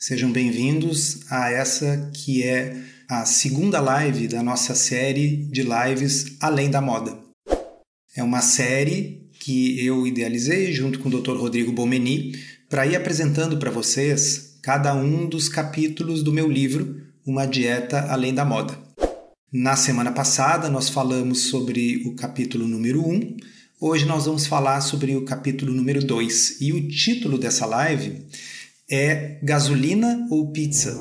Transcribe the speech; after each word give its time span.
Sejam 0.00 0.30
bem-vindos 0.30 1.22
a 1.28 1.50
essa 1.50 2.08
que 2.14 2.44
é 2.44 2.76
a 3.08 3.24
segunda 3.24 3.80
live 3.80 4.28
da 4.28 4.44
nossa 4.44 4.72
série 4.72 5.48
de 5.50 5.64
lives 5.64 6.36
Além 6.40 6.70
da 6.70 6.80
Moda. 6.80 7.18
É 8.14 8.22
uma 8.22 8.40
série 8.40 9.28
que 9.40 9.84
eu 9.84 10.06
idealizei 10.06 10.72
junto 10.72 11.00
com 11.00 11.08
o 11.08 11.20
Dr. 11.20 11.36
Rodrigo 11.36 11.72
Bomeni 11.72 12.38
para 12.70 12.86
ir 12.86 12.94
apresentando 12.94 13.58
para 13.58 13.72
vocês 13.72 14.60
cada 14.62 14.94
um 14.94 15.28
dos 15.28 15.48
capítulos 15.48 16.22
do 16.22 16.32
meu 16.32 16.48
livro 16.48 17.02
Uma 17.26 17.44
Dieta 17.44 18.02
Além 18.02 18.32
da 18.32 18.44
Moda. 18.44 18.78
Na 19.52 19.74
semana 19.74 20.12
passada 20.12 20.70
nós 20.70 20.88
falamos 20.88 21.40
sobre 21.46 22.04
o 22.06 22.14
capítulo 22.14 22.68
número 22.68 23.04
1, 23.04 23.36
hoje 23.80 24.06
nós 24.06 24.26
vamos 24.26 24.46
falar 24.46 24.80
sobre 24.80 25.16
o 25.16 25.24
capítulo 25.24 25.74
número 25.74 26.00
2 26.04 26.60
e 26.60 26.72
o 26.72 26.88
título 26.88 27.36
dessa 27.36 27.66
live 27.66 28.28
é 28.90 29.38
gasolina 29.42 30.26
ou 30.30 30.50
pizza? 30.50 30.98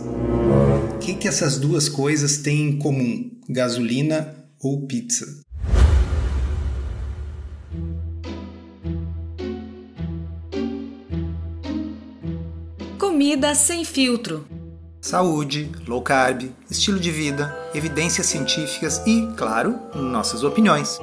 O 0.94 0.98
que, 1.00 1.14
que 1.14 1.28
essas 1.28 1.58
duas 1.58 1.88
coisas 1.88 2.38
têm 2.40 2.70
em 2.70 2.80
comum? 2.80 3.32
Gasolina 3.50 4.36
ou 4.62 4.86
pizza? 4.86 5.26
Comida 13.00 13.56
sem 13.56 13.86
filtro. 13.86 14.46
Saúde, 15.00 15.72
low 15.88 16.02
carb, 16.02 16.52
estilo 16.70 17.00
de 17.00 17.10
vida, 17.10 17.58
evidências 17.74 18.28
científicas 18.28 19.02
e, 19.08 19.26
claro, 19.38 19.80
nossas 19.96 20.44
opiniões. 20.44 21.00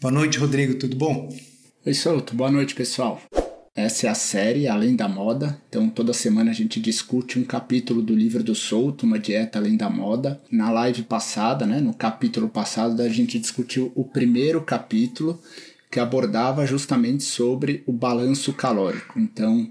Boa 0.00 0.12
noite, 0.12 0.38
Rodrigo, 0.38 0.78
tudo 0.78 0.96
bom? 0.96 1.28
Oi, 1.86 1.94
Souto, 1.94 2.34
boa 2.34 2.50
noite, 2.50 2.74
pessoal. 2.74 3.20
Essa 3.74 4.06
é 4.06 4.10
a 4.10 4.14
série 4.14 4.68
Além 4.68 4.94
da 4.94 5.08
Moda. 5.08 5.58
Então, 5.66 5.88
toda 5.88 6.12
semana 6.12 6.50
a 6.50 6.54
gente 6.54 6.78
discute 6.78 7.38
um 7.38 7.44
capítulo 7.44 8.02
do 8.02 8.14
livro 8.14 8.44
do 8.44 8.54
Souto, 8.54 9.06
Uma 9.06 9.18
Dieta 9.18 9.58
Além 9.58 9.78
da 9.78 9.88
Moda. 9.88 10.38
Na 10.50 10.70
live 10.70 11.04
passada, 11.04 11.64
né, 11.64 11.80
no 11.80 11.94
capítulo 11.94 12.50
passado, 12.50 13.00
a 13.00 13.08
gente 13.08 13.38
discutiu 13.38 13.90
o 13.94 14.04
primeiro 14.04 14.60
capítulo 14.60 15.40
que 15.90 15.98
abordava 15.98 16.66
justamente 16.66 17.24
sobre 17.24 17.82
o 17.86 17.92
balanço 17.92 18.52
calórico. 18.52 19.18
Então, 19.18 19.70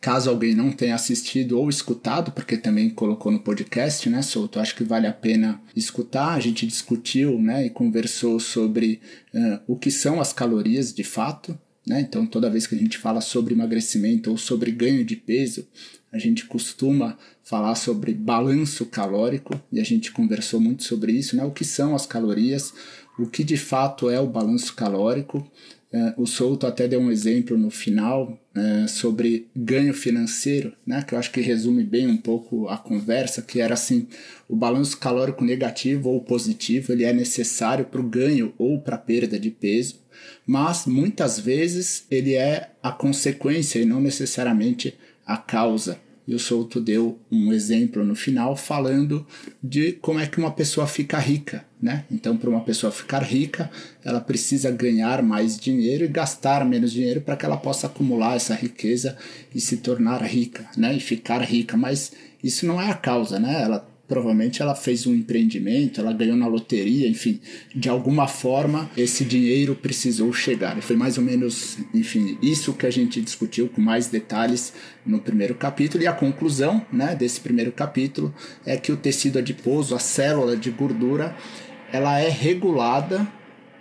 caso 0.00 0.30
alguém 0.30 0.54
não 0.54 0.70
tenha 0.70 0.94
assistido 0.94 1.58
ou 1.58 1.68
escutado, 1.68 2.30
porque 2.30 2.56
também 2.56 2.88
colocou 2.88 3.32
no 3.32 3.40
podcast, 3.40 4.08
né, 4.08 4.22
Souto, 4.22 4.60
acho 4.60 4.76
que 4.76 4.84
vale 4.84 5.08
a 5.08 5.12
pena 5.12 5.60
escutar. 5.74 6.34
A 6.34 6.40
gente 6.40 6.64
discutiu, 6.64 7.40
né, 7.40 7.66
e 7.66 7.70
conversou 7.70 8.38
sobre 8.38 9.00
uh, 9.34 9.58
o 9.66 9.76
que 9.76 9.90
são 9.90 10.20
as 10.20 10.32
calorias 10.32 10.94
de 10.94 11.02
fato, 11.02 11.58
né? 11.86 12.00
Então, 12.00 12.26
toda 12.26 12.50
vez 12.50 12.66
que 12.66 12.74
a 12.74 12.78
gente 12.78 12.98
fala 12.98 13.20
sobre 13.20 13.54
emagrecimento 13.54 14.30
ou 14.30 14.36
sobre 14.36 14.72
ganho 14.72 15.04
de 15.04 15.14
peso, 15.14 15.66
a 16.12 16.18
gente 16.18 16.46
costuma 16.46 17.16
falar 17.44 17.74
sobre 17.76 18.12
balanço 18.12 18.86
calórico 18.86 19.60
e 19.70 19.80
a 19.80 19.84
gente 19.84 20.10
conversou 20.10 20.60
muito 20.60 20.82
sobre 20.82 21.12
isso, 21.12 21.36
né? 21.36 21.44
O 21.44 21.52
que 21.52 21.64
são 21.64 21.94
as 21.94 22.06
calorias, 22.06 22.72
o 23.18 23.26
que 23.26 23.44
de 23.44 23.56
fato 23.56 24.10
é 24.10 24.18
o 24.18 24.26
balanço 24.26 24.74
calórico. 24.74 25.48
É, 25.92 26.14
o 26.16 26.26
Souto 26.26 26.66
até 26.66 26.88
deu 26.88 27.00
um 27.00 27.10
exemplo 27.10 27.56
no 27.56 27.70
final 27.70 28.38
é, 28.54 28.86
sobre 28.86 29.48
ganho 29.54 29.94
financeiro, 29.94 30.72
né? 30.86 31.02
Que 31.02 31.14
eu 31.14 31.18
acho 31.18 31.30
que 31.30 31.40
resume 31.40 31.84
bem 31.84 32.08
um 32.08 32.16
pouco 32.16 32.68
a 32.68 32.76
conversa, 32.76 33.42
que 33.42 33.60
era 33.60 33.74
assim: 33.74 34.08
o 34.48 34.56
balanço 34.56 34.98
calórico 34.98 35.44
negativo 35.44 36.10
ou 36.10 36.20
positivo 36.20 36.92
ele 36.92 37.04
é 37.04 37.12
necessário 37.12 37.84
para 37.84 38.00
o 38.00 38.08
ganho 38.08 38.52
ou 38.58 38.80
para 38.80 38.96
a 38.96 38.98
perda 38.98 39.38
de 39.38 39.50
peso 39.50 40.06
mas 40.46 40.86
muitas 40.86 41.38
vezes 41.38 42.06
ele 42.10 42.34
é 42.34 42.70
a 42.82 42.92
consequência 42.92 43.78
e 43.78 43.84
não 43.84 44.00
necessariamente 44.00 44.96
a 45.26 45.36
causa. 45.36 45.98
E 46.26 46.34
o 46.34 46.38
Souto 46.38 46.80
deu 46.80 47.18
um 47.30 47.52
exemplo 47.52 48.04
no 48.04 48.16
final 48.16 48.56
falando 48.56 49.24
de 49.62 49.92
como 49.92 50.18
é 50.18 50.26
que 50.26 50.38
uma 50.38 50.50
pessoa 50.50 50.86
fica 50.86 51.18
rica, 51.18 51.64
né? 51.80 52.04
Então, 52.10 52.36
para 52.36 52.50
uma 52.50 52.62
pessoa 52.62 52.90
ficar 52.90 53.22
rica, 53.22 53.70
ela 54.04 54.20
precisa 54.20 54.70
ganhar 54.70 55.22
mais 55.22 55.56
dinheiro 55.56 56.04
e 56.04 56.08
gastar 56.08 56.64
menos 56.64 56.92
dinheiro 56.92 57.20
para 57.20 57.36
que 57.36 57.46
ela 57.46 57.56
possa 57.56 57.86
acumular 57.86 58.34
essa 58.34 58.54
riqueza 58.54 59.16
e 59.54 59.60
se 59.60 59.76
tornar 59.76 60.20
rica, 60.22 60.68
né? 60.76 60.96
E 60.96 61.00
ficar 61.00 61.42
rica. 61.42 61.76
Mas 61.76 62.12
isso 62.42 62.66
não 62.66 62.80
é 62.80 62.90
a 62.90 62.94
causa, 62.94 63.38
né? 63.38 63.62
Ela 63.62 63.88
provavelmente 64.08 64.62
ela 64.62 64.74
fez 64.74 65.06
um 65.06 65.14
empreendimento, 65.14 66.00
ela 66.00 66.12
ganhou 66.12 66.36
na 66.36 66.46
loteria, 66.46 67.08
enfim, 67.08 67.40
de 67.74 67.88
alguma 67.88 68.28
forma 68.28 68.90
esse 68.96 69.24
dinheiro 69.24 69.74
precisou 69.74 70.32
chegar. 70.32 70.78
E 70.78 70.80
foi 70.80 70.96
mais 70.96 71.18
ou 71.18 71.24
menos, 71.24 71.78
enfim, 71.92 72.38
isso 72.40 72.72
que 72.72 72.86
a 72.86 72.90
gente 72.90 73.20
discutiu 73.20 73.68
com 73.68 73.80
mais 73.80 74.08
detalhes 74.08 74.72
no 75.04 75.18
primeiro 75.18 75.54
capítulo. 75.54 76.04
E 76.04 76.06
a 76.06 76.12
conclusão 76.12 76.84
né, 76.92 77.14
desse 77.14 77.40
primeiro 77.40 77.72
capítulo 77.72 78.34
é 78.64 78.76
que 78.76 78.92
o 78.92 78.96
tecido 78.96 79.38
adiposo, 79.38 79.94
a 79.94 79.98
célula 79.98 80.56
de 80.56 80.70
gordura, 80.70 81.36
ela 81.92 82.18
é 82.18 82.28
regulada 82.28 83.26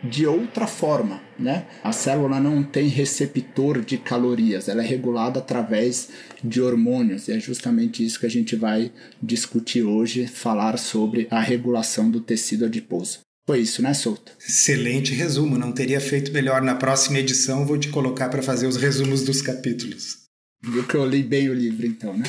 de 0.09 0.25
outra 0.25 0.67
forma, 0.67 1.21
né? 1.37 1.65
A 1.83 1.91
célula 1.91 2.39
não 2.39 2.63
tem 2.63 2.87
receptor 2.87 3.81
de 3.81 3.97
calorias, 3.97 4.67
ela 4.67 4.83
é 4.83 4.87
regulada 4.87 5.39
através 5.39 6.09
de 6.43 6.61
hormônios, 6.61 7.27
e 7.27 7.33
é 7.33 7.39
justamente 7.39 8.05
isso 8.05 8.19
que 8.19 8.25
a 8.25 8.29
gente 8.29 8.55
vai 8.55 8.91
discutir 9.21 9.83
hoje, 9.83 10.27
falar 10.27 10.77
sobre 10.77 11.27
a 11.29 11.39
regulação 11.39 12.09
do 12.09 12.19
tecido 12.19 12.65
adiposo. 12.65 13.19
Foi 13.47 13.59
isso, 13.59 13.81
né, 13.81 13.93
Souto? 13.93 14.31
Excelente 14.39 15.13
resumo, 15.13 15.57
não 15.57 15.71
teria 15.71 16.01
feito 16.01 16.31
melhor. 16.31 16.61
Na 16.61 16.75
próxima 16.75 17.19
edição 17.19 17.65
vou 17.65 17.77
te 17.77 17.89
colocar 17.89 18.29
para 18.29 18.41
fazer 18.41 18.65
os 18.65 18.75
resumos 18.75 19.23
dos 19.23 19.41
capítulos. 19.41 20.25
Viu 20.63 20.83
que 20.83 20.95
eu 20.95 21.05
li 21.05 21.21
bem 21.21 21.49
o 21.49 21.53
livro 21.53 21.85
então, 21.85 22.17
né? 22.17 22.25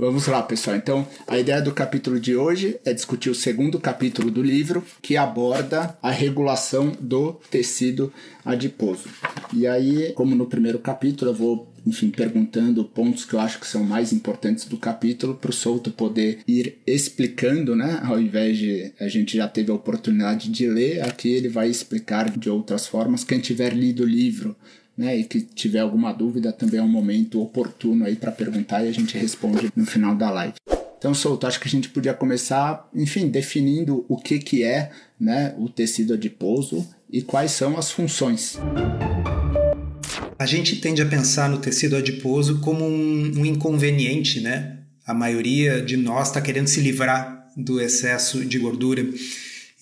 Vamos 0.00 0.26
lá, 0.28 0.42
pessoal. 0.42 0.78
Então, 0.78 1.06
a 1.28 1.38
ideia 1.38 1.60
do 1.60 1.74
capítulo 1.74 2.18
de 2.18 2.34
hoje 2.34 2.80
é 2.86 2.94
discutir 2.94 3.28
o 3.28 3.34
segundo 3.34 3.78
capítulo 3.78 4.30
do 4.30 4.42
livro, 4.42 4.82
que 5.02 5.14
aborda 5.14 5.94
a 6.02 6.10
regulação 6.10 6.96
do 6.98 7.34
tecido 7.50 8.10
adiposo. 8.42 9.10
E 9.52 9.66
aí, 9.66 10.14
como 10.14 10.34
no 10.34 10.46
primeiro 10.46 10.78
capítulo, 10.78 11.32
eu 11.32 11.34
vou, 11.34 11.70
enfim, 11.86 12.08
perguntando 12.08 12.82
pontos 12.82 13.26
que 13.26 13.34
eu 13.34 13.40
acho 13.40 13.60
que 13.60 13.66
são 13.66 13.84
mais 13.84 14.10
importantes 14.10 14.64
do 14.64 14.78
capítulo 14.78 15.34
para 15.34 15.50
o 15.50 15.52
Souto 15.52 15.90
poder 15.90 16.38
ir 16.48 16.78
explicando, 16.86 17.76
né? 17.76 18.00
Ao 18.02 18.18
invés 18.18 18.56
de 18.56 18.94
a 18.98 19.06
gente 19.06 19.36
já 19.36 19.46
teve 19.46 19.70
a 19.70 19.74
oportunidade 19.74 20.48
de 20.48 20.66
ler, 20.66 21.02
aqui 21.02 21.28
ele 21.28 21.50
vai 21.50 21.68
explicar 21.68 22.30
de 22.30 22.48
outras 22.48 22.86
formas. 22.86 23.22
Quem 23.22 23.38
tiver 23.38 23.74
lido 23.74 24.04
o 24.04 24.06
livro 24.06 24.56
né, 25.00 25.16
e 25.16 25.24
que 25.24 25.40
tiver 25.40 25.78
alguma 25.78 26.12
dúvida 26.12 26.52
também 26.52 26.78
é 26.78 26.82
um 26.82 26.88
momento 26.88 27.40
oportuno 27.40 28.04
aí 28.04 28.16
para 28.16 28.30
perguntar 28.30 28.84
e 28.84 28.88
a 28.90 28.92
gente 28.92 29.16
responde 29.16 29.72
no 29.74 29.86
final 29.86 30.14
da 30.14 30.30
live. 30.30 30.52
Então, 30.98 31.14
Souto, 31.14 31.46
acho 31.46 31.58
que 31.58 31.66
a 31.66 31.70
gente 31.70 31.88
podia 31.88 32.12
começar, 32.12 32.86
enfim, 32.94 33.28
definindo 33.28 34.04
o 34.06 34.18
que, 34.18 34.38
que 34.38 34.62
é 34.62 34.90
né, 35.18 35.54
o 35.56 35.70
tecido 35.70 36.12
adiposo 36.12 36.86
e 37.10 37.22
quais 37.22 37.52
são 37.52 37.78
as 37.78 37.90
funções. 37.90 38.58
A 40.38 40.44
gente 40.44 40.76
tende 40.76 41.00
a 41.00 41.06
pensar 41.06 41.48
no 41.48 41.56
tecido 41.56 41.96
adiposo 41.96 42.60
como 42.60 42.84
um, 42.84 43.38
um 43.38 43.46
inconveniente, 43.46 44.40
né? 44.40 44.80
A 45.06 45.14
maioria 45.14 45.80
de 45.80 45.96
nós 45.96 46.28
está 46.28 46.42
querendo 46.42 46.66
se 46.66 46.80
livrar 46.82 47.46
do 47.56 47.80
excesso 47.80 48.44
de 48.44 48.58
gordura. 48.58 49.02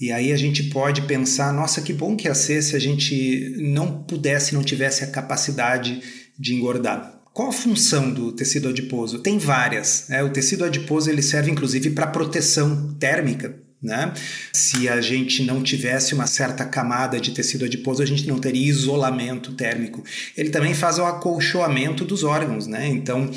E 0.00 0.12
aí 0.12 0.32
a 0.32 0.36
gente 0.36 0.64
pode 0.64 1.02
pensar, 1.02 1.52
nossa, 1.52 1.80
que 1.80 1.92
bom 1.92 2.14
que 2.14 2.28
ia 2.28 2.34
ser 2.34 2.62
se 2.62 2.76
a 2.76 2.78
gente 2.78 3.54
não 3.58 4.02
pudesse, 4.04 4.54
não 4.54 4.62
tivesse 4.62 5.02
a 5.02 5.10
capacidade 5.10 6.00
de 6.38 6.54
engordar. 6.54 7.18
Qual 7.32 7.48
a 7.48 7.52
função 7.52 8.10
do 8.10 8.32
tecido 8.32 8.68
adiposo? 8.68 9.18
Tem 9.18 9.38
várias. 9.38 10.06
Né? 10.08 10.22
O 10.22 10.30
tecido 10.30 10.64
adiposo 10.64 11.10
ele 11.10 11.22
serve 11.22 11.50
inclusive 11.50 11.90
para 11.90 12.06
proteção 12.06 12.94
térmica. 12.94 13.56
Né? 13.80 14.12
Se 14.52 14.88
a 14.88 15.00
gente 15.00 15.44
não 15.44 15.62
tivesse 15.62 16.14
uma 16.14 16.26
certa 16.26 16.64
camada 16.64 17.20
de 17.20 17.30
tecido 17.30 17.64
adiposo, 17.64 18.02
a 18.02 18.06
gente 18.06 18.26
não 18.26 18.40
teria 18.40 18.68
isolamento 18.68 19.52
térmico. 19.52 20.02
Ele 20.36 20.50
também 20.50 20.74
faz 20.74 20.98
o 20.98 21.04
acolchoamento 21.04 22.04
dos 22.04 22.24
órgãos, 22.24 22.66
né? 22.66 22.88
Então, 22.88 23.30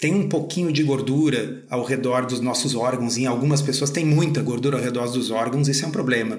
tem 0.00 0.14
um 0.14 0.28
pouquinho 0.28 0.72
de 0.72 0.84
gordura 0.84 1.64
ao 1.68 1.84
redor 1.84 2.24
dos 2.24 2.40
nossos 2.40 2.76
órgãos. 2.76 3.16
Em 3.16 3.26
algumas 3.26 3.60
pessoas 3.60 3.90
tem 3.90 4.04
muita 4.04 4.40
gordura 4.40 4.76
ao 4.76 4.82
redor 4.82 5.10
dos 5.10 5.32
órgãos, 5.32 5.66
isso 5.66 5.84
é 5.84 5.88
um 5.88 5.90
problema. 5.90 6.38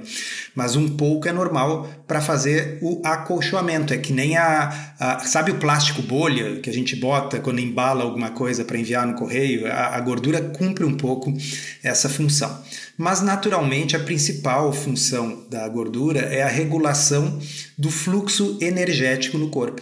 Mas 0.55 0.77
um 0.77 0.87
pouco 0.87 1.27
é 1.27 1.33
normal 1.33 1.89
para 2.07 2.21
fazer 2.21 2.79
o 2.81 3.01
acolchoamento. 3.03 3.93
É 3.93 3.97
que 3.97 4.13
nem 4.13 4.37
a, 4.37 4.93
a, 4.97 5.19
Sabe 5.19 5.51
o 5.51 5.55
plástico 5.55 6.01
bolha 6.01 6.61
que 6.61 6.69
a 6.69 6.73
gente 6.73 6.95
bota 6.95 7.39
quando 7.41 7.59
embala 7.59 8.03
alguma 8.03 8.29
coisa 8.29 8.63
para 8.63 8.77
enviar 8.77 9.05
no 9.05 9.15
correio? 9.15 9.67
A, 9.67 9.97
a 9.97 9.99
gordura 9.99 10.41
cumpre 10.41 10.85
um 10.85 10.95
pouco 10.95 11.33
essa 11.83 12.07
função. 12.07 12.63
Mas, 12.97 13.21
naturalmente, 13.21 13.93
a 13.93 13.99
principal 13.99 14.71
função 14.71 15.45
da 15.49 15.67
gordura 15.67 16.21
é 16.21 16.43
a 16.43 16.47
regulação 16.47 17.39
do 17.77 17.91
fluxo 17.91 18.57
energético 18.61 19.37
no 19.37 19.49
corpo. 19.49 19.81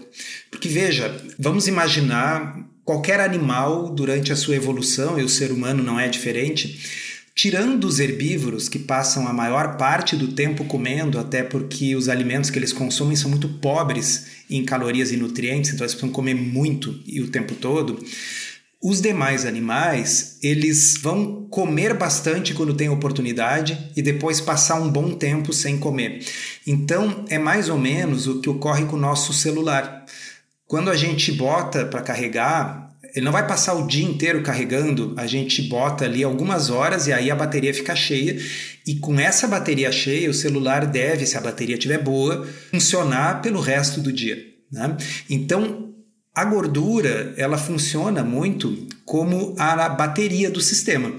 Porque, 0.49 0.67
veja, 0.67 1.15
vamos 1.37 1.67
imaginar 1.67 2.57
Qualquer 2.87 3.19
animal, 3.19 3.89
durante 3.89 4.31
a 4.31 4.35
sua 4.37 4.55
evolução, 4.55 5.19
e 5.19 5.21
o 5.21 5.27
ser 5.27 5.51
humano 5.51 5.83
não 5.83 5.99
é 5.99 6.07
diferente, 6.07 6.79
tirando 7.35 7.83
os 7.83 7.99
herbívoros 7.99 8.69
que 8.69 8.79
passam 8.79 9.27
a 9.27 9.33
maior 9.33 9.75
parte 9.75 10.15
do 10.15 10.29
tempo 10.29 10.63
comendo, 10.63 11.19
até 11.19 11.43
porque 11.43 11.97
os 11.97 12.07
alimentos 12.07 12.49
que 12.49 12.57
eles 12.57 12.71
consomem 12.71 13.17
são 13.17 13.29
muito 13.29 13.49
pobres 13.49 14.27
em 14.49 14.63
calorias 14.63 15.11
e 15.11 15.17
nutrientes, 15.17 15.71
então 15.71 15.83
eles 15.83 15.95
precisam 15.95 16.15
comer 16.15 16.33
muito 16.35 16.97
e 17.05 17.19
o 17.19 17.27
tempo 17.27 17.55
todo. 17.55 18.01
Os 18.81 19.01
demais 19.01 19.45
animais, 19.45 20.37
eles 20.41 20.95
vão 21.01 21.45
comer 21.49 21.93
bastante 21.93 22.53
quando 22.53 22.73
tem 22.73 22.87
oportunidade 22.87 23.91
e 23.97 24.01
depois 24.01 24.39
passar 24.39 24.79
um 24.79 24.89
bom 24.89 25.11
tempo 25.11 25.51
sem 25.51 25.77
comer. 25.77 26.25
Então, 26.65 27.25
é 27.27 27.37
mais 27.37 27.67
ou 27.67 27.77
menos 27.77 28.27
o 28.27 28.39
que 28.39 28.49
ocorre 28.49 28.85
com 28.85 28.95
o 28.95 28.99
nosso 28.99 29.33
celular. 29.33 30.05
Quando 30.67 30.89
a 30.89 30.95
gente 30.95 31.31
bota 31.31 31.85
para 31.85 32.01
carregar, 32.01 32.91
ele 33.15 33.23
não 33.23 33.31
vai 33.31 33.47
passar 33.47 33.73
o 33.73 33.87
dia 33.87 34.05
inteiro 34.05 34.43
carregando, 34.43 35.13
a 35.17 35.25
gente 35.25 35.61
bota 35.61 36.03
ali 36.03 36.23
algumas 36.23 36.69
horas 36.69 37.07
e 37.07 37.13
aí 37.13 37.31
a 37.31 37.35
bateria 37.35 37.73
fica 37.73 37.95
cheia. 37.95 38.37
E 38.85 38.95
com 38.95 39.17
essa 39.19 39.47
bateria 39.47 39.91
cheia, 39.91 40.29
o 40.29 40.33
celular 40.33 40.85
deve, 40.85 41.25
se 41.25 41.37
a 41.37 41.41
bateria 41.41 41.75
estiver 41.75 42.03
boa, 42.03 42.45
funcionar 42.69 43.41
pelo 43.41 43.61
resto 43.61 44.01
do 44.01 44.11
dia. 44.11 44.37
Né? 44.71 44.97
Então, 45.29 45.93
a 46.35 46.43
gordura 46.43 47.33
ela 47.37 47.57
funciona 47.57 48.23
muito 48.23 48.87
como 49.05 49.55
a 49.57 49.89
bateria 49.89 50.51
do 50.51 50.61
sistema. 50.61 51.13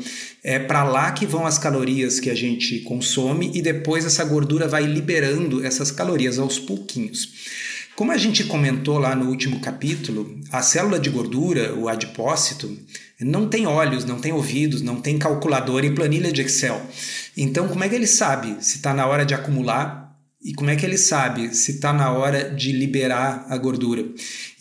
É 0.45 0.59
para 0.59 0.85
lá 0.85 1.11
que 1.11 1.27
vão 1.27 1.47
as 1.47 1.59
calorias 1.59 2.21
que 2.21 2.31
a 2.31 2.35
gente 2.35 2.81
consome 2.81 3.51
e 3.55 3.63
depois 3.63 4.05
essa 4.05 4.25
gordura 4.25 4.69
vai 4.69 4.85
liberando 4.85 5.65
essas 5.65 5.91
calorias 5.91 6.39
aos 6.39 6.59
pouquinhos. 6.59 7.33
Como 7.99 8.13
a 8.13 8.17
gente 8.17 8.45
comentou 8.45 8.97
lá 8.97 9.13
no 9.17 9.29
último 9.29 9.59
capítulo, 9.59 10.41
a 10.53 10.63
célula 10.63 11.01
de 11.01 11.11
gordura, 11.11 11.75
o 11.75 11.89
adipócito, 11.89 12.79
não 13.21 13.49
tem 13.49 13.67
olhos, 13.67 14.05
não 14.05 14.21
tem 14.21 14.31
ouvidos, 14.31 14.83
não 14.83 15.01
tem 15.01 15.19
calculadora 15.19 15.85
e 15.85 15.93
planilha 15.93 16.31
de 16.31 16.43
Excel. 16.43 16.81
Então, 17.37 17.67
como 17.67 17.83
é 17.83 17.89
que 17.89 17.97
ele 17.97 18.07
sabe 18.07 18.57
se 18.65 18.77
está 18.77 18.95
na 18.95 19.05
hora 19.05 19.27
de 19.27 19.35
acumular 19.35 20.17
e 20.41 20.55
como 20.55 20.71
é 20.71 20.77
que 20.77 20.87
ele 20.87 20.97
sabe 20.97 21.53
se 21.57 21.73
está 21.73 21.93
na 21.93 22.13
hora 22.13 22.49
de 22.49 22.71
liberar 22.71 23.47
a 23.49 23.59
gordura? 23.59 24.07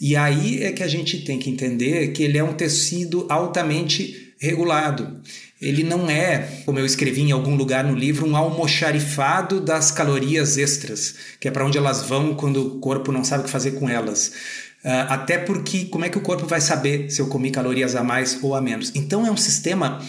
E 0.02 0.16
aí 0.16 0.64
é 0.64 0.72
que 0.72 0.82
a 0.82 0.88
gente 0.88 1.24
tem 1.24 1.38
que 1.38 1.52
entender 1.52 2.14
que 2.14 2.24
ele 2.24 2.40
é 2.40 2.44
um 2.44 2.54
tecido 2.54 3.28
altamente 3.30 4.34
regulado 4.40 5.22
ele 5.62 5.84
não 5.84 6.10
é, 6.10 6.62
como 6.66 6.78
eu 6.78 6.86
escrevi 6.86 7.22
em 7.22 7.32
algum 7.32 7.56
lugar 7.56 7.84
no 7.84 7.96
livro, 7.96 8.28
um 8.28 8.38
almoxarifado 8.38 9.60
das 9.60 9.92
calorias 9.92 10.58
extras, 10.58 11.16
que 11.40 11.48
é 11.48 11.52
para 11.52 11.66
onde 11.66 11.78
elas 11.78 12.04
vão 12.04 12.36
quando 12.36 12.76
o 12.76 12.80
corpo 12.80 13.12
não 13.12 13.24
sabe 13.24 13.42
o 13.42 13.46
que 13.46 13.50
fazer 13.50 13.72
com 13.72 13.90
elas. 13.90 14.34
Uh, 14.84 15.10
até 15.10 15.38
porque, 15.38 15.86
como 15.86 16.06
é 16.06 16.10
que 16.10 16.18
o 16.18 16.22
corpo 16.22 16.46
vai 16.46 16.62
saber 16.62 17.10
se 17.10 17.20
eu 17.20 17.28
comi 17.28 17.50
calorias 17.50 17.96
a 17.96 18.04
mais 18.04 18.42
ou 18.44 18.54
a 18.56 18.62
menos? 18.62 18.92
Então, 18.96 19.26
é 19.26 19.32
um 19.32 19.38
sistema 19.38 20.00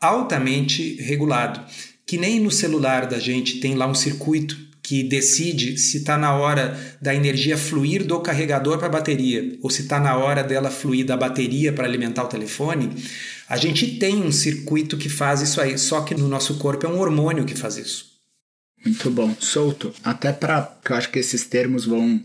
altamente 0.00 0.96
regulado, 1.00 1.60
que 2.06 2.18
nem 2.18 2.38
no 2.38 2.50
celular 2.50 3.06
da 3.06 3.18
gente 3.18 3.60
tem 3.60 3.74
lá 3.74 3.86
um 3.86 3.94
circuito 3.94 4.63
que 4.84 5.02
decide 5.02 5.78
se 5.78 5.96
está 5.96 6.18
na 6.18 6.34
hora 6.34 6.78
da 7.00 7.14
energia 7.14 7.56
fluir 7.56 8.04
do 8.04 8.20
carregador 8.20 8.76
para 8.76 8.86
a 8.86 8.90
bateria 8.90 9.58
ou 9.62 9.70
se 9.70 9.80
está 9.80 9.98
na 9.98 10.14
hora 10.14 10.44
dela 10.44 10.70
fluir 10.70 11.06
da 11.06 11.16
bateria 11.16 11.72
para 11.72 11.86
alimentar 11.86 12.22
o 12.22 12.28
telefone. 12.28 12.94
A 13.48 13.56
gente 13.56 13.96
tem 13.96 14.22
um 14.22 14.30
circuito 14.30 14.98
que 14.98 15.08
faz 15.08 15.40
isso 15.40 15.58
aí, 15.58 15.78
só 15.78 16.02
que 16.02 16.14
no 16.14 16.28
nosso 16.28 16.58
corpo 16.58 16.84
é 16.84 16.88
um 16.88 17.00
hormônio 17.00 17.46
que 17.46 17.54
faz 17.54 17.78
isso. 17.78 18.12
Muito 18.84 19.10
bom. 19.10 19.34
Solto. 19.40 19.90
Até 20.04 20.30
para. 20.34 20.78
Eu 20.86 20.96
acho 20.96 21.10
que 21.10 21.18
esses 21.18 21.46
termos 21.46 21.86
vão 21.86 22.20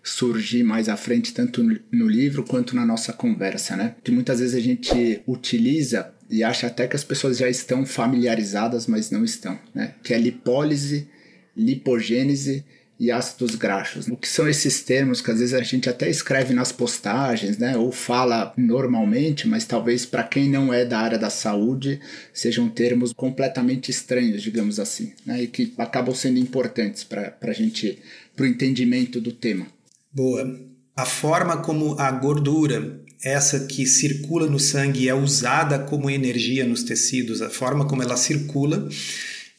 surgir 0.00 0.62
mais 0.62 0.88
à 0.88 0.96
frente, 0.96 1.34
tanto 1.34 1.64
no 1.90 2.06
livro 2.06 2.44
quanto 2.44 2.76
na 2.76 2.86
nossa 2.86 3.12
conversa, 3.12 3.74
né? 3.74 3.96
Que 4.04 4.12
muitas 4.12 4.38
vezes 4.38 4.54
a 4.54 4.60
gente 4.60 5.20
utiliza 5.26 6.14
e 6.30 6.44
acha 6.44 6.68
até 6.68 6.86
que 6.86 6.94
as 6.94 7.02
pessoas 7.02 7.38
já 7.38 7.48
estão 7.48 7.84
familiarizadas, 7.84 8.86
mas 8.86 9.10
não 9.10 9.24
estão, 9.24 9.58
né? 9.74 9.94
Que 10.04 10.14
é 10.14 10.18
lipólise, 10.18 11.08
lipogênese 11.56 12.64
e 12.98 13.10
ácidos 13.10 13.54
graxos. 13.54 14.06
O 14.06 14.16
que 14.16 14.28
são 14.28 14.48
esses 14.48 14.82
termos 14.82 15.20
que 15.20 15.30
às 15.30 15.38
vezes 15.38 15.54
a 15.54 15.62
gente 15.62 15.88
até 15.88 16.08
escreve 16.08 16.54
nas 16.54 16.70
postagens, 16.70 17.58
né, 17.58 17.76
ou 17.76 17.90
fala 17.90 18.52
normalmente, 18.56 19.48
mas 19.48 19.64
talvez 19.64 20.06
para 20.06 20.22
quem 20.22 20.48
não 20.48 20.72
é 20.72 20.84
da 20.84 20.98
área 20.98 21.18
da 21.18 21.30
saúde 21.30 22.00
sejam 22.32 22.68
termos 22.68 23.12
completamente 23.12 23.90
estranhos, 23.90 24.42
digamos 24.42 24.78
assim, 24.78 25.12
né, 25.26 25.42
e 25.42 25.46
que 25.46 25.72
acabam 25.78 26.14
sendo 26.14 26.38
importantes 26.38 27.02
para 27.02 27.36
a 27.42 27.52
gente, 27.52 27.98
para 28.36 28.44
o 28.44 28.48
entendimento 28.48 29.20
do 29.20 29.32
tema. 29.32 29.66
Boa. 30.12 30.58
A 30.96 31.04
forma 31.04 31.56
como 31.56 31.98
a 31.98 32.10
gordura, 32.12 33.00
essa 33.22 33.66
que 33.66 33.84
circula 33.86 34.46
no 34.46 34.60
sangue 34.60 35.08
é 35.08 35.14
usada 35.14 35.80
como 35.80 36.08
energia 36.08 36.64
nos 36.64 36.84
tecidos, 36.84 37.42
a 37.42 37.50
forma 37.50 37.88
como 37.88 38.02
ela 38.02 38.16
circula 38.16 38.88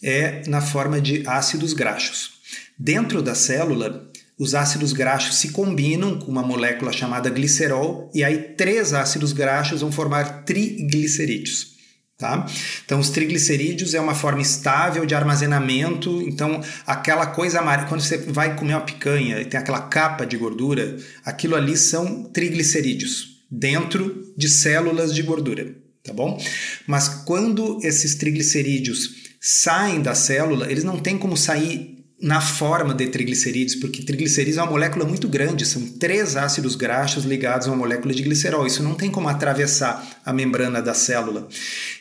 é 0.06 0.44
na 0.48 0.62
forma 0.62 1.02
de 1.02 1.24
ácidos 1.28 1.74
graxos. 1.74 2.36
Dentro 2.78 3.24
da 3.24 3.34
célula, 3.34 4.08
os 4.38 4.54
ácidos 4.54 4.94
graxos 4.94 5.38
se 5.38 5.50
combinam 5.50 6.20
com 6.20 6.32
uma 6.32 6.44
molécula 6.44 6.94
chamada 6.94 7.30
glicerol 7.30 8.12
e 8.14 8.24
aí 8.24 8.38
três 8.56 8.94
ácidos 8.94 9.34
graxos 9.34 9.82
vão 9.82 9.92
formar 9.92 10.44
triglicerídeos. 10.44 11.74
Tá? 12.18 12.46
Então, 12.86 13.00
os 13.00 13.10
triglicerídeos 13.10 13.94
é 13.94 14.00
uma 14.00 14.16
forma 14.16 14.42
estável 14.42 15.06
de 15.06 15.14
armazenamento. 15.14 16.22
Então, 16.22 16.62
aquela 16.88 17.26
coisa 17.28 17.60
amarela, 17.60 17.90
quando 17.90 18.00
você 18.02 18.18
vai 18.18 18.56
comer 18.56 18.74
uma 18.74 18.86
picanha 18.86 19.42
e 19.42 19.46
tem 19.46 19.60
aquela 19.60 19.82
capa 19.82 20.26
de 20.26 20.38
gordura, 20.38 20.96
aquilo 21.26 21.56
ali 21.56 21.76
são 21.76 22.24
triglicerídeos 22.24 23.44
dentro 23.52 24.34
de 24.38 24.48
células 24.48 25.14
de 25.14 25.24
gordura, 25.24 25.76
tá 26.04 26.14
bom? 26.14 26.42
Mas 26.88 27.10
quando 27.10 27.80
esses 27.84 28.16
triglicerídeos 28.16 29.25
saem 29.48 30.02
da 30.02 30.16
célula, 30.16 30.72
eles 30.72 30.84
não 30.84 30.98
têm 30.98 31.20
como 31.20 31.38
sair 31.38 32.04
na 32.20 32.42
forma 32.42 32.96
de 32.96 33.06
triglicerídeos, 33.06 33.76
porque 33.76 34.02
triglicerídeos 34.02 34.58
é 34.58 34.62
uma 34.64 34.72
molécula 34.72 35.06
muito 35.06 35.28
grande, 35.28 35.68
são 35.68 35.86
três 35.86 36.36
ácidos 36.36 36.76
graxos 36.76 37.26
ligados 37.26 37.68
a 37.68 37.70
uma 37.70 37.78
molécula 37.78 38.12
de 38.12 38.24
glicerol. 38.24 38.66
Isso 38.66 38.82
não 38.82 38.96
tem 38.96 39.12
como 39.12 39.30
atravessar 39.30 40.20
a 40.26 40.34
membrana 40.34 40.82
da 40.82 40.96
célula. 40.96 41.48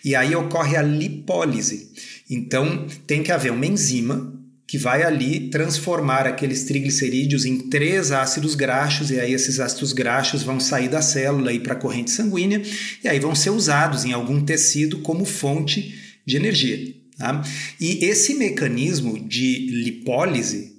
E 0.02 0.16
aí 0.16 0.34
ocorre 0.34 0.74
a 0.74 0.80
lipólise. 0.80 1.90
Então, 2.30 2.86
tem 3.06 3.22
que 3.22 3.30
haver 3.30 3.52
uma 3.52 3.66
enzima 3.66 4.32
que 4.66 4.78
vai 4.78 5.02
ali 5.02 5.50
transformar 5.50 6.26
aqueles 6.26 6.64
triglicerídeos 6.64 7.44
em 7.44 7.68
três 7.68 8.10
ácidos 8.10 8.54
graxos, 8.54 9.10
e 9.10 9.20
aí 9.20 9.34
esses 9.34 9.60
ácidos 9.60 9.92
graxos 9.92 10.42
vão 10.42 10.58
sair 10.58 10.88
da 10.88 11.02
célula 11.02 11.52
e 11.52 11.60
para 11.60 11.74
a 11.74 11.76
corrente 11.76 12.10
sanguínea, 12.10 12.62
e 13.02 13.06
aí 13.06 13.20
vão 13.20 13.34
ser 13.34 13.50
usados 13.50 14.06
em 14.06 14.14
algum 14.14 14.42
tecido 14.42 15.00
como 15.00 15.26
fonte 15.26 15.94
de 16.24 16.36
energia. 16.36 17.03
Tá? 17.16 17.42
E 17.80 18.04
esse 18.04 18.34
mecanismo 18.34 19.18
de 19.18 19.66
lipólise, 19.70 20.74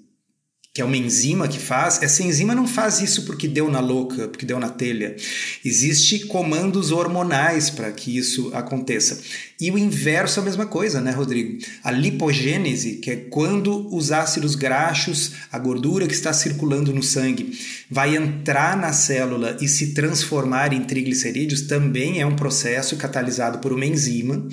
que 0.76 0.82
é 0.82 0.86
uma 0.86 0.98
enzima 0.98 1.48
que 1.48 1.58
faz, 1.58 2.04
essa 2.04 2.22
enzima 2.22 2.54
não 2.54 2.68
faz 2.68 3.00
isso 3.00 3.24
porque 3.24 3.48
deu 3.48 3.72
na 3.72 3.80
louca, 3.80 4.28
porque 4.28 4.46
deu 4.46 4.60
na 4.60 4.68
telha. 4.68 5.16
Existem 5.64 6.28
comandos 6.28 6.92
hormonais 6.92 7.70
para 7.70 7.90
que 7.94 8.18
isso 8.18 8.52
aconteça. 8.54 9.22
E 9.58 9.72
o 9.72 9.78
inverso 9.78 10.38
é 10.38 10.42
a 10.42 10.46
mesma 10.46 10.66
coisa, 10.66 11.00
né, 11.00 11.12
Rodrigo? 11.12 11.58
A 11.82 11.92
lipogênese, 11.92 12.96
que 12.96 13.10
é 13.10 13.16
quando 13.16 13.88
os 13.96 14.12
ácidos 14.12 14.56
graxos, 14.56 15.32
a 15.50 15.58
gordura 15.58 16.08
que 16.08 16.14
está 16.14 16.34
circulando 16.34 16.94
no 16.94 17.02
sangue, 17.02 17.58
vai 17.90 18.18
entrar 18.18 18.76
na 18.76 18.92
célula 18.92 19.58
e 19.62 19.70
se 19.70 19.94
transformar 19.94 20.74
em 20.74 20.84
triglicerídeos, 20.84 21.62
também 21.62 22.20
é 22.20 22.26
um 22.26 22.36
processo 22.36 22.98
catalisado 22.98 23.60
por 23.60 23.72
uma 23.72 23.86
enzima 23.86 24.46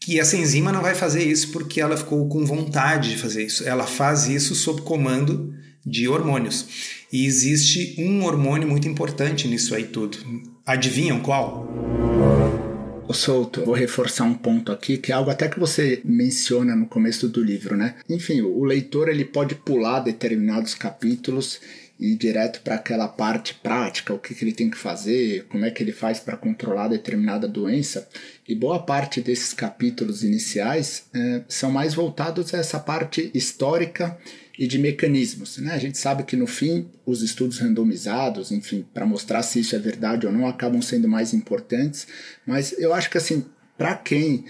que 0.00 0.18
essa 0.18 0.36
enzima 0.36 0.72
não 0.72 0.80
vai 0.80 0.94
fazer 0.94 1.22
isso 1.22 1.52
porque 1.52 1.80
ela 1.80 1.96
ficou 1.96 2.26
com 2.26 2.44
vontade 2.44 3.10
de 3.10 3.18
fazer 3.18 3.44
isso. 3.44 3.68
Ela 3.68 3.86
faz 3.86 4.26
isso 4.26 4.54
sob 4.54 4.80
comando 4.80 5.54
de 5.84 6.08
hormônios. 6.08 6.66
E 7.12 7.26
existe 7.26 7.96
um 7.98 8.24
hormônio 8.24 8.66
muito 8.66 8.88
importante 8.88 9.46
nisso 9.46 9.74
aí 9.74 9.84
tudo. 9.84 10.18
Adivinham 10.64 11.20
qual? 11.20 11.68
O 13.06 13.12
Souto, 13.12 13.64
vou 13.64 13.74
reforçar 13.74 14.22
um 14.22 14.34
ponto 14.34 14.70
aqui, 14.70 14.96
que 14.96 15.10
é 15.10 15.14
algo 15.16 15.30
até 15.30 15.48
que 15.48 15.58
você 15.58 16.00
menciona 16.04 16.76
no 16.76 16.86
começo 16.86 17.28
do 17.28 17.42
livro, 17.42 17.76
né? 17.76 17.96
Enfim, 18.08 18.40
o 18.40 18.64
leitor 18.64 19.08
ele 19.08 19.24
pode 19.24 19.56
pular 19.56 19.98
determinados 19.98 20.74
capítulos 20.74 21.60
ir 22.00 22.16
direto 22.16 22.62
para 22.62 22.76
aquela 22.76 23.06
parte 23.06 23.54
prática, 23.54 24.14
o 24.14 24.18
que, 24.18 24.34
que 24.34 24.42
ele 24.42 24.54
tem 24.54 24.70
que 24.70 24.78
fazer, 24.78 25.44
como 25.48 25.66
é 25.66 25.70
que 25.70 25.82
ele 25.82 25.92
faz 25.92 26.18
para 26.18 26.36
controlar 26.36 26.88
determinada 26.88 27.46
doença. 27.46 28.08
E 28.48 28.54
boa 28.54 28.82
parte 28.82 29.20
desses 29.20 29.52
capítulos 29.52 30.24
iniciais 30.24 31.04
é, 31.14 31.42
são 31.46 31.70
mais 31.70 31.92
voltados 31.92 32.54
a 32.54 32.58
essa 32.58 32.80
parte 32.80 33.30
histórica 33.34 34.18
e 34.58 34.66
de 34.66 34.78
mecanismos. 34.78 35.58
Né? 35.58 35.72
A 35.72 35.78
gente 35.78 35.98
sabe 35.98 36.22
que 36.22 36.36
no 36.36 36.46
fim 36.46 36.88
os 37.04 37.22
estudos 37.22 37.58
randomizados, 37.58 38.50
enfim, 38.50 38.84
para 38.94 39.04
mostrar 39.04 39.42
se 39.42 39.60
isso 39.60 39.76
é 39.76 39.78
verdade 39.78 40.26
ou 40.26 40.32
não, 40.32 40.46
acabam 40.46 40.80
sendo 40.80 41.06
mais 41.06 41.34
importantes, 41.34 42.06
mas 42.46 42.72
eu 42.78 42.94
acho 42.94 43.10
que 43.10 43.18
assim, 43.18 43.44
para 43.76 43.94
quem 43.94 44.46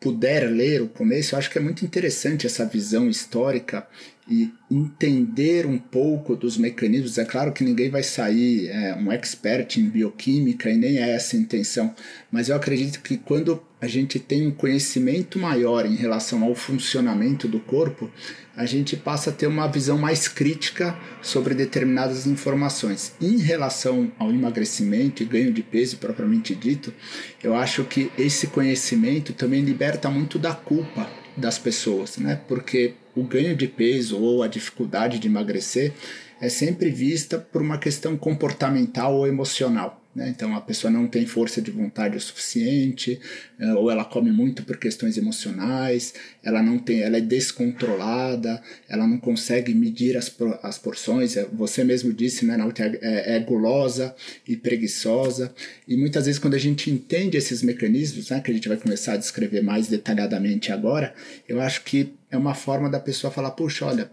puder 0.00 0.50
ler 0.50 0.82
o 0.82 0.88
começo, 0.88 1.34
eu 1.34 1.38
acho 1.38 1.50
que 1.50 1.58
é 1.58 1.60
muito 1.60 1.84
interessante 1.84 2.46
essa 2.46 2.66
visão 2.66 3.08
histórica 3.08 3.86
e 4.28 4.52
entender 4.70 5.66
um 5.66 5.78
pouco 5.78 6.36
dos 6.36 6.56
mecanismos. 6.56 7.18
É 7.18 7.24
claro 7.24 7.52
que 7.52 7.64
ninguém 7.64 7.90
vai 7.90 8.02
sair 8.02 8.68
é, 8.68 8.94
um 8.94 9.10
expert 9.10 9.76
em 9.78 9.88
bioquímica 9.88 10.70
e 10.70 10.76
nem 10.76 10.98
é 10.98 11.10
essa 11.10 11.36
a 11.36 11.40
intenção, 11.40 11.94
mas 12.30 12.48
eu 12.48 12.56
acredito 12.56 13.00
que 13.00 13.16
quando 13.16 13.62
a 13.80 13.88
gente 13.88 14.20
tem 14.20 14.46
um 14.46 14.52
conhecimento 14.52 15.40
maior 15.40 15.84
em 15.84 15.96
relação 15.96 16.44
ao 16.44 16.54
funcionamento 16.54 17.48
do 17.48 17.58
corpo, 17.58 18.08
a 18.56 18.64
gente 18.64 18.96
passa 18.96 19.30
a 19.30 19.32
ter 19.32 19.48
uma 19.48 19.66
visão 19.66 19.98
mais 19.98 20.28
crítica 20.28 20.96
sobre 21.20 21.52
determinadas 21.52 22.24
informações. 22.24 23.12
Em 23.20 23.38
relação 23.38 24.12
ao 24.20 24.30
emagrecimento 24.30 25.22
e 25.22 25.26
ganho 25.26 25.52
de 25.52 25.64
peso 25.64 25.96
propriamente 25.96 26.54
dito, 26.54 26.94
eu 27.42 27.56
acho 27.56 27.82
que 27.82 28.12
esse 28.16 28.46
conhecimento 28.46 29.32
também 29.32 29.62
liberta 29.62 30.08
muito 30.08 30.38
da 30.38 30.54
culpa 30.54 31.10
das 31.36 31.58
pessoas, 31.58 32.18
né? 32.18 32.40
Porque 32.46 32.94
o 33.14 33.22
ganho 33.22 33.54
de 33.56 33.66
peso 33.66 34.18
ou 34.18 34.42
a 34.42 34.48
dificuldade 34.48 35.18
de 35.18 35.28
emagrecer 35.28 35.92
é 36.40 36.48
sempre 36.48 36.90
vista 36.90 37.38
por 37.38 37.62
uma 37.62 37.78
questão 37.78 38.16
comportamental 38.16 39.14
ou 39.14 39.26
emocional. 39.26 40.02
Né? 40.14 40.28
Então 40.28 40.54
a 40.54 40.60
pessoa 40.60 40.90
não 40.90 41.06
tem 41.06 41.24
força 41.24 41.62
de 41.62 41.70
vontade 41.70 42.16
o 42.16 42.20
suficiente, 42.20 43.18
eh, 43.58 43.72
ou 43.74 43.90
ela 43.90 44.04
come 44.04 44.30
muito 44.30 44.62
por 44.62 44.76
questões 44.76 45.16
emocionais, 45.16 46.12
ela 46.42 46.62
não 46.62 46.78
tem, 46.78 47.00
ela 47.00 47.16
é 47.16 47.20
descontrolada, 47.20 48.62
ela 48.88 49.06
não 49.06 49.18
consegue 49.18 49.74
medir 49.74 50.16
as, 50.16 50.34
as 50.62 50.78
porções. 50.78 51.36
Eh, 51.36 51.46
você 51.52 51.82
mesmo 51.82 52.12
disse, 52.12 52.44
né, 52.44 52.58
é, 53.00 53.36
é 53.36 53.40
gulosa 53.40 54.14
e 54.46 54.56
preguiçosa. 54.56 55.54
E 55.88 55.96
muitas 55.96 56.26
vezes 56.26 56.38
quando 56.38 56.54
a 56.54 56.58
gente 56.58 56.90
entende 56.90 57.36
esses 57.36 57.62
mecanismos, 57.62 58.30
né, 58.30 58.40
que 58.40 58.50
a 58.50 58.54
gente 58.54 58.68
vai 58.68 58.76
começar 58.76 59.14
a 59.14 59.16
descrever 59.16 59.62
mais 59.62 59.86
detalhadamente 59.86 60.72
agora, 60.72 61.14
eu 61.48 61.60
acho 61.60 61.84
que 61.84 62.12
é 62.32 62.36
uma 62.36 62.54
forma 62.54 62.88
da 62.88 62.98
pessoa 62.98 63.30
falar, 63.30 63.50
puxa, 63.50 63.84
olha, 63.84 64.10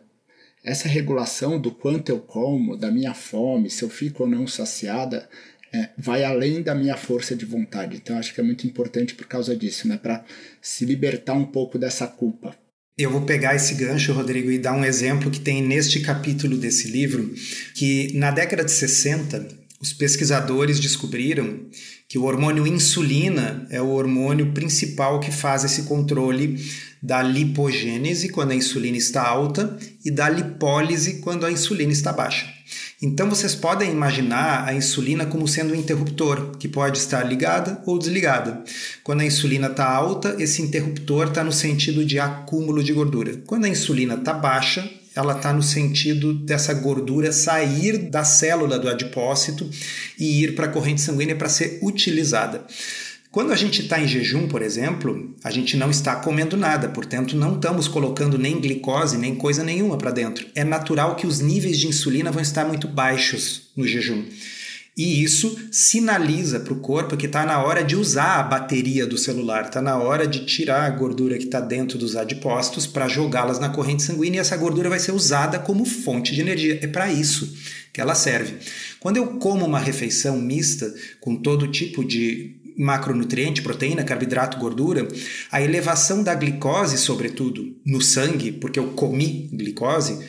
essa 0.64 0.90
regulação 0.90 1.60
do 1.60 1.72
quanto 1.72 2.10
eu 2.10 2.20
como, 2.20 2.76
da 2.76 2.92
minha 2.92 3.14
fome, 3.14 3.70
se 3.70 3.82
eu 3.82 3.90
fico 3.90 4.24
ou 4.24 4.30
não 4.30 4.46
saciada, 4.46 5.28
é, 5.74 5.90
vai 5.98 6.26
além 6.26 6.62
da 6.62 6.76
minha 6.76 6.98
força 6.98 7.34
de 7.34 7.46
vontade. 7.46 7.96
Então 7.96 8.18
acho 8.18 8.34
que 8.34 8.42
é 8.42 8.44
muito 8.44 8.68
importante 8.68 9.16
por 9.16 9.26
causa 9.26 9.56
disso, 9.56 9.88
né? 9.88 9.98
Para 9.98 10.24
se 10.62 10.84
libertar 10.84 11.34
um 11.34 11.46
pouco 11.46 11.80
dessa 11.80 12.06
culpa. 12.06 12.54
Eu 12.98 13.10
vou 13.10 13.22
pegar 13.22 13.56
esse 13.56 13.76
gancho, 13.76 14.12
Rodrigo, 14.12 14.52
e 14.52 14.60
dar 14.60 14.74
um 14.74 14.84
exemplo 14.84 15.32
que 15.32 15.40
tem 15.40 15.64
neste 15.64 16.02
capítulo 16.02 16.58
desse 16.58 16.90
livro, 16.90 17.34
que 17.74 18.12
na 18.18 18.30
década 18.30 18.66
de 18.66 18.72
60, 18.72 19.48
os 19.80 19.94
pesquisadores 19.94 20.78
descobriram 20.78 21.70
que 22.10 22.18
o 22.18 22.26
hormônio 22.26 22.68
insulina 22.68 23.66
é 23.70 23.82
o 23.82 23.92
hormônio 23.92 24.52
principal 24.52 25.22
que 25.22 25.32
faz 25.32 25.64
esse 25.64 25.84
controle 25.84 26.58
da 27.02 27.22
lipogênese 27.22 28.30
quando 28.30 28.52
a 28.52 28.56
insulina 28.56 28.98
está 28.98 29.26
alta 29.26 29.78
e 30.04 30.12
da 30.12 30.30
lipólise 30.30 31.16
quando 31.22 31.46
a 31.46 31.52
insulina 31.52 31.92
está 31.92 32.12
baixa. 32.12 32.60
Então 33.02 33.30
vocês 33.30 33.56
podem 33.56 33.90
imaginar 33.90 34.68
a 34.68 34.74
insulina 34.74 35.26
como 35.26 35.48
sendo 35.48 35.74
um 35.74 35.76
interruptor 35.76 36.58
que 36.58 36.68
pode 36.68 36.98
estar 36.98 37.24
ligada 37.24 37.82
ou 37.86 37.98
desligada. 37.98 38.62
Quando 39.04 39.22
a 39.22 39.26
insulina 39.26 39.68
está 39.68 39.90
alta, 39.90 40.36
esse 40.38 40.62
interruptor 40.62 41.28
está 41.28 41.42
no 41.42 41.52
sentido 41.52 42.04
de 42.04 42.20
acúmulo 42.20 42.84
de 42.84 42.92
gordura. 42.92 43.42
Quando 43.46 43.66
a 43.66 43.70
insulina 43.70 44.16
está 44.16 44.34
baixa, 44.34 44.90
ela 45.16 45.36
está 45.36 45.54
no 45.54 45.64
sentido 45.64 46.34
dessa 46.34 46.74
gordura 46.74 47.32
sair 47.32 48.10
da 48.10 48.24
célula 48.26 48.78
do 48.78 48.90
adipócito 48.90 49.70
e 50.18 50.44
ir 50.44 50.56
para 50.56 50.66
a 50.66 50.70
corrente 50.70 51.02
sanguínea 51.02 51.36
para 51.36 51.50
ser 51.50 51.80
utilizada. 51.82 52.66
Quando 53.32 53.54
a 53.54 53.56
gente 53.56 53.84
está 53.84 54.02
em 54.02 54.08
jejum, 54.08 54.48
por 54.48 54.60
exemplo, 54.64 55.36
a 55.44 55.52
gente 55.52 55.78
não 55.78 55.92
está 55.92 56.16
comendo 56.16 56.58
nada, 56.58 56.90
portanto, 56.90 57.38
não 57.38 57.56
estamos 57.56 57.88
colocando 57.88 58.40
nem 58.40 58.60
glicose, 58.60 59.20
nem 59.20 59.36
coisa 59.36 59.64
nenhuma 59.64 60.00
para 60.00 60.10
dentro. 60.10 60.48
É 60.56 60.64
natural 60.64 61.16
que 61.16 61.28
os 61.28 61.40
níveis 61.40 61.78
de 61.78 61.88
insulina 61.88 62.32
vão 62.32 62.42
estar 62.42 62.66
muito 62.66 62.88
baixos 62.88 63.70
no 63.78 63.86
jejum. 63.86 64.26
E 64.98 65.24
isso 65.24 65.56
sinaliza 65.72 66.60
para 66.60 66.74
o 66.74 66.80
corpo 66.80 67.16
que 67.16 67.28
está 67.28 67.46
na 67.46 67.64
hora 67.64 67.84
de 67.84 67.96
usar 67.96 68.40
a 68.40 68.44
bateria 68.44 69.06
do 69.06 69.18
celular, 69.18 69.66
está 69.66 69.82
na 69.82 69.96
hora 69.96 70.28
de 70.28 70.46
tirar 70.46 70.86
a 70.86 70.90
gordura 70.90 71.38
que 71.38 71.46
está 71.46 71.62
dentro 71.62 72.00
dos 72.00 72.16
adipócitos 72.16 72.88
para 72.88 73.08
jogá-las 73.08 73.60
na 73.60 73.70
corrente 73.70 74.02
sanguínea 74.02 74.40
e 74.40 74.42
essa 74.42 74.58
gordura 74.58 74.90
vai 74.90 75.00
ser 75.00 75.12
usada 75.12 75.60
como 75.60 75.86
fonte 75.86 76.34
de 76.34 76.42
energia. 76.42 76.80
É 76.82 76.88
para 76.88 77.14
isso 77.14 77.56
que 77.94 78.02
ela 78.02 78.16
serve. 78.16 78.58
Quando 79.00 79.18
eu 79.18 79.28
como 79.38 79.66
uma 79.66 79.80
refeição 79.80 80.42
mista 80.42 80.94
com 81.22 81.36
todo 81.36 81.68
tipo 81.68 82.04
de 82.04 82.59
macronutriente, 82.80 83.62
proteína, 83.62 84.06
carboidrato, 84.06 84.58
gordura, 84.58 85.06
a 85.52 85.62
elevação 85.62 86.24
da 86.24 86.34
glicose, 86.34 86.98
sobretudo 86.98 87.76
no 87.86 88.02
sangue, 88.02 88.54
porque 88.54 88.80
eu 88.80 88.92
comi 88.92 89.50
glicose, 89.52 90.26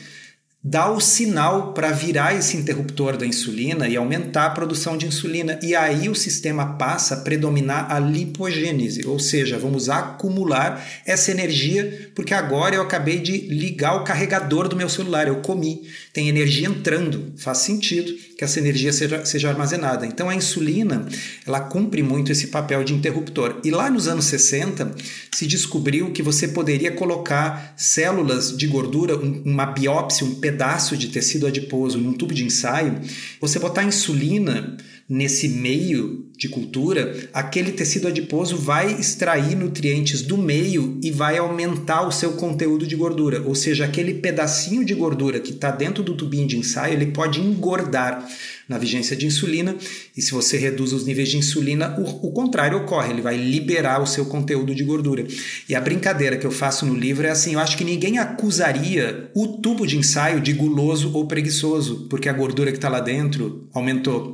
dá 0.63 0.91
o 0.91 0.99
sinal 0.99 1.73
para 1.73 1.91
virar 1.91 2.35
esse 2.35 2.55
interruptor 2.55 3.17
da 3.17 3.25
insulina 3.25 3.87
e 3.87 3.97
aumentar 3.97 4.45
a 4.45 4.49
produção 4.51 4.95
de 4.95 5.07
insulina. 5.07 5.59
E 5.61 5.75
aí 5.75 6.07
o 6.07 6.13
sistema 6.13 6.77
passa 6.77 7.15
a 7.15 7.17
predominar 7.17 7.91
a 7.91 7.99
lipogênese, 7.99 9.07
ou 9.07 9.17
seja, 9.17 9.57
vamos 9.57 9.89
acumular 9.89 10.85
essa 11.03 11.31
energia, 11.31 12.11
porque 12.13 12.33
agora 12.33 12.75
eu 12.75 12.81
acabei 12.81 13.19
de 13.19 13.37
ligar 13.47 13.95
o 13.95 14.03
carregador 14.03 14.67
do 14.67 14.75
meu 14.75 14.87
celular, 14.87 15.27
eu 15.27 15.37
comi, 15.37 15.81
tem 16.13 16.29
energia 16.29 16.67
entrando, 16.67 17.33
faz 17.37 17.59
sentido 17.59 18.13
que 18.37 18.43
essa 18.43 18.59
energia 18.59 18.93
seja, 18.93 19.25
seja 19.25 19.49
armazenada. 19.49 20.05
Então 20.05 20.29
a 20.29 20.35
insulina, 20.35 21.07
ela 21.45 21.59
cumpre 21.59 22.03
muito 22.03 22.31
esse 22.31 22.47
papel 22.47 22.83
de 22.83 22.93
interruptor. 22.93 23.59
E 23.63 23.71
lá 23.71 23.89
nos 23.89 24.07
anos 24.07 24.25
60 24.25 24.95
se 25.31 25.45
descobriu 25.45 26.11
que 26.11 26.23
você 26.23 26.47
poderia 26.47 26.91
colocar 26.91 27.73
células 27.77 28.55
de 28.55 28.67
gordura, 28.67 29.15
uma 29.15 29.65
biópsia, 29.67 30.25
um 30.25 30.35
pedaço 30.35 30.50
de 30.97 31.07
tecido 31.07 31.47
adiposo 31.47 31.97
num 31.97 32.13
tubo 32.13 32.33
de 32.33 32.43
ensaio, 32.43 32.99
você 33.39 33.59
botar 33.59 33.83
insulina 33.83 34.77
nesse 35.07 35.49
meio 35.49 36.25
de 36.37 36.47
cultura, 36.47 37.29
aquele 37.33 37.73
tecido 37.73 38.07
adiposo 38.07 38.55
vai 38.55 38.93
extrair 38.93 39.55
nutrientes 39.55 40.21
do 40.21 40.37
meio 40.37 40.97
e 41.03 41.11
vai 41.11 41.37
aumentar 41.37 42.07
o 42.07 42.11
seu 42.11 42.31
conteúdo 42.31 42.87
de 42.87 42.95
gordura. 42.95 43.41
Ou 43.45 43.53
seja, 43.53 43.83
aquele 43.83 44.15
pedacinho 44.15 44.85
de 44.85 44.93
gordura 44.93 45.41
que 45.41 45.51
está 45.51 45.69
dentro 45.69 46.01
do 46.01 46.15
tubinho 46.15 46.47
de 46.47 46.57
ensaio, 46.57 46.93
ele 46.93 47.07
pode 47.07 47.41
engordar 47.41 48.25
na 48.71 48.77
vigência 48.77 49.15
de 49.15 49.27
insulina. 49.27 49.75
E 50.15 50.21
se 50.21 50.31
você 50.31 50.57
reduz 50.57 50.93
os 50.93 51.05
níveis 51.05 51.29
de 51.29 51.37
insulina, 51.37 51.99
o, 51.99 52.27
o 52.27 52.31
contrário 52.31 52.77
ocorre, 52.77 53.11
ele 53.11 53.21
vai 53.21 53.35
liberar 53.35 54.01
o 54.01 54.07
seu 54.07 54.25
conteúdo 54.25 54.73
de 54.73 54.83
gordura. 54.83 55.27
E 55.67 55.75
a 55.75 55.81
brincadeira 55.81 56.37
que 56.37 56.47
eu 56.47 56.51
faço 56.51 56.85
no 56.85 56.95
livro 56.95 57.27
é 57.27 57.29
assim: 57.29 57.53
eu 57.53 57.59
acho 57.59 57.77
que 57.77 57.83
ninguém 57.83 58.17
acusaria 58.17 59.29
o 59.35 59.47
tubo 59.47 59.85
de 59.85 59.97
ensaio 59.97 60.39
de 60.39 60.53
guloso 60.53 61.11
ou 61.13 61.27
preguiçoso, 61.27 62.07
porque 62.09 62.29
a 62.29 62.33
gordura 62.33 62.71
que 62.71 62.77
está 62.77 62.87
lá 62.87 63.01
dentro 63.01 63.67
aumentou. 63.73 64.33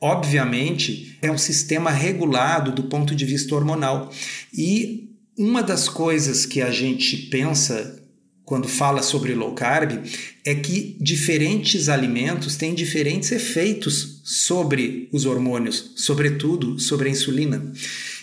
Obviamente, 0.00 1.18
é 1.20 1.30
um 1.30 1.38
sistema 1.38 1.90
regulado 1.90 2.72
do 2.72 2.84
ponto 2.84 3.14
de 3.14 3.24
vista 3.24 3.54
hormonal. 3.54 4.10
E 4.56 5.10
uma 5.38 5.62
das 5.62 5.88
coisas 5.88 6.46
que 6.46 6.62
a 6.62 6.70
gente 6.70 7.16
pensa 7.28 8.02
quando 8.46 8.68
fala 8.68 9.02
sobre 9.02 9.34
low 9.34 9.52
carb 9.54 10.02
é 10.44 10.54
que 10.54 10.96
diferentes 11.00 11.88
alimentos 11.88 12.56
têm 12.56 12.74
diferentes 12.74 13.32
efeitos 13.32 14.20
sobre 14.22 15.08
os 15.12 15.26
hormônios, 15.26 15.92
sobretudo 15.96 16.78
sobre 16.78 17.08
a 17.08 17.12
insulina. 17.12 17.72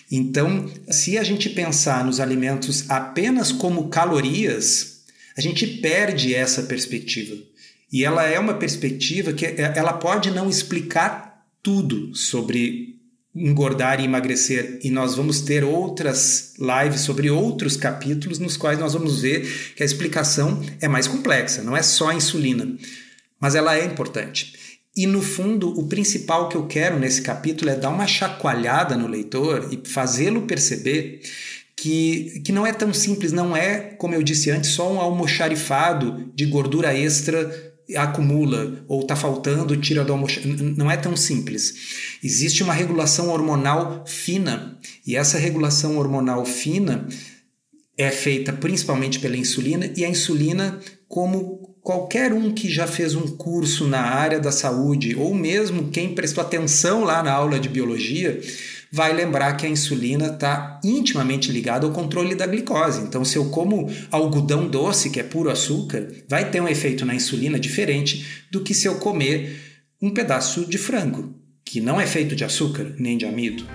Então, 0.09 0.71
se 0.89 1.17
a 1.17 1.23
gente 1.23 1.49
pensar 1.49 2.05
nos 2.05 2.21
alimentos 2.21 2.89
apenas 2.89 3.51
como 3.51 3.89
calorias, 3.89 5.01
a 5.37 5.41
gente 5.41 5.67
perde 5.67 6.33
essa 6.33 6.63
perspectiva. 6.63 7.35
E 7.91 8.05
ela 8.05 8.23
é 8.23 8.39
uma 8.39 8.53
perspectiva 8.53 9.33
que 9.33 9.45
ela 9.45 9.93
pode 9.93 10.31
não 10.31 10.49
explicar 10.49 11.45
tudo 11.61 12.15
sobre 12.15 12.92
engordar 13.35 13.99
e 13.99 14.05
emagrecer 14.05 14.79
e 14.83 14.91
nós 14.91 15.15
vamos 15.15 15.41
ter 15.41 15.63
outras 15.63 16.53
lives 16.59 17.01
sobre 17.01 17.31
outros 17.31 17.75
capítulos 17.75 18.37
nos 18.37 18.55
quais 18.55 18.77
nós 18.77 18.93
vamos 18.93 19.21
ver 19.21 19.73
que 19.75 19.81
a 19.81 19.85
explicação 19.85 20.61
é 20.79 20.87
mais 20.87 21.07
complexa, 21.07 21.63
não 21.63 21.75
é 21.75 21.81
só 21.81 22.09
a 22.09 22.15
insulina, 22.15 22.77
mas 23.39 23.55
ela 23.55 23.75
é 23.75 23.83
importante. 23.85 24.53
E 24.95 25.07
no 25.07 25.23
fundo, 25.23 25.69
o 25.79 25.87
principal 25.87 26.47
que 26.47 26.55
eu 26.55 26.67
quero 26.67 26.99
nesse 26.99 27.23
capítulo 27.23 27.71
é 27.71 27.75
dar 27.75 27.89
uma 27.89 28.05
chacoalhada 28.05 28.95
no 28.95 29.07
leitor 29.07 29.67
e 29.71 29.89
fazê-lo 29.89 30.43
perceber 30.43 31.21
que, 31.75 32.41
que 32.45 32.51
não 32.51 32.67
é 32.67 32.71
tão 32.71 32.93
simples, 32.93 33.31
não 33.31 33.57
é, 33.57 33.79
como 33.97 34.13
eu 34.13 34.21
disse 34.21 34.51
antes, 34.51 34.69
só 34.69 34.93
um 34.93 34.99
almoxarifado 34.99 36.31
de 36.35 36.45
gordura 36.45 36.95
extra 36.95 37.72
acumula 37.95 38.83
ou 38.87 39.01
está 39.01 39.15
faltando, 39.15 39.77
tira 39.77 40.03
do 40.03 40.13
almoço. 40.13 40.39
Não 40.77 40.89
é 40.89 40.97
tão 40.97 41.15
simples. 41.15 42.17
Existe 42.23 42.63
uma 42.63 42.73
regulação 42.73 43.29
hormonal 43.29 44.03
fina 44.05 44.77
e 45.05 45.15
essa 45.15 45.37
regulação 45.37 45.97
hormonal 45.97 46.45
fina 46.45 47.07
é 47.97 48.09
feita 48.09 48.51
principalmente 48.51 49.19
pela 49.19 49.37
insulina 49.37 49.91
e 49.95 50.03
a 50.03 50.09
insulina, 50.09 50.79
como 51.07 51.77
qualquer 51.81 52.33
um 52.33 52.51
que 52.51 52.69
já 52.69 52.87
fez 52.87 53.13
um 53.13 53.27
curso 53.35 53.87
na 53.87 54.01
área 54.01 54.39
da 54.39 54.51
saúde 54.51 55.15
ou 55.15 55.35
mesmo 55.35 55.89
quem 55.89 56.15
prestou 56.15 56.41
atenção 56.41 57.03
lá 57.03 57.21
na 57.21 57.31
aula 57.31 57.59
de 57.59 57.69
biologia, 57.69 58.41
vai 58.93 59.11
lembrar 59.11 59.57
que 59.57 59.65
a 59.65 59.69
insulina 59.69 60.27
está 60.27 60.79
intimamente 60.83 61.51
ligada 61.51 61.87
ao 61.87 61.91
controle 61.91 62.35
da 62.35 62.45
glicose. 62.45 63.01
Então, 63.01 63.25
se 63.25 63.35
eu 63.37 63.49
como 63.49 63.91
algodão 64.11 64.67
doce, 64.67 65.09
que 65.09 65.19
é 65.19 65.23
puro 65.23 65.49
açúcar, 65.49 66.07
vai 66.29 66.51
ter 66.51 66.61
um 66.61 66.67
efeito 66.67 67.03
na 67.03 67.15
insulina 67.15 67.59
diferente 67.59 68.45
do 68.51 68.61
que 68.61 68.71
se 68.71 68.87
eu 68.87 68.99
comer 68.99 69.59
um 69.99 70.11
pedaço 70.11 70.67
de 70.67 70.77
frango, 70.77 71.33
que 71.65 71.81
não 71.81 71.99
é 71.99 72.05
feito 72.05 72.35
de 72.35 72.45
açúcar 72.45 72.93
nem 72.99 73.17
de 73.17 73.25
amido. 73.25 73.65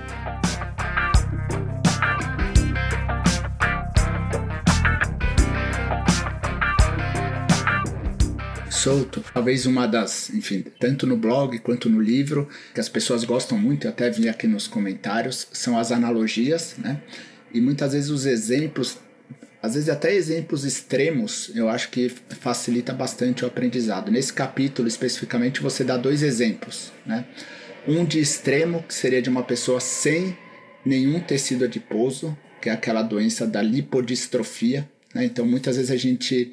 Solto. 8.79 9.25
Talvez 9.35 9.67
uma 9.67 9.87
das, 9.87 10.31
enfim, 10.31 10.65
tanto 10.79 11.07
no 11.07 11.17
blog 11.17 11.59
quanto 11.59 11.89
no 11.91 12.01
livro, 12.01 12.49
que 12.73 12.81
as 12.81 12.89
pessoas 12.89 13.25
gostam 13.25 13.59
muito, 13.59 13.87
eu 13.87 13.91
até 13.91 14.09
vi 14.11 14.29
aqui 14.29 14.47
nos 14.47 14.67
comentários, 14.67 15.49
são 15.53 15.79
as 15.79 15.91
analogias, 15.91 16.77
né? 16.79 17.01
E 17.53 17.61
muitas 17.61 17.93
vezes 17.93 18.11
os 18.11 18.27
exemplos, 18.27 18.99
às 19.63 19.75
vezes 19.75 19.89
até 19.89 20.15
exemplos 20.15 20.65
extremos, 20.65 21.51
eu 21.55 21.69
acho 21.69 21.91
que 21.91 22.09
facilita 22.41 22.93
bastante 22.93 23.45
o 23.45 23.49
aprendizado. 23.49 24.11
Nesse 24.11 24.33
capítulo 24.33 24.87
especificamente 24.87 25.61
você 25.61 25.83
dá 25.83 25.97
dois 25.97 26.23
exemplos, 26.23 26.93
né? 27.05 27.25
Um 27.87 28.05
de 28.05 28.21
extremo, 28.21 28.83
que 28.83 28.95
seria 28.95 29.23
de 29.23 29.31
uma 29.31 29.43
pessoa 29.43 29.81
sem 29.81 30.37
nenhum 30.85 31.21
tecido 31.21 31.65
adiposo, 31.65 32.37
que 32.61 32.69
é 32.69 32.73
aquela 32.73 33.03
doença 33.03 33.47
da 33.47 33.63
lipodistrofia. 33.63 34.89
Né? 35.15 35.25
Então, 35.25 35.47
muitas 35.47 35.77
vezes 35.77 35.91
a 35.91 35.97
gente 35.97 36.53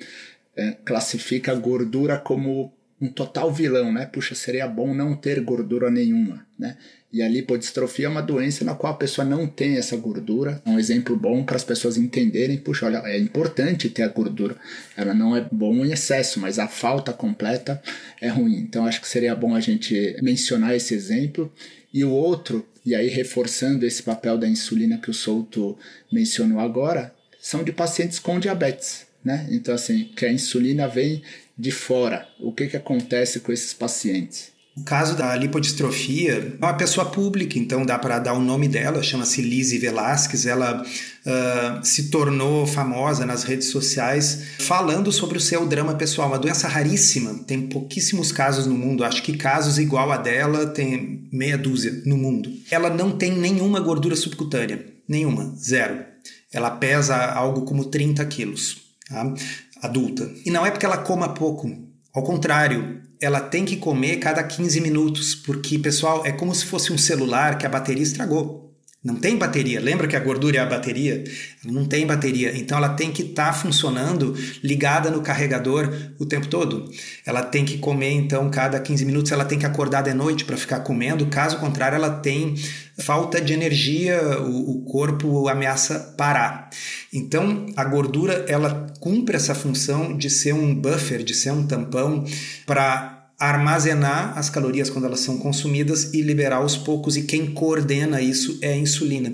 é, 0.55 0.71
classifica 0.85 1.51
a 1.51 1.55
gordura 1.55 2.17
como 2.17 2.73
um 2.99 3.09
total 3.09 3.51
vilão, 3.51 3.91
né? 3.91 4.05
Puxa, 4.05 4.33
seria 4.33 4.67
bom 4.67 4.93
não 4.93 5.15
ter 5.15 5.41
gordura 5.41 5.91
nenhuma, 5.91 6.45
né? 6.57 6.77
E 7.11 7.21
a 7.21 7.29
lipodistrofia 7.29 8.07
é 8.07 8.09
uma 8.09 8.21
doença 8.21 8.65
na 8.65 8.75
qual 8.75 8.93
a 8.93 8.97
pessoa 8.97 9.23
não 9.23 9.47
tem 9.47 9.77
essa 9.77 9.95
gordura. 9.95 10.61
É 10.65 10.69
um 10.69 10.79
exemplo 10.79 11.15
bom 11.15 11.43
para 11.43 11.55
as 11.55 11.63
pessoas 11.63 11.97
entenderem, 11.97 12.57
puxa, 12.57 12.85
olha, 12.85 12.97
é 13.05 13.17
importante 13.17 13.89
ter 13.89 14.03
a 14.03 14.07
gordura. 14.07 14.57
Ela 14.97 15.13
não 15.13 15.35
é 15.35 15.45
bom 15.49 15.85
em 15.85 15.91
excesso, 15.91 16.39
mas 16.39 16.59
a 16.59 16.67
falta 16.67 17.13
completa 17.13 17.81
é 18.19 18.27
ruim. 18.27 18.57
Então 18.57 18.85
acho 18.85 18.99
que 18.99 19.07
seria 19.07 19.35
bom 19.35 19.55
a 19.55 19.61
gente 19.61 20.17
mencionar 20.21 20.75
esse 20.75 20.93
exemplo. 20.93 21.51
E 21.93 22.03
o 22.03 22.11
outro, 22.11 22.67
e 22.85 22.93
aí 22.93 23.07
reforçando 23.07 23.85
esse 23.85 24.03
papel 24.03 24.37
da 24.37 24.47
insulina 24.47 24.97
que 24.97 25.09
o 25.09 25.13
Souto 25.13 25.77
mencionou 26.11 26.59
agora, 26.59 27.13
são 27.39 27.63
de 27.63 27.71
pacientes 27.71 28.19
com 28.19 28.39
diabetes 28.39 29.04
né? 29.25 29.47
Então, 29.49 29.73
assim, 29.73 30.11
que 30.15 30.23
a 30.23 30.31
insulina 30.31 30.87
vem 30.87 31.23
de 31.57 31.71
fora. 31.71 32.27
O 32.39 32.53
que, 32.53 32.67
que 32.67 32.77
acontece 32.77 33.39
com 33.39 33.51
esses 33.51 33.73
pacientes? 33.73 34.53
O 34.77 34.83
caso 34.83 35.15
da 35.15 35.33
lipodistrofia 35.37 36.33
é 36.33 36.65
uma 36.65 36.73
pessoa 36.73 37.09
pública, 37.09 37.57
então 37.57 37.85
dá 37.85 37.97
para 37.97 38.19
dar 38.19 38.33
o 38.33 38.41
nome 38.41 38.67
dela, 38.67 39.01
chama-se 39.01 39.41
Lizzie 39.41 39.79
Velasquez. 39.79 40.45
Ela 40.45 40.83
uh, 40.83 41.85
se 41.85 42.09
tornou 42.09 42.67
famosa 42.67 43.25
nas 43.25 43.43
redes 43.43 43.69
sociais 43.69 44.43
falando 44.59 45.13
sobre 45.13 45.37
o 45.37 45.41
seu 45.41 45.65
drama 45.65 45.95
pessoal. 45.95 46.27
Uma 46.27 46.37
doença 46.37 46.67
raríssima, 46.67 47.35
tem 47.47 47.61
pouquíssimos 47.67 48.33
casos 48.33 48.67
no 48.67 48.75
mundo. 48.75 49.05
Acho 49.05 49.23
que 49.23 49.37
casos 49.37 49.79
igual 49.79 50.11
a 50.11 50.17
dela 50.17 50.67
tem 50.67 51.29
meia 51.31 51.57
dúzia 51.57 52.01
no 52.05 52.17
mundo. 52.17 52.51
Ela 52.69 52.89
não 52.89 53.17
tem 53.17 53.31
nenhuma 53.31 53.79
gordura 53.79 54.15
subcutânea, 54.17 54.85
nenhuma, 55.07 55.55
zero. 55.57 56.03
Ela 56.51 56.69
pesa 56.69 57.15
algo 57.15 57.61
como 57.61 57.85
30 57.85 58.25
quilos 58.25 58.84
tá? 59.07 59.33
adulta. 59.81 60.29
E 60.45 60.51
não 60.51 60.65
é 60.65 60.71
porque 60.71 60.85
ela 60.85 60.97
coma 60.97 61.33
pouco, 61.33 61.69
ao 62.13 62.23
contrário, 62.23 63.01
ela 63.21 63.41
tem 63.41 63.65
que 63.65 63.77
comer 63.77 64.17
cada 64.17 64.43
15 64.43 64.79
minutos, 64.81 65.35
porque, 65.35 65.77
pessoal, 65.77 66.25
é 66.25 66.31
como 66.31 66.53
se 66.55 66.65
fosse 66.65 66.93
um 66.93 66.97
celular 66.97 67.57
que 67.57 67.65
a 67.65 67.69
bateria 67.69 68.03
estragou. 68.03 68.64
Não 69.05 69.13
tem 69.13 69.37
bateria. 69.37 69.79
Lembra 69.79 70.07
que 70.07 70.15
a 70.15 70.19
gordura 70.19 70.57
é 70.57 70.59
a 70.59 70.65
bateria? 70.65 71.23
Não 71.63 71.85
tem 71.85 72.07
bateria. 72.07 72.57
Então 72.57 72.75
ela 72.75 72.89
tem 72.89 73.11
que 73.11 73.21
estar 73.21 73.47
tá 73.47 73.53
funcionando 73.53 74.35
ligada 74.63 75.11
no 75.11 75.21
carregador 75.21 75.93
o 76.17 76.25
tempo 76.25 76.47
todo. 76.47 76.91
Ela 77.23 77.43
tem 77.43 77.63
que 77.63 77.77
comer, 77.77 78.09
então, 78.09 78.49
cada 78.49 78.79
15 78.79 79.05
minutos, 79.05 79.31
ela 79.31 79.45
tem 79.45 79.59
que 79.59 79.65
acordar 79.65 80.01
de 80.01 80.11
noite 80.11 80.43
para 80.43 80.57
ficar 80.57 80.79
comendo. 80.79 81.27
Caso 81.27 81.59
contrário, 81.59 81.97
ela 81.97 82.09
tem 82.09 82.55
falta 82.97 83.39
de 83.39 83.53
energia, 83.53 84.39
o, 84.39 84.71
o 84.71 84.81
corpo 84.85 85.47
ameaça 85.47 86.15
parar. 86.17 86.71
Então 87.13 87.67
a 87.75 87.83
gordura 87.83 88.45
ela 88.47 88.87
cumpre 88.99 89.35
essa 89.35 89.53
função 89.53 90.17
de 90.17 90.31
ser 90.31 90.53
um 90.53 90.73
buffer, 90.73 91.23
de 91.23 91.35
ser 91.35 91.51
um 91.51 91.67
tampão 91.67 92.25
para 92.65 93.14
armazenar 93.39 94.37
as 94.37 94.49
calorias 94.49 94.89
quando 94.89 95.05
elas 95.05 95.19
são 95.19 95.37
consumidas 95.37 96.13
e 96.13 96.21
liberar 96.21 96.57
aos 96.57 96.77
poucos, 96.77 97.17
e 97.17 97.23
quem 97.23 97.53
coordena 97.53 98.21
isso 98.21 98.57
é 98.61 98.73
a 98.73 98.77
insulina. 98.77 99.33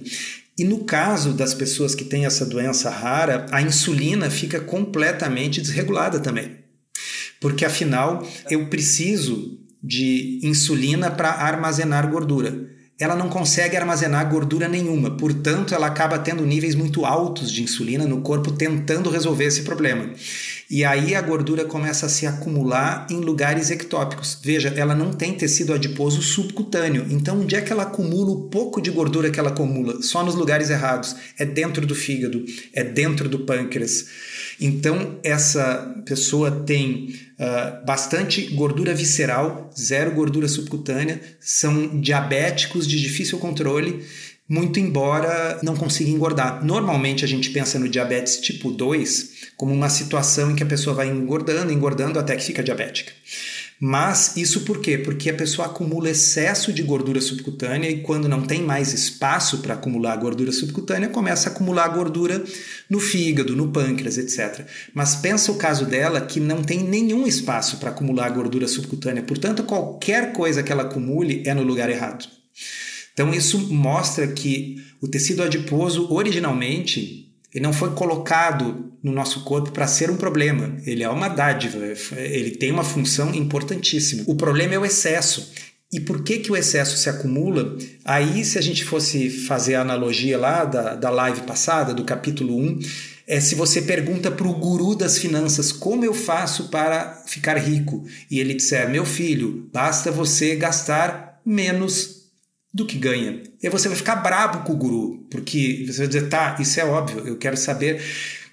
E 0.57 0.63
no 0.63 0.83
caso 0.83 1.33
das 1.33 1.53
pessoas 1.53 1.95
que 1.95 2.03
têm 2.03 2.25
essa 2.25 2.45
doença 2.45 2.89
rara, 2.89 3.45
a 3.51 3.61
insulina 3.61 4.29
fica 4.29 4.59
completamente 4.59 5.61
desregulada 5.61 6.19
também. 6.19 6.57
Porque 7.39 7.65
afinal, 7.65 8.27
eu 8.49 8.67
preciso 8.67 9.59
de 9.83 10.39
insulina 10.43 11.09
para 11.09 11.29
armazenar 11.29 12.09
gordura 12.09 12.69
ela 13.03 13.15
não 13.15 13.29
consegue 13.29 13.75
armazenar 13.75 14.29
gordura 14.29 14.67
nenhuma, 14.67 15.09
portanto, 15.17 15.73
ela 15.73 15.87
acaba 15.87 16.19
tendo 16.19 16.45
níveis 16.45 16.75
muito 16.75 17.03
altos 17.03 17.51
de 17.51 17.63
insulina 17.63 18.05
no 18.05 18.21
corpo 18.21 18.51
tentando 18.51 19.09
resolver 19.09 19.45
esse 19.45 19.63
problema. 19.63 20.11
E 20.71 20.85
aí 20.85 21.13
a 21.15 21.21
gordura 21.21 21.65
começa 21.65 22.05
a 22.05 22.09
se 22.09 22.25
acumular 22.25 23.05
em 23.09 23.17
lugares 23.17 23.69
ectópicos. 23.69 24.39
Veja, 24.41 24.73
ela 24.77 24.95
não 24.95 25.11
tem 25.11 25.33
tecido 25.33 25.73
adiposo 25.73 26.21
subcutâneo. 26.21 27.05
Então, 27.09 27.41
onde 27.41 27.57
é 27.57 27.61
que 27.61 27.73
ela 27.73 27.83
acumula 27.83 28.31
o 28.31 28.43
pouco 28.43 28.81
de 28.81 28.89
gordura 28.89 29.29
que 29.29 29.37
ela 29.37 29.49
acumula? 29.49 30.01
Só 30.01 30.23
nos 30.23 30.33
lugares 30.33 30.69
errados. 30.69 31.13
É 31.37 31.43
dentro 31.43 31.85
do 31.85 31.93
fígado, 31.93 32.45
é 32.73 32.85
dentro 32.85 33.27
do 33.27 33.39
pâncreas. 33.39 34.07
Então, 34.61 35.19
essa 35.25 35.93
pessoa 36.05 36.49
tem 36.49 37.15
uh, 37.37 37.85
bastante 37.85 38.41
gordura 38.55 38.93
visceral, 38.93 39.69
zero 39.77 40.11
gordura 40.11 40.47
subcutânea, 40.47 41.19
são 41.41 41.99
diabéticos 41.99 42.87
de 42.87 43.01
difícil 43.01 43.39
controle 43.39 44.05
muito 44.51 44.81
embora 44.81 45.61
não 45.63 45.77
consiga 45.77 46.09
engordar. 46.09 46.61
Normalmente 46.61 47.23
a 47.23 47.27
gente 47.27 47.51
pensa 47.51 47.79
no 47.79 47.87
diabetes 47.87 48.35
tipo 48.35 48.69
2 48.69 49.53
como 49.55 49.73
uma 49.73 49.89
situação 49.89 50.51
em 50.51 50.55
que 50.55 50.63
a 50.63 50.65
pessoa 50.65 50.93
vai 50.93 51.07
engordando, 51.07 51.71
engordando 51.71 52.19
até 52.19 52.35
que 52.35 52.43
fica 52.43 52.61
diabética. 52.61 53.13
Mas 53.79 54.35
isso 54.35 54.61
por 54.65 54.81
quê? 54.81 54.97
Porque 54.97 55.29
a 55.29 55.33
pessoa 55.33 55.67
acumula 55.67 56.09
excesso 56.09 56.73
de 56.73 56.83
gordura 56.83 57.21
subcutânea 57.21 57.89
e 57.89 58.01
quando 58.01 58.27
não 58.27 58.41
tem 58.41 58.61
mais 58.61 58.91
espaço 58.91 59.59
para 59.59 59.75
acumular 59.75 60.17
gordura 60.17 60.51
subcutânea, 60.51 61.07
começa 61.07 61.47
a 61.47 61.53
acumular 61.53 61.87
gordura 61.87 62.43
no 62.89 62.99
fígado, 62.99 63.55
no 63.55 63.69
pâncreas, 63.69 64.17
etc. 64.17 64.67
Mas 64.93 65.15
pensa 65.15 65.49
o 65.49 65.55
caso 65.55 65.85
dela 65.85 66.19
que 66.19 66.41
não 66.41 66.61
tem 66.61 66.83
nenhum 66.83 67.25
espaço 67.25 67.77
para 67.77 67.91
acumular 67.91 68.29
gordura 68.31 68.67
subcutânea, 68.67 69.23
portanto, 69.23 69.63
qualquer 69.63 70.33
coisa 70.33 70.61
que 70.61 70.73
ela 70.73 70.83
acumule 70.83 71.41
é 71.45 71.53
no 71.53 71.63
lugar 71.63 71.89
errado. 71.89 72.27
Então 73.13 73.33
isso 73.33 73.59
mostra 73.73 74.27
que 74.27 74.77
o 75.01 75.07
tecido 75.07 75.43
adiposo 75.43 76.11
originalmente 76.13 77.21
ele 77.53 77.63
não 77.63 77.73
foi 77.73 77.91
colocado 77.91 78.93
no 79.03 79.11
nosso 79.11 79.43
corpo 79.43 79.71
para 79.71 79.87
ser 79.87 80.09
um 80.09 80.15
problema. 80.15 80.77
Ele 80.85 81.03
é 81.03 81.09
uma 81.09 81.27
dádiva, 81.27 81.79
ele 82.15 82.51
tem 82.51 82.71
uma 82.71 82.83
função 82.83 83.33
importantíssima. 83.33 84.23
O 84.25 84.35
problema 84.35 84.75
é 84.75 84.79
o 84.79 84.85
excesso. 84.85 85.51
E 85.91 85.99
por 85.99 86.23
que, 86.23 86.39
que 86.39 86.51
o 86.51 86.55
excesso 86.55 86.95
se 86.95 87.09
acumula? 87.09 87.77
Aí, 88.05 88.45
se 88.45 88.57
a 88.57 88.61
gente 88.61 88.85
fosse 88.85 89.29
fazer 89.29 89.75
a 89.75 89.81
analogia 89.81 90.37
lá 90.37 90.63
da, 90.63 90.95
da 90.95 91.09
live 91.09 91.41
passada, 91.41 91.93
do 91.93 92.05
capítulo 92.05 92.57
1, 92.57 92.79
é 93.27 93.41
se 93.41 93.55
você 93.55 93.81
pergunta 93.81 94.31
para 94.31 94.47
o 94.47 94.53
guru 94.53 94.95
das 94.95 95.17
finanças 95.17 95.73
como 95.73 96.05
eu 96.05 96.13
faço 96.13 96.69
para 96.69 97.21
ficar 97.27 97.57
rico, 97.57 98.05
e 98.29 98.39
ele 98.39 98.53
disser, 98.53 98.89
meu 98.89 99.05
filho, 99.05 99.69
basta 99.73 100.09
você 100.09 100.55
gastar 100.55 101.41
menos 101.45 102.20
do 102.73 102.85
que 102.85 102.97
ganha. 102.97 103.41
E 103.61 103.69
você 103.69 103.87
vai 103.87 103.97
ficar 103.97 104.15
brabo 104.17 104.65
com 104.65 104.73
o 104.73 104.77
guru, 104.77 105.27
porque 105.29 105.85
você 105.87 105.99
vai 105.99 106.07
dizer, 106.07 106.29
tá, 106.29 106.57
isso 106.59 106.79
é 106.79 106.85
óbvio, 106.85 107.27
eu 107.27 107.37
quero 107.37 107.57
saber 107.57 108.01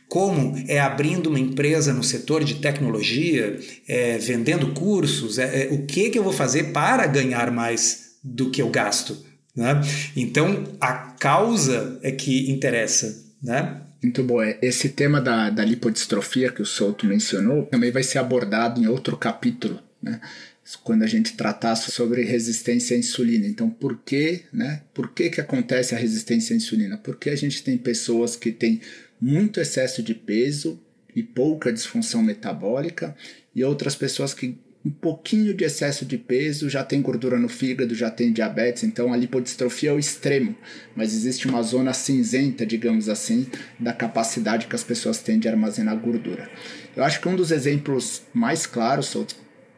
como 0.09 0.57
é 0.67 0.81
abrindo 0.81 1.29
uma 1.29 1.39
empresa 1.39 1.93
no 1.93 2.03
setor 2.03 2.43
de 2.43 2.57
tecnologia, 2.57 3.59
é, 3.87 4.17
vendendo 4.19 4.73
cursos, 4.73 5.39
é, 5.39 5.65
é, 5.65 5.69
o 5.73 5.85
que, 5.85 6.11
que 6.11 6.19
eu 6.19 6.25
vou 6.25 6.33
fazer 6.33 6.73
para 6.73 7.07
ganhar 7.07 7.51
mais 7.51 8.17
do 8.25 8.51
que 8.51 8.63
eu 8.63 8.71
gasto. 8.71 9.25
Né? 9.55 9.81
Então, 10.17 10.65
a 10.81 10.93
causa 10.93 11.99
é 12.03 12.11
que 12.11 12.51
interessa. 12.51 13.25
Né? 13.43 13.83
Muito 14.03 14.23
bom. 14.23 14.41
É, 14.43 14.59
esse 14.63 14.89
tema 14.91 15.21
da, 15.21 15.51
da 15.51 15.65
lipodistrofia 15.65 16.51
que 16.51 16.63
o 16.63 16.67
Souto 16.67 17.07
mencionou 17.07 17.67
também 17.67 17.91
vai 17.91 18.03
ser 18.03 18.19
abordado 18.19 18.81
em 18.81 18.87
outro 18.87 19.17
capítulo, 19.17 19.79
né? 20.03 20.21
Quando 20.77 21.03
a 21.03 21.07
gente 21.07 21.35
tratar 21.35 21.77
sobre 21.77 22.23
resistência 22.23 22.97
à 22.97 22.99
insulina. 22.99 23.47
Então, 23.47 23.71
por 23.71 23.99
que, 23.99 24.43
né? 24.53 24.83
Por 24.93 25.13
que, 25.13 25.31
que 25.31 25.41
acontece 25.41 25.95
a 25.95 25.99
resistência 25.99 26.55
à 26.55 26.57
insulina? 26.57 26.99
Porque 26.99 27.31
a 27.31 27.37
gente 27.37 27.63
tem 27.63 27.79
pessoas 27.79 28.37
que 28.37 28.53
têm 28.53 28.81
muito 29.21 29.61
excesso 29.61 30.03
de 30.03 30.15
peso 30.15 30.81
e 31.15 31.23
pouca 31.23 31.73
disfunção 31.73 32.23
metabólica 32.23 33.17
e 33.55 33.65
outras 33.65 33.97
pessoas 33.97 34.35
que 34.35 34.59
um 34.85 34.91
pouquinho 34.91 35.53
de 35.53 35.65
excesso 35.65 36.07
de 36.07 36.17
peso, 36.17 36.71
já 36.71 36.85
tem 36.85 37.03
gordura 37.03 37.39
no 37.39 37.49
fígado, 37.49 37.95
já 37.95 38.11
tem 38.11 38.33
diabetes, 38.33 38.85
então 38.85 39.13
a 39.13 39.17
lipodistrofia 39.17 39.91
é 39.91 39.93
o 39.93 39.99
extremo, 39.99 40.57
mas 40.95 41.13
existe 41.13 41.49
uma 41.49 41.63
zona 41.63 41.93
cinzenta, 41.93 42.65
digamos 42.65 43.09
assim, 43.09 43.47
da 43.79 43.93
capacidade 43.93 44.67
que 44.67 44.77
as 44.77 44.85
pessoas 44.85 45.19
têm 45.19 45.39
de 45.39 45.49
armazenar 45.49 45.99
gordura. 45.99 46.49
Eu 46.97 47.05
acho 47.05 47.21
que 47.21 47.29
um 47.29 47.37
dos 47.37 47.51
exemplos 47.51 48.23
mais 48.33 48.67
claros, 48.67 49.07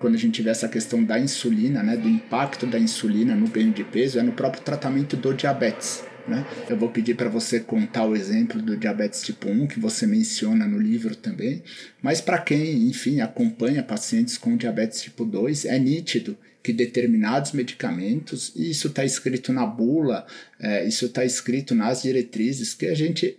quando 0.01 0.15
a 0.15 0.19
gente 0.19 0.33
tiver 0.33 0.51
essa 0.51 0.67
questão 0.67 1.05
da 1.05 1.21
insulina, 1.21 1.83
né, 1.83 1.95
do 1.95 2.09
impacto 2.09 2.67
da 2.67 2.79
insulina 2.79 3.37
no 3.37 3.47
ganho 3.47 3.71
de 3.71 3.85
peso, 3.85 4.19
é 4.19 4.23
no 4.23 4.33
próprio 4.33 4.63
tratamento 4.63 5.15
do 5.15 5.35
diabetes. 5.35 6.03
Né? 6.27 6.47
Eu 6.71 6.77
vou 6.77 6.89
pedir 6.89 7.15
para 7.15 7.29
você 7.29 7.61
contar 7.61 8.07
o 8.07 8.17
exemplo 8.17 8.63
do 8.63 8.79
diabetes 8.79 9.23
tipo 9.23 9.49
1, 9.49 9.67
que 9.67 9.79
você 9.79 10.07
menciona 10.07 10.67
no 10.67 10.79
livro 10.79 11.15
também, 11.15 11.63
mas 12.03 12.21
para 12.21 12.39
quem, 12.39 12.89
enfim, 12.89 13.21
acompanha 13.21 13.83
pacientes 13.83 14.39
com 14.39 14.57
diabetes 14.57 15.03
tipo 15.03 15.23
2, 15.25 15.67
é 15.67 15.79
nítido 15.79 16.37
que 16.63 16.73
determinados 16.73 17.53
medicamentos, 17.53 18.53
e 18.57 18.71
isso 18.71 18.89
está 18.89 19.05
escrito 19.05 19.53
na 19.53 19.67
bula, 19.67 20.27
é, 20.59 20.87
isso 20.87 21.07
está 21.07 21.27
escrito 21.27 21.75
nas 21.75 22.03
diretrizes, 22.03 22.73
que 22.73 22.87
a 22.87 22.95
gente 22.95 23.37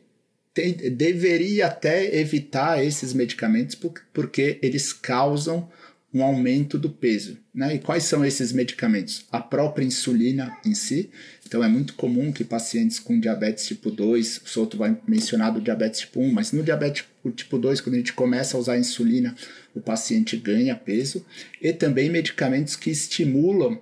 tem, 0.53 0.73
deveria 0.73 1.67
até 1.67 2.19
evitar 2.19 2.83
esses 2.83 3.13
medicamentos 3.13 3.75
porque 4.13 4.59
eles 4.61 4.93
causam 4.93 5.67
um 6.13 6.23
aumento 6.23 6.77
do 6.77 6.89
peso. 6.89 7.37
Né? 7.53 7.75
E 7.75 7.79
quais 7.79 8.03
são 8.03 8.23
esses 8.25 8.51
medicamentos? 8.51 9.25
A 9.31 9.39
própria 9.39 9.85
insulina 9.85 10.57
em 10.65 10.73
si. 10.73 11.09
Então 11.45 11.63
é 11.63 11.67
muito 11.67 11.93
comum 11.93 12.31
que 12.31 12.43
pacientes 12.43 12.99
com 12.99 13.19
diabetes 13.19 13.65
tipo 13.65 13.89
2, 13.89 14.41
o 14.45 14.49
Souto 14.49 14.77
vai 14.77 14.97
mencionar 15.07 15.53
do 15.53 15.61
diabetes 15.61 16.01
tipo 16.01 16.21
1, 16.21 16.31
mas 16.31 16.51
no 16.51 16.63
diabetes 16.63 17.05
tipo 17.35 17.57
2, 17.57 17.81
quando 17.81 17.95
a 17.95 17.97
gente 17.97 18.13
começa 18.13 18.57
a 18.57 18.59
usar 18.59 18.77
insulina, 18.77 19.35
o 19.73 19.79
paciente 19.79 20.35
ganha 20.37 20.75
peso. 20.75 21.25
E 21.61 21.71
também 21.71 22.09
medicamentos 22.09 22.75
que 22.75 22.89
estimulam 22.89 23.79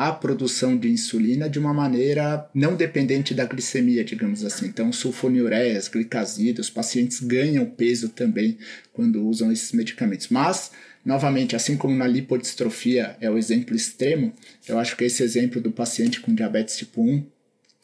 a 0.00 0.12
produção 0.12 0.78
de 0.78 0.88
insulina 0.88 1.46
de 1.46 1.58
uma 1.58 1.74
maneira 1.74 2.48
não 2.54 2.74
dependente 2.74 3.34
da 3.34 3.44
glicemia, 3.44 4.02
digamos 4.02 4.42
assim. 4.42 4.64
Então, 4.64 4.90
sulfonilureias, 4.90 5.88
glicazida, 5.88 6.62
os 6.62 6.70
pacientes 6.70 7.20
ganham 7.20 7.66
peso 7.66 8.08
também 8.08 8.56
quando 8.94 9.22
usam 9.22 9.52
esses 9.52 9.72
medicamentos. 9.72 10.28
Mas 10.30 10.70
Novamente, 11.04 11.56
assim 11.56 11.76
como 11.76 11.96
na 11.96 12.06
lipodistrofia 12.06 13.16
é 13.20 13.30
o 13.30 13.38
exemplo 13.38 13.74
extremo, 13.74 14.32
eu 14.68 14.78
acho 14.78 14.96
que 14.96 15.04
esse 15.04 15.22
exemplo 15.22 15.60
do 15.60 15.72
paciente 15.72 16.20
com 16.20 16.34
diabetes 16.34 16.76
tipo 16.76 17.02
1 17.02 17.24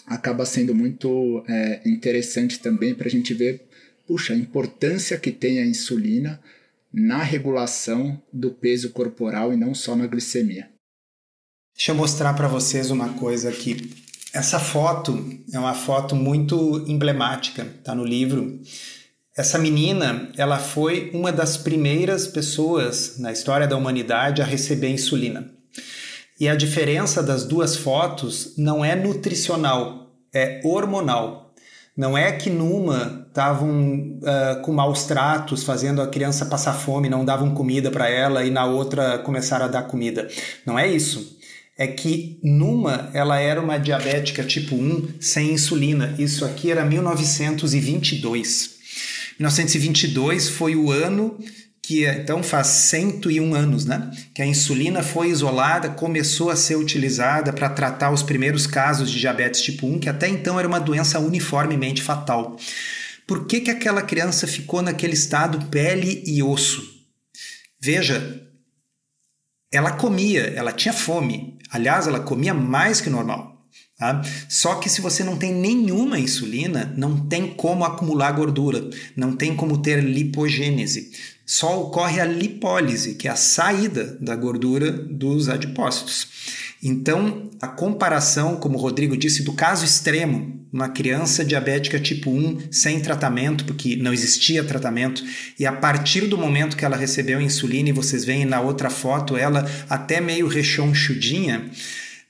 acaba 0.07 0.45
sendo 0.47 0.75
muito 0.75 1.43
é, 1.49 1.81
interessante 1.85 2.61
também 2.61 2.95
para 2.95 3.09
a 3.09 3.11
gente 3.11 3.35
ver, 3.35 3.67
puxa, 4.07 4.35
a 4.35 4.37
importância 4.37 5.19
que 5.19 5.33
tem 5.33 5.59
a 5.59 5.67
insulina 5.67 6.41
na 6.93 7.23
regulação 7.23 8.21
do 8.33 8.51
peso 8.51 8.91
corporal 8.91 9.53
e 9.53 9.57
não 9.57 9.75
só 9.75 9.97
na 9.97 10.07
glicemia. 10.07 10.69
Deixa 11.75 11.93
eu 11.93 11.97
mostrar 11.97 12.33
para 12.35 12.49
vocês 12.49 12.91
uma 12.91 13.15
coisa 13.15 13.51
aqui. 13.51 13.91
Essa 14.33 14.59
foto 14.59 15.13
é 15.53 15.59
uma 15.59 15.75
foto 15.75 16.15
muito 16.15 16.85
emblemática, 16.89 17.67
tá 17.83 17.95
no 17.95 18.05
livro. 18.05 18.61
Essa 19.37 19.59
menina, 19.59 20.31
ela 20.39 20.59
foi 20.59 21.11
uma 21.13 21.31
das 21.31 21.59
primeiras 21.59 22.27
pessoas 22.27 23.19
na 23.19 23.31
história 23.31 23.67
da 23.67 23.77
humanidade 23.77 24.41
a 24.41 24.47
receber 24.47 24.89
insulina. 24.89 25.51
E 26.41 26.49
a 26.49 26.55
diferença 26.55 27.23
das 27.23 27.45
duas 27.45 27.77
fotos 27.77 28.55
não 28.57 28.83
é 28.83 28.97
nutricional, 28.97 30.11
é 30.35 30.63
hormonal. 30.65 31.53
Não 31.95 32.17
é 32.17 32.33
que 32.33 32.49
numa 32.49 33.27
estavam 33.29 34.19
uh, 34.23 34.63
com 34.63 34.73
maus 34.73 35.05
tratos, 35.05 35.63
fazendo 35.65 36.01
a 36.01 36.07
criança 36.07 36.47
passar 36.47 36.73
fome, 36.73 37.11
não 37.11 37.23
davam 37.23 37.53
comida 37.53 37.91
para 37.91 38.09
ela, 38.09 38.43
e 38.43 38.51
na 38.51 38.65
outra 38.65 39.19
começaram 39.19 39.67
a 39.67 39.69
dar 39.69 39.83
comida. 39.83 40.29
Não 40.65 40.79
é 40.79 40.89
isso. 40.89 41.37
É 41.77 41.87
que 41.87 42.41
numa 42.43 43.11
ela 43.13 43.39
era 43.39 43.61
uma 43.61 43.77
diabética 43.77 44.43
tipo 44.43 44.75
1 44.77 45.17
sem 45.21 45.53
insulina. 45.53 46.15
Isso 46.19 46.43
aqui 46.43 46.71
era 46.71 46.87
1922. 46.87 48.76
1922 49.39 50.49
foi 50.49 50.75
o 50.77 50.91
ano 50.91 51.39
que 51.87 52.05
então 52.05 52.43
faz 52.43 52.67
101 52.67 53.55
anos, 53.55 53.85
né? 53.85 54.11
Que 54.35 54.43
a 54.43 54.47
insulina 54.47 55.05
foi 55.05 55.29
isolada, 55.29 55.89
começou 55.89 56.51
a 56.51 56.57
ser 56.57 56.75
utilizada 56.75 57.53
para 57.53 57.69
tratar 57.69 58.11
os 58.11 58.25
primeiros 58.25 58.67
casos 58.67 59.09
de 59.09 59.21
diabetes 59.21 59.61
tipo 59.61 59.87
1, 59.87 60.01
que 60.01 60.09
até 60.09 60.29
então 60.29 60.59
era 60.59 60.67
uma 60.67 60.81
doença 60.81 61.21
uniformemente 61.21 62.03
fatal. 62.03 62.57
Por 63.25 63.47
que, 63.47 63.61
que 63.61 63.71
aquela 63.71 64.03
criança 64.03 64.49
ficou 64.49 64.83
naquele 64.83 65.15
estado 65.15 65.67
pele 65.67 66.25
e 66.27 66.43
osso? 66.43 66.83
Veja, 67.81 68.43
ela 69.73 69.93
comia, 69.93 70.43
ela 70.57 70.73
tinha 70.73 70.93
fome. 70.93 71.57
Aliás, 71.71 72.09
ela 72.09 72.21
comia 72.21 72.55
mais 72.55 73.01
que 73.01 73.11
normal. 73.11 73.56
Tá? 73.99 74.21
Só 74.47 74.75
que 74.75 74.91
se 74.91 75.01
você 75.01 75.25
não 75.25 75.37
tem 75.37 75.55
nenhuma 75.55 76.19
insulina, 76.19 76.93
não 76.97 77.17
tem 77.17 77.55
como 77.55 77.83
acumular 77.83 78.31
gordura, 78.33 78.91
não 79.17 79.35
tem 79.35 79.57
como 79.57 79.79
ter 79.79 80.05
lipogênese. 80.05 81.11
Só 81.47 81.81
ocorre 81.81 82.21
a 82.21 82.25
lipólise, 82.27 83.15
que 83.15 83.27
é 83.27 83.31
a 83.31 83.37
saída 83.37 84.19
da 84.21 84.37
gordura 84.37 84.91
dos 84.93 85.49
adipócitos. 85.49 86.29
Então, 86.83 87.51
a 87.61 87.69
comparação, 87.69 88.57
como 88.57 88.77
o 88.77 88.81
Rodrigo 88.81 89.17
disse, 89.17 89.43
do 89.43 89.55
caso 89.55 89.85
extremo, 89.85 90.61
uma 90.71 90.91
criança 90.91 91.43
diabética 91.43 91.99
tipo 91.99 92.31
1 92.31 92.69
sem 92.71 93.01
tratamento, 93.01 93.65
porque 93.65 93.97
não 93.97 94.13
existia 94.13 94.63
tratamento, 94.63 95.25
e 95.59 95.65
a 95.65 95.73
partir 95.73 96.27
do 96.27 96.37
momento 96.37 96.77
que 96.77 96.85
ela 96.85 96.97
recebeu 96.97 97.41
insulina, 97.41 97.89
e 97.89 97.93
vocês 97.93 98.25
veem 98.25 98.45
na 98.45 98.61
outra 98.61 98.91
foto 98.91 99.37
ela 99.37 99.67
até 99.89 100.21
meio 100.21 100.47
rechonchudinha, 100.47 101.71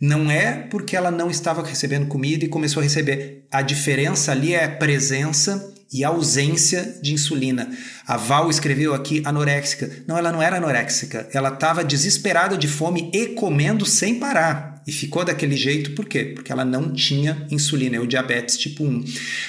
não 0.00 0.30
é 0.30 0.52
porque 0.52 0.96
ela 0.96 1.10
não 1.10 1.30
estava 1.30 1.64
recebendo 1.64 2.06
comida 2.06 2.44
e 2.44 2.48
começou 2.48 2.80
a 2.80 2.84
receber. 2.84 3.46
A 3.50 3.62
diferença 3.62 4.32
ali 4.32 4.52
é 4.52 4.64
a 4.64 4.70
presença 4.70 5.72
e 5.92 6.04
ausência 6.04 6.98
de 7.00 7.14
insulina. 7.14 7.70
A 8.06 8.16
Val 8.16 8.50
escreveu 8.50 8.92
aqui 8.92 9.22
anoréxica. 9.24 9.90
Não, 10.06 10.18
ela 10.18 10.32
não 10.32 10.42
era 10.42 10.56
anoréxica. 10.56 11.28
Ela 11.32 11.48
estava 11.48 11.84
desesperada 11.84 12.56
de 12.56 12.68
fome 12.68 13.10
e 13.14 13.28
comendo 13.28 13.86
sem 13.86 14.16
parar. 14.16 14.82
E 14.86 14.92
ficou 14.92 15.24
daquele 15.24 15.56
jeito 15.56 15.92
por 15.92 16.04
quê? 16.04 16.32
Porque 16.34 16.52
ela 16.52 16.64
não 16.64 16.92
tinha 16.92 17.46
insulina, 17.50 17.96
é 17.96 18.00
o 18.00 18.06
diabetes 18.06 18.56
tipo 18.56 18.84
1. 18.84 19.04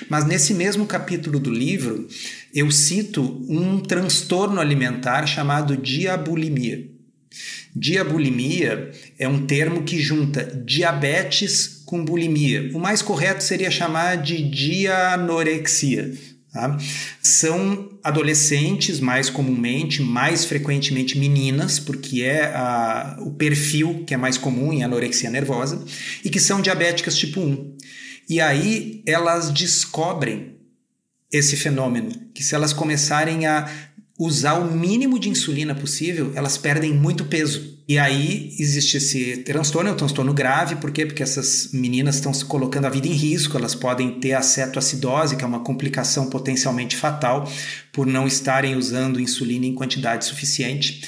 Mas 0.09 0.25
nesse 0.25 0.53
mesmo 0.53 0.85
capítulo 0.87 1.39
do 1.39 1.51
livro, 1.51 2.07
eu 2.53 2.71
cito 2.71 3.45
um 3.47 3.79
transtorno 3.79 4.59
alimentar 4.59 5.27
chamado 5.27 5.77
diabulimia. 5.77 6.96
Diabulimia 7.75 8.91
é 9.19 9.27
um 9.27 9.45
termo 9.45 9.83
que 9.83 9.99
junta 9.99 10.43
diabetes 10.43 11.81
com 11.85 12.03
bulimia. 12.03 12.71
O 12.73 12.79
mais 12.79 13.01
correto 13.01 13.43
seria 13.43 13.71
chamar 13.71 14.17
de 14.17 14.41
dianorexia. 14.49 16.13
Tá? 16.51 16.77
São 17.21 17.89
adolescentes, 18.03 18.99
mais 18.99 19.29
comumente, 19.29 20.01
mais 20.01 20.43
frequentemente 20.43 21.17
meninas, 21.17 21.77
porque 21.77 22.23
é 22.23 22.45
a, 22.45 23.17
o 23.19 23.31
perfil 23.31 24.03
que 24.07 24.13
é 24.13 24.17
mais 24.17 24.37
comum 24.37 24.73
em 24.73 24.83
anorexia 24.83 25.29
nervosa, 25.29 25.85
e 26.23 26.29
que 26.29 26.39
são 26.39 26.61
diabéticas 26.61 27.15
tipo 27.15 27.41
1. 27.41 27.77
E 28.29 28.41
aí 28.41 29.03
elas 29.05 29.51
descobrem 29.51 30.57
esse 31.31 31.55
fenômeno, 31.55 32.09
que 32.33 32.43
se 32.43 32.55
elas 32.55 32.73
começarem 32.73 33.45
a 33.45 33.69
usar 34.17 34.55
o 34.59 34.71
mínimo 34.71 35.19
de 35.19 35.29
insulina 35.29 35.75
possível, 35.75 36.31
elas 36.35 36.57
perdem 36.57 36.93
muito 36.93 37.25
peso. 37.25 37.76
E 37.89 37.97
aí 37.97 38.53
existe 38.59 38.97
esse 38.97 39.37
transtorno, 39.37 39.89
é 39.89 39.93
um 39.93 39.95
transtorno 39.95 40.33
grave, 40.33 40.75
por 40.75 40.91
quê? 40.91 41.05
Porque 41.05 41.23
essas 41.23 41.69
meninas 41.71 42.15
estão 42.15 42.33
se 42.33 42.43
colocando 42.43 42.83
a 42.83 42.89
vida 42.89 43.07
em 43.07 43.13
risco, 43.13 43.57
elas 43.57 43.73
podem 43.73 44.19
ter 44.19 44.33
acetoacidose, 44.33 45.37
que 45.37 45.43
é 45.45 45.47
uma 45.47 45.61
complicação 45.61 46.29
potencialmente 46.29 46.97
fatal, 46.97 47.49
por 47.93 48.05
não 48.05 48.27
estarem 48.27 48.75
usando 48.75 49.21
insulina 49.21 49.65
em 49.65 49.73
quantidade 49.73 50.25
suficiente. 50.25 51.01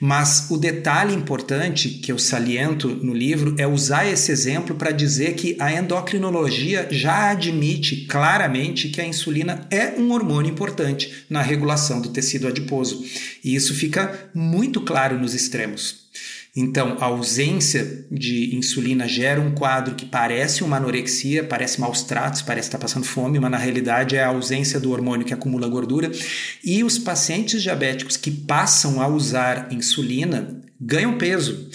Mas 0.00 0.48
o 0.50 0.56
detalhe 0.56 1.14
importante 1.14 1.88
que 1.88 2.10
eu 2.10 2.18
saliento 2.18 2.88
no 2.88 3.14
livro 3.14 3.54
é 3.56 3.64
usar 3.64 4.04
esse 4.04 4.32
exemplo 4.32 4.74
para 4.74 4.90
dizer 4.90 5.34
que 5.34 5.56
a 5.60 5.72
endocrinologia 5.72 6.88
já 6.90 7.30
admite 7.30 8.06
claramente 8.06 8.88
que 8.88 9.00
a 9.00 9.06
insulina 9.06 9.68
é 9.70 9.94
um 9.96 10.10
hormônio 10.10 10.50
importante 10.50 11.26
na 11.30 11.40
regulação 11.40 12.00
do 12.00 12.08
tecido 12.08 12.48
adiposo. 12.48 13.04
E 13.44 13.54
isso 13.54 13.72
fica 13.72 14.30
muito 14.34 14.80
claro 14.80 15.16
nos 15.16 15.32
extremos. 15.32 16.03
Então, 16.56 16.96
a 17.00 17.06
ausência 17.06 18.06
de 18.08 18.54
insulina 18.54 19.08
gera 19.08 19.40
um 19.40 19.52
quadro 19.52 19.96
que 19.96 20.06
parece 20.06 20.62
uma 20.62 20.76
anorexia, 20.76 21.42
parece 21.42 21.80
maus 21.80 22.04
tratos, 22.04 22.42
parece 22.42 22.68
estar 22.68 22.78
passando 22.78 23.04
fome, 23.04 23.40
mas 23.40 23.50
na 23.50 23.58
realidade 23.58 24.14
é 24.14 24.22
a 24.22 24.28
ausência 24.28 24.78
do 24.78 24.92
hormônio 24.92 25.26
que 25.26 25.34
acumula 25.34 25.66
gordura. 25.66 26.12
E 26.62 26.84
os 26.84 26.96
pacientes 26.96 27.60
diabéticos 27.60 28.16
que 28.16 28.30
passam 28.30 29.02
a 29.02 29.08
usar 29.08 29.66
insulina 29.72 30.62
ganham 30.80 31.18
peso. 31.18 31.68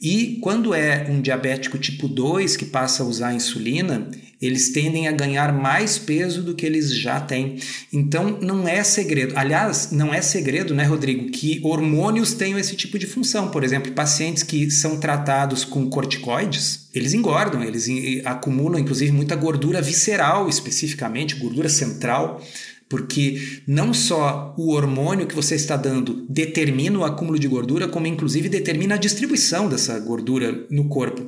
E 0.00 0.38
quando 0.40 0.72
é 0.72 1.06
um 1.10 1.20
diabético 1.20 1.76
tipo 1.76 2.08
2 2.08 2.56
que 2.56 2.64
passa 2.64 3.02
a 3.02 3.06
usar 3.06 3.34
insulina, 3.34 4.10
eles 4.40 4.70
tendem 4.70 5.06
a 5.06 5.12
ganhar 5.12 5.52
mais 5.52 5.98
peso 5.98 6.42
do 6.42 6.54
que 6.54 6.64
eles 6.64 6.94
já 6.94 7.20
têm. 7.20 7.58
Então 7.92 8.38
não 8.40 8.66
é 8.66 8.82
segredo. 8.82 9.34
Aliás, 9.36 9.90
não 9.92 10.14
é 10.14 10.22
segredo, 10.22 10.74
né, 10.74 10.84
Rodrigo, 10.84 11.30
que 11.30 11.60
hormônios 11.62 12.32
tenham 12.32 12.58
esse 12.58 12.74
tipo 12.74 12.98
de 12.98 13.06
função. 13.06 13.50
Por 13.50 13.62
exemplo, 13.62 13.92
pacientes 13.92 14.42
que 14.42 14.70
são 14.70 14.98
tratados 14.98 15.64
com 15.64 15.90
corticoides, 15.90 16.88
eles 16.94 17.12
engordam, 17.12 17.62
eles 17.62 17.86
acumulam 18.24 18.80
inclusive 18.80 19.12
muita 19.12 19.36
gordura 19.36 19.82
visceral, 19.82 20.48
especificamente 20.48 21.36
gordura 21.36 21.68
central 21.68 22.42
porque 22.90 23.60
não 23.68 23.94
só 23.94 24.52
o 24.58 24.72
hormônio 24.72 25.28
que 25.28 25.34
você 25.34 25.54
está 25.54 25.76
dando 25.76 26.26
determina 26.28 26.98
o 26.98 27.04
acúmulo 27.04 27.38
de 27.38 27.46
gordura, 27.46 27.86
como 27.86 28.08
inclusive 28.08 28.48
determina 28.48 28.96
a 28.96 28.98
distribuição 28.98 29.68
dessa 29.68 29.96
gordura 30.00 30.66
no 30.68 30.88
corpo. 30.88 31.24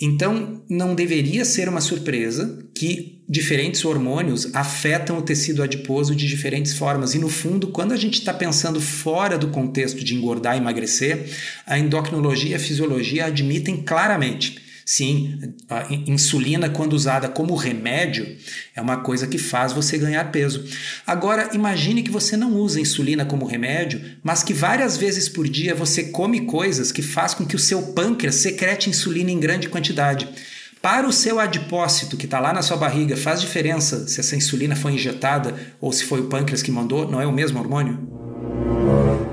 Então, 0.00 0.62
não 0.70 0.94
deveria 0.94 1.44
ser 1.44 1.68
uma 1.68 1.80
surpresa 1.80 2.64
que 2.72 3.24
diferentes 3.28 3.84
hormônios 3.84 4.54
afetam 4.54 5.18
o 5.18 5.22
tecido 5.22 5.64
adiposo 5.64 6.14
de 6.14 6.28
diferentes 6.28 6.74
formas. 6.74 7.12
E 7.12 7.18
no 7.18 7.28
fundo, 7.28 7.68
quando 7.68 7.90
a 7.90 7.96
gente 7.96 8.20
está 8.20 8.32
pensando 8.32 8.80
fora 8.80 9.36
do 9.36 9.48
contexto 9.48 10.04
de 10.04 10.14
engordar 10.14 10.54
e 10.54 10.60
emagrecer, 10.60 11.28
a 11.66 11.76
endocrinologia 11.76 12.52
e 12.52 12.54
a 12.54 12.58
fisiologia 12.60 13.26
admitem 13.26 13.82
claramente 13.82 14.69
Sim, 14.84 15.54
a 15.68 15.86
insulina, 16.06 16.68
quando 16.68 16.94
usada 16.94 17.28
como 17.28 17.54
remédio, 17.54 18.36
é 18.74 18.80
uma 18.80 18.98
coisa 18.98 19.26
que 19.26 19.38
faz 19.38 19.72
você 19.72 19.96
ganhar 19.96 20.32
peso. 20.32 20.64
Agora, 21.06 21.50
imagine 21.52 22.02
que 22.02 22.10
você 22.10 22.36
não 22.36 22.54
usa 22.54 22.80
insulina 22.80 23.24
como 23.24 23.46
remédio, 23.46 24.00
mas 24.22 24.42
que 24.42 24.52
várias 24.52 24.96
vezes 24.96 25.28
por 25.28 25.48
dia 25.48 25.74
você 25.74 26.04
come 26.04 26.40
coisas 26.42 26.90
que 26.90 27.02
faz 27.02 27.34
com 27.34 27.46
que 27.46 27.56
o 27.56 27.58
seu 27.58 27.82
pâncreas 27.92 28.36
secrete 28.36 28.90
insulina 28.90 29.30
em 29.30 29.38
grande 29.38 29.68
quantidade. 29.68 30.28
Para 30.82 31.06
o 31.06 31.12
seu 31.12 31.38
adipócito 31.38 32.16
que 32.16 32.24
está 32.24 32.40
lá 32.40 32.54
na 32.54 32.62
sua 32.62 32.76
barriga, 32.76 33.14
faz 33.14 33.40
diferença 33.40 34.08
se 34.08 34.18
essa 34.18 34.34
insulina 34.34 34.74
foi 34.74 34.92
injetada 34.92 35.54
ou 35.78 35.92
se 35.92 36.04
foi 36.04 36.20
o 36.20 36.24
pâncreas 36.24 36.62
que 36.62 36.70
mandou? 36.70 37.10
Não 37.10 37.20
é 37.20 37.26
o 37.26 37.32
mesmo 37.32 37.58
hormônio? 37.58 37.98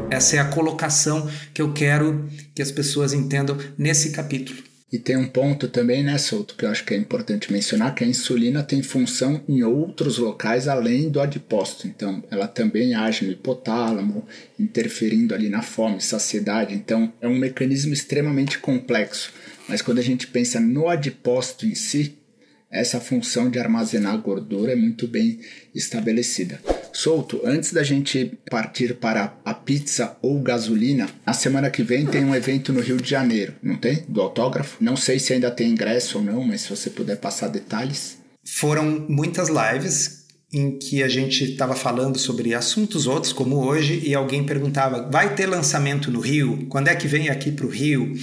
Essa 0.10 0.36
é 0.36 0.40
a 0.40 0.46
colocação 0.46 1.30
que 1.54 1.62
eu 1.62 1.72
quero 1.72 2.30
que 2.54 2.62
as 2.62 2.72
pessoas 2.72 3.14
entendam 3.14 3.58
nesse 3.78 4.12
capítulo. 4.12 4.58
E 4.92 4.98
tem 4.98 5.18
um 5.18 5.28
ponto 5.28 5.68
também, 5.68 6.02
né, 6.02 6.18
Souto, 6.18 6.56
que 6.56 6.64
eu 6.64 6.70
acho 6.70 6.86
que 6.86 6.94
é 6.94 6.98
importante 6.98 7.52
mencionar, 7.52 7.94
que 7.94 8.06
a 8.06 8.08
insulina 8.08 8.64
tem 8.64 8.82
função 8.82 9.44
em 9.48 9.62
outros 9.62 10.18
locais 10.18 10.66
além 10.66 11.10
do 11.10 11.20
adipócito. 11.20 11.88
Então, 11.88 12.24
ela 12.32 12.48
também 12.48 12.96
age 12.96 13.26
no 13.26 13.32
hipotálamo, 13.34 14.26
interferindo 14.58 15.36
ali 15.36 15.50
na 15.50 15.62
fome, 15.62 16.00
saciedade. 16.00 16.74
Então, 16.74 17.12
é 17.20 17.28
um 17.28 17.38
mecanismo 17.38 17.94
extremamente 17.94 18.60
complexo. 18.60 19.34
Mas 19.68 19.82
quando 19.82 20.00
a 20.00 20.04
gente 20.04 20.26
pensa 20.28 20.58
no 20.58 20.88
adipócito 20.88 21.66
em 21.66 21.76
si, 21.76 22.18
essa 22.72 23.00
função 23.00 23.50
de 23.50 23.60
armazenar 23.60 24.18
gordura 24.18 24.74
é 24.74 24.76
muito 24.76 25.08
bem 25.08 25.40
estabelecida. 25.74 26.60
Solto, 26.92 27.42
antes 27.46 27.72
da 27.72 27.84
gente 27.84 28.38
partir 28.50 28.96
para 28.96 29.38
a 29.46 29.54
pizza 29.54 30.18
ou 30.22 30.40
gasolina, 30.42 31.08
a 31.26 31.32
semana 31.32 31.70
que 31.70 31.84
vem 31.84 32.06
tem 32.06 32.26
um 32.26 32.36
evento 32.36 32.74
no 32.74 32.82
Rio 32.82 32.98
de 32.98 33.10
Janeiro, 33.10 33.54
não 33.62 33.76
tem? 33.76 34.04
Do 34.08 34.22
autógrafo. 34.22 34.84
Não 34.84 34.98
sei 34.98 35.20
se 35.20 35.32
ainda 35.32 35.52
tem 35.52 35.70
ingresso 35.70 36.18
ou 36.18 36.24
não, 36.24 36.44
mas 36.44 36.62
se 36.62 36.70
você 36.70 36.90
puder 36.90 37.18
passar 37.18 37.50
detalhes. 37.50 38.18
Foram 38.44 39.06
muitas 39.08 39.48
lives 39.50 40.26
em 40.52 40.80
que 40.80 41.04
a 41.04 41.10
gente 41.10 41.44
estava 41.44 41.76
falando 41.76 42.18
sobre 42.18 42.54
assuntos 42.54 43.06
outros, 43.06 43.34
como 43.34 43.58
hoje, 43.58 44.02
e 44.04 44.16
alguém 44.16 44.44
perguntava: 44.44 45.08
vai 45.10 45.36
ter 45.36 45.46
lançamento 45.46 46.10
no 46.10 46.20
Rio? 46.20 46.66
Quando 46.70 46.88
é 46.88 46.96
que 46.96 47.08
vem 47.08 47.30
aqui 47.30 47.52
para 47.52 47.66
o 47.66 47.70
Rio? 47.70 48.14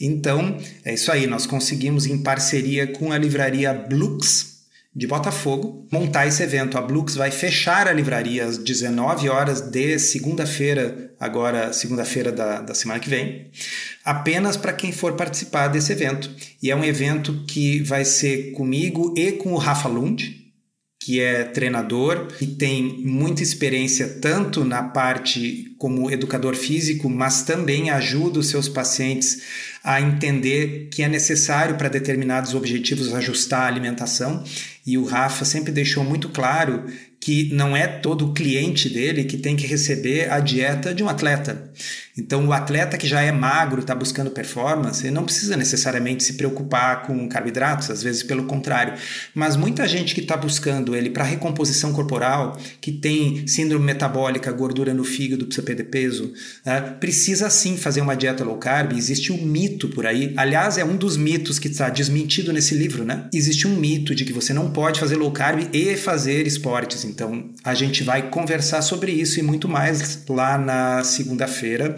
Então, 0.00 0.58
é 0.84 0.94
isso 0.94 1.10
aí, 1.10 1.26
nós 1.26 1.46
conseguimos, 1.46 2.06
em 2.06 2.18
parceria 2.18 2.86
com 2.86 3.12
a 3.12 3.18
livraria 3.18 3.72
Blux, 3.72 4.56
de 4.96 5.06
Botafogo 5.06 5.86
montar 5.92 6.26
esse 6.26 6.42
evento. 6.42 6.78
A 6.78 6.80
Blux 6.80 7.14
vai 7.14 7.30
fechar 7.30 7.86
a 7.86 7.92
livraria 7.92 8.46
às 8.46 8.56
19 8.56 9.28
horas 9.28 9.60
de 9.60 9.98
segunda-feira, 9.98 11.14
agora 11.20 11.70
segunda-feira 11.74 12.32
da, 12.32 12.62
da 12.62 12.74
semana 12.74 12.98
que 12.98 13.10
vem, 13.10 13.50
apenas 14.02 14.56
para 14.56 14.72
quem 14.72 14.92
for 14.92 15.12
participar 15.12 15.68
desse 15.68 15.92
evento. 15.92 16.30
E 16.62 16.70
é 16.70 16.76
um 16.76 16.82
evento 16.82 17.44
que 17.46 17.80
vai 17.80 18.06
ser 18.06 18.52
comigo 18.52 19.12
e 19.18 19.32
com 19.32 19.52
o 19.52 19.58
Rafa 19.58 19.86
Lund, 19.86 20.34
que 20.98 21.20
é 21.20 21.44
treinador 21.44 22.28
e 22.40 22.46
tem 22.46 23.04
muita 23.04 23.42
experiência 23.42 24.08
tanto 24.20 24.64
na 24.64 24.82
parte 24.82 25.75
como 25.78 26.10
educador 26.10 26.54
físico, 26.54 27.08
mas 27.08 27.42
também 27.42 27.90
ajuda 27.90 28.38
os 28.38 28.48
seus 28.48 28.68
pacientes 28.68 29.42
a 29.84 30.00
entender 30.00 30.88
que 30.90 31.02
é 31.02 31.08
necessário 31.08 31.76
para 31.76 31.88
determinados 31.88 32.54
objetivos 32.54 33.14
ajustar 33.14 33.62
a 33.62 33.66
alimentação. 33.66 34.42
E 34.86 34.96
o 34.98 35.04
Rafa 35.04 35.44
sempre 35.44 35.72
deixou 35.72 36.02
muito 36.02 36.28
claro 36.28 36.84
que 37.26 37.52
não 37.52 37.76
é 37.76 37.88
todo 37.88 38.32
cliente 38.32 38.88
dele 38.88 39.24
que 39.24 39.36
tem 39.36 39.56
que 39.56 39.66
receber 39.66 40.30
a 40.30 40.38
dieta 40.38 40.94
de 40.94 41.02
um 41.02 41.08
atleta. 41.08 41.72
Então, 42.16 42.46
o 42.46 42.52
atleta 42.52 42.96
que 42.96 43.06
já 43.06 43.20
é 43.20 43.32
magro, 43.32 43.80
está 43.80 43.94
buscando 43.94 44.30
performance, 44.30 45.04
ele 45.04 45.14
não 45.14 45.24
precisa 45.24 45.56
necessariamente 45.56 46.22
se 46.22 46.34
preocupar 46.34 47.02
com 47.02 47.28
carboidratos, 47.28 47.90
às 47.90 48.02
vezes 48.02 48.22
pelo 48.22 48.44
contrário. 48.44 48.94
Mas 49.34 49.56
muita 49.56 49.88
gente 49.88 50.14
que 50.14 50.20
está 50.20 50.36
buscando 50.36 50.94
ele 50.94 51.10
para 51.10 51.24
recomposição 51.24 51.92
corporal, 51.92 52.56
que 52.80 52.92
tem 52.92 53.46
síndrome 53.46 53.84
metabólica, 53.84 54.52
gordura 54.52 54.94
no 54.94 55.04
fígado, 55.04 55.46
precisa 55.46 55.65
perder 55.66 55.84
peso, 55.84 56.32
né, 56.64 56.80
precisa 56.80 57.50
sim 57.50 57.76
fazer 57.76 58.00
uma 58.00 58.16
dieta 58.16 58.42
low 58.42 58.56
carb. 58.56 58.92
Existe 58.92 59.32
um 59.32 59.44
mito 59.44 59.88
por 59.90 60.06
aí, 60.06 60.32
aliás, 60.36 60.78
é 60.78 60.84
um 60.84 60.96
dos 60.96 61.16
mitos 61.16 61.58
que 61.58 61.68
está 61.68 61.90
desmentido 61.90 62.52
nesse 62.52 62.74
livro, 62.74 63.04
né? 63.04 63.28
Existe 63.34 63.68
um 63.68 63.76
mito 63.76 64.14
de 64.14 64.24
que 64.24 64.32
você 64.32 64.54
não 64.54 64.70
pode 64.70 64.98
fazer 64.98 65.16
low 65.16 65.30
carb 65.30 65.68
e 65.72 65.96
fazer 65.96 66.46
esportes. 66.46 67.04
Então, 67.04 67.50
a 67.62 67.74
gente 67.74 68.02
vai 68.02 68.30
conversar 68.30 68.80
sobre 68.80 69.12
isso 69.12 69.38
e 69.38 69.42
muito 69.42 69.68
mais 69.68 70.24
lá 70.28 70.56
na 70.56 71.04
segunda-feira 71.04 71.96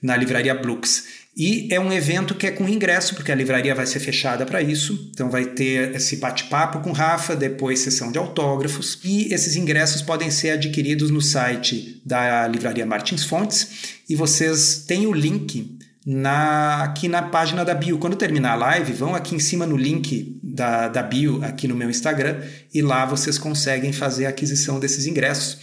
na 0.00 0.16
livraria 0.16 0.54
Blux. 0.54 1.04
E 1.38 1.68
é 1.70 1.78
um 1.78 1.92
evento 1.92 2.34
que 2.34 2.48
é 2.48 2.50
com 2.50 2.68
ingresso, 2.68 3.14
porque 3.14 3.30
a 3.30 3.34
livraria 3.34 3.72
vai 3.72 3.86
ser 3.86 4.00
fechada 4.00 4.44
para 4.44 4.60
isso. 4.60 5.08
Então 5.12 5.30
vai 5.30 5.44
ter 5.44 5.94
esse 5.94 6.16
bate-papo 6.16 6.80
com 6.80 6.90
Rafa, 6.90 7.36
depois 7.36 7.78
sessão 7.78 8.10
de 8.10 8.18
autógrafos. 8.18 8.98
E 9.04 9.32
esses 9.32 9.54
ingressos 9.54 10.02
podem 10.02 10.32
ser 10.32 10.50
adquiridos 10.50 11.12
no 11.12 11.22
site 11.22 12.02
da 12.04 12.48
livraria 12.48 12.84
Martins 12.84 13.22
Fontes. 13.22 13.94
E 14.08 14.16
vocês 14.16 14.84
têm 14.84 15.06
o 15.06 15.12
link 15.12 15.78
na, 16.04 16.82
aqui 16.82 17.06
na 17.06 17.22
página 17.22 17.64
da 17.64 17.74
bio. 17.74 17.98
Quando 17.98 18.16
terminar 18.16 18.52
a 18.52 18.56
live, 18.56 18.92
vão 18.92 19.14
aqui 19.14 19.36
em 19.36 19.38
cima 19.38 19.64
no 19.64 19.76
link 19.76 20.40
da, 20.42 20.88
da 20.88 21.02
bio, 21.04 21.44
aqui 21.44 21.68
no 21.68 21.76
meu 21.76 21.88
Instagram, 21.88 22.40
e 22.74 22.82
lá 22.82 23.04
vocês 23.04 23.38
conseguem 23.38 23.92
fazer 23.92 24.26
a 24.26 24.30
aquisição 24.30 24.80
desses 24.80 25.06
ingressos. 25.06 25.58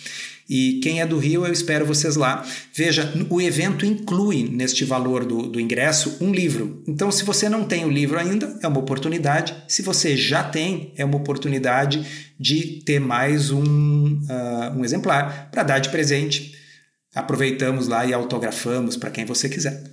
E 0.48 0.80
quem 0.84 1.02
é 1.02 1.06
do 1.06 1.18
Rio, 1.18 1.46
eu 1.46 1.52
espero 1.52 1.86
vocês 1.86 2.16
lá. 2.16 2.46
Veja, 2.74 3.12
o 3.30 3.42
evento 3.42 3.86
inclui 3.86 4.48
neste 4.48 4.86
valor 4.86 5.26
do, 5.26 5.48
do 5.48 5.60
ingresso 5.60 6.18
um 6.22 6.32
livro. 6.32 6.84
Então, 6.88 7.12
se 7.12 7.24
você 7.24 7.50
não 7.50 7.64
tem 7.64 7.84
o 7.84 7.90
livro 7.90 8.20
ainda, 8.20 8.58
é 8.62 8.68
uma 8.68 8.80
oportunidade. 8.80 9.56
Se 9.68 9.82
você 9.82 10.16
já 10.16 10.44
tem, 10.44 10.94
é 10.96 11.04
uma 11.04 11.18
oportunidade 11.18 12.06
de 12.40 12.84
ter 12.86 13.00
mais 13.00 13.50
um, 13.50 14.14
uh, 14.14 14.78
um 14.78 14.86
exemplar 14.86 15.50
para 15.52 15.64
dar 15.64 15.80
de 15.80 15.90
presente. 15.90 16.54
Aproveitamos 17.14 17.88
lá 17.88 18.06
e 18.06 18.14
autografamos 18.14 18.96
para 18.98 19.10
quem 19.10 19.26
você 19.26 19.50
quiser. 19.50 19.84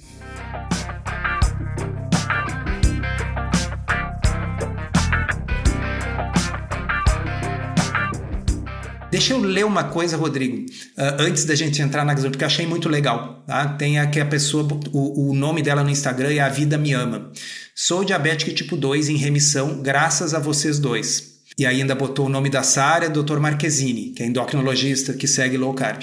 Deixa 9.23 9.35
eu 9.35 9.41
ler 9.41 9.65
uma 9.65 9.85
coisa, 9.85 10.17
Rodrigo, 10.17 10.57
uh, 10.57 11.21
antes 11.21 11.45
da 11.45 11.55
gente 11.55 11.81
entrar 11.81 12.05
na 12.05 12.13
porque 12.13 12.45
achei 12.45 12.67
muito 12.67 12.89
legal. 12.89 13.45
Tá? 13.47 13.69
Tem 13.69 14.01
aqui 14.01 14.19
a 14.19 14.27
pessoa, 14.27 14.67
o, 14.93 15.31
o 15.31 15.33
nome 15.33 15.63
dela 15.63 15.85
no 15.85 15.91
Instagram 15.91 16.33
é 16.33 16.41
A 16.41 16.49
Vida 16.49 16.77
Me 16.77 16.93
Ama. 16.93 17.31
Sou 17.73 18.03
diabética 18.03 18.51
tipo 18.51 18.77
2 18.77 19.11
em 19.11 19.17
remissão, 19.17 19.81
graças 19.81 20.35
a 20.35 20.41
vocês 20.41 20.81
dois. 20.81 21.41
E 21.57 21.65
ainda 21.65 21.95
botou 21.95 22.27
o 22.27 22.29
nome 22.29 22.51
da 22.51 22.65
Sara, 22.65 23.09
Dr. 23.09 23.39
Marquezine, 23.39 24.11
que 24.11 24.25
é 24.25 24.27
endocrinologista 24.27 25.13
que 25.13 25.29
segue 25.29 25.57
low 25.57 25.73
carb. 25.73 26.03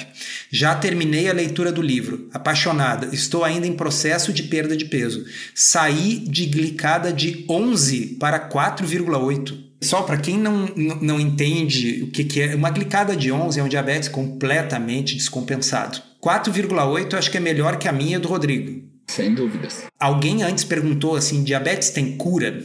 Já 0.50 0.74
terminei 0.76 1.30
a 1.30 1.34
leitura 1.34 1.74
do 1.74 1.82
livro. 1.82 2.30
Apaixonada. 2.34 3.14
Estou 3.14 3.44
ainda 3.44 3.68
em 3.68 3.74
processo 3.74 4.32
de 4.32 4.44
perda 4.44 4.78
de 4.78 4.86
peso. 4.86 5.26
Saí 5.54 6.20
de 6.20 6.46
glicada 6.46 7.12
de 7.12 7.44
11 7.50 8.16
para 8.18 8.40
4,8. 8.50 9.69
Só 9.82 10.02
para 10.02 10.18
quem 10.18 10.38
não, 10.38 10.68
não 11.02 11.20
entende 11.20 12.04
o 12.04 12.08
que, 12.08 12.24
que 12.24 12.42
é, 12.42 12.56
uma 12.56 12.70
glicada 12.70 13.15
de 13.15 13.32
11 13.32 13.60
é 13.60 13.63
um 13.63 13.70
diabetes 13.70 14.10
completamente 14.10 15.15
descompensado. 15.15 16.02
4,8 16.22 17.13
acho 17.13 17.32
que 17.32 17.38
é 17.38 17.39
melhor 17.39 17.78
que 17.78 17.88
a 17.88 17.94
minha 17.94 18.20
do 18.20 18.28
Rodrigo. 18.28 18.89
Sem 19.10 19.34
dúvidas. 19.34 19.86
Alguém 20.00 20.44
antes 20.44 20.63
perguntou 20.63 21.15
assim: 21.15 21.44
diabetes 21.44 21.89
tem 21.89 22.15
cura? 22.15 22.63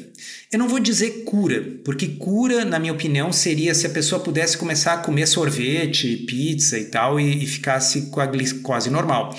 Eu 0.52 0.58
não 0.58 0.68
vou 0.68 0.78
dizer 0.78 1.24
cura, 1.24 1.64
porque 1.84 2.06
cura, 2.06 2.64
na 2.66 2.78
minha 2.78 2.92
opinião, 2.92 3.32
seria 3.32 3.74
se 3.74 3.86
a 3.86 3.90
pessoa 3.90 4.20
pudesse 4.20 4.58
começar 4.58 4.92
a 4.92 4.98
comer 4.98 5.26
sorvete, 5.26 6.18
pizza 6.18 6.78
e 6.78 6.84
tal 6.84 7.18
e, 7.18 7.44
e 7.44 7.46
ficasse 7.46 8.10
com 8.10 8.20
a 8.20 8.26
glicose 8.26 8.90
normal. 8.90 9.34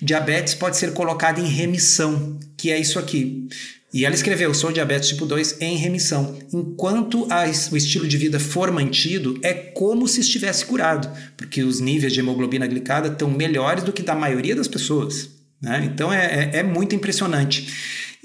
Diabetes 0.00 0.54
pode 0.54 0.76
ser 0.76 0.92
colocado 0.92 1.40
em 1.40 1.48
remissão, 1.48 2.38
que 2.56 2.70
é 2.70 2.78
isso 2.78 2.98
aqui. 2.98 3.48
E 3.92 4.06
ela 4.06 4.14
escreveu: 4.14 4.54
sou 4.54 4.72
diabetes 4.72 5.10
tipo 5.10 5.26
2 5.26 5.60
em 5.60 5.76
remissão. 5.76 6.38
Enquanto 6.52 7.26
a, 7.30 7.44
o 7.70 7.76
estilo 7.76 8.08
de 8.08 8.16
vida 8.16 8.40
for 8.40 8.70
mantido, 8.70 9.38
é 9.42 9.52
como 9.52 10.08
se 10.08 10.20
estivesse 10.20 10.64
curado, 10.64 11.10
porque 11.36 11.62
os 11.62 11.78
níveis 11.78 12.12
de 12.12 12.20
hemoglobina 12.20 12.66
glicada 12.66 13.08
estão 13.08 13.30
melhores 13.30 13.84
do 13.84 13.92
que 13.92 14.02
da 14.02 14.14
maioria 14.14 14.56
das 14.56 14.68
pessoas. 14.68 15.28
Né? 15.60 15.88
Então 15.92 16.12
é, 16.12 16.50
é, 16.54 16.58
é 16.58 16.62
muito 16.62 16.94
impressionante. 16.94 17.68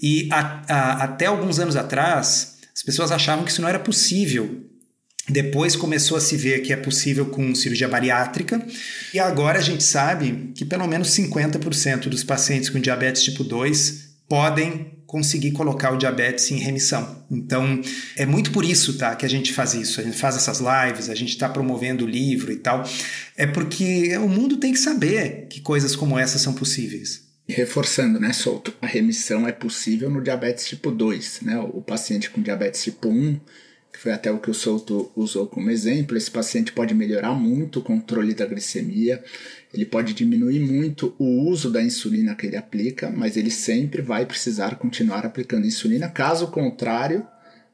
E 0.02 0.30
a, 0.32 0.64
a, 0.68 1.04
até 1.04 1.26
alguns 1.26 1.60
anos 1.60 1.76
atrás, 1.76 2.58
as 2.74 2.84
pessoas 2.84 3.12
achavam 3.12 3.44
que 3.44 3.52
isso 3.52 3.62
não 3.62 3.70
era 3.70 3.80
possível. 3.80 4.64
Depois 5.30 5.76
começou 5.76 6.16
a 6.16 6.22
se 6.22 6.38
ver 6.38 6.62
que 6.62 6.72
é 6.72 6.78
possível 6.78 7.26
com 7.26 7.54
cirurgia 7.54 7.90
bariátrica, 7.90 8.66
e 9.14 9.20
agora 9.20 9.60
a 9.60 9.62
gente 9.62 9.84
sabe 9.84 10.54
que 10.56 10.64
pelo 10.64 10.88
menos 10.88 11.10
50% 11.10 12.08
dos 12.08 12.24
pacientes 12.24 12.70
com 12.70 12.80
diabetes 12.80 13.24
tipo 13.24 13.44
2 13.44 14.08
podem 14.30 14.97
conseguir 15.08 15.54
colocar 15.54 15.94
o 15.94 15.98
diabetes 15.98 16.52
em 16.52 16.58
remissão. 16.58 17.26
Então, 17.32 17.82
é 18.18 18.26
muito 18.26 18.52
por 18.52 18.66
isso 18.66 18.98
tá, 18.98 19.16
que 19.16 19.26
a 19.26 19.30
gente 19.30 19.54
faz 19.54 19.74
isso. 19.74 20.02
A 20.02 20.04
gente 20.04 20.18
faz 20.18 20.36
essas 20.36 20.60
lives, 20.60 21.10
a 21.10 21.16
gente 21.16 21.30
está 21.30 21.48
promovendo 21.48 22.04
o 22.04 22.08
livro 22.08 22.52
e 22.52 22.58
tal. 22.58 22.84
É 23.38 23.48
porque 23.48 24.16
o 24.18 24.28
mundo 24.28 24.58
tem 24.58 24.74
que 24.74 24.80
saber 24.80 25.48
que 25.50 25.62
coisas 25.62 25.96
como 25.96 26.20
essas 26.20 26.42
são 26.42 26.54
possíveis. 26.54 27.26
Reforçando, 27.48 28.20
né, 28.20 28.34
Solto? 28.34 28.74
A 28.82 28.86
remissão 28.86 29.48
é 29.48 29.54
possível 29.54 30.10
no 30.10 30.22
diabetes 30.22 30.68
tipo 30.68 30.92
2, 30.92 31.40
né? 31.44 31.58
O 31.58 31.82
paciente 31.82 32.30
com 32.30 32.42
diabetes 32.42 32.84
tipo 32.84 33.08
1, 33.08 33.40
que 33.94 34.00
foi 34.00 34.12
até 34.12 34.30
o 34.30 34.40
que 34.40 34.52
o 34.52 34.54
Souto 34.54 35.10
usou 35.16 35.48
como 35.48 35.72
exemplo, 35.72 36.18
esse 36.18 36.30
paciente 36.30 36.74
pode 36.74 36.94
melhorar 36.94 37.34
muito 37.34 37.80
o 37.80 37.82
controle 37.82 38.34
da 38.34 38.46
glicemia, 38.46 39.24
ele 39.78 39.86
pode 39.86 40.16
diminuir 40.16 40.60
muito 40.60 41.16
o 41.20 41.48
uso 41.48 41.70
da 41.70 41.84
insulina 41.84 42.34
que 42.34 42.48
ele 42.48 42.58
aplica, 42.58 43.12
mas 43.12 43.38
ele 43.38 43.52
sempre 43.52 44.02
vai 44.02 44.26
precisar 44.26 44.76
continuar 44.76 45.24
aplicando 45.24 45.68
insulina. 45.68 46.10
Caso 46.10 46.48
contrário, 46.48 47.26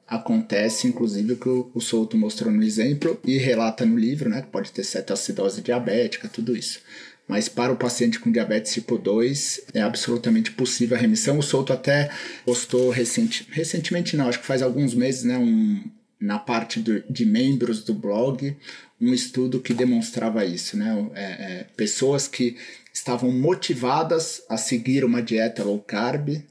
acontece 0.06 0.86
inclusive 0.86 1.32
o 1.32 1.38
que 1.38 1.48
o 1.48 1.80
Souto 1.80 2.18
mostrou 2.18 2.52
no 2.52 2.62
exemplo 2.62 3.18
e 3.24 3.38
relata 3.38 3.86
no 3.86 3.98
livro, 3.98 4.30
né? 4.30 4.42
Que 4.42 4.50
pode 4.50 4.70
ter 4.74 4.84
cetoacidose 4.84 5.62
diabética, 5.62 6.28
tudo 6.28 6.58
isso. 6.58 6.82
Mas 7.26 7.48
para 7.48 7.72
o 7.72 7.78
paciente 7.78 8.20
com 8.20 8.30
diabetes 8.30 8.74
tipo 8.74 8.98
2 8.98 9.62
é 9.74 9.82
absolutamente 9.82 10.52
possível 10.52 10.98
a 10.98 11.00
remissão. 11.00 11.40
O 11.40 11.44
Souto 11.44 11.72
até 11.72 12.12
postou 12.46 12.90
recente, 12.90 13.48
recentemente, 13.50 14.18
não, 14.18 14.28
acho 14.28 14.42
que 14.42 14.46
faz 14.46 14.62
alguns 14.62 14.94
meses, 14.94 15.24
né, 15.24 15.38
um, 15.38 15.82
na 16.20 16.38
parte 16.38 16.82
do, 16.82 17.02
de 17.10 17.26
membros 17.26 17.82
do 17.82 17.94
blog, 17.94 18.58
um 19.04 19.14
estudo 19.14 19.60
que 19.60 19.74
demonstrava 19.74 20.46
isso. 20.46 20.78
Né? 20.78 21.10
É, 21.14 21.24
é, 21.24 21.68
pessoas 21.76 22.28
que 22.28 22.56
estavam 22.94 23.32
motivadas 23.32 24.44
a 24.50 24.58
seguir 24.58 25.04
uma 25.04 25.22
dieta 25.22 25.64
low 25.64 25.80
carb 25.80 26.42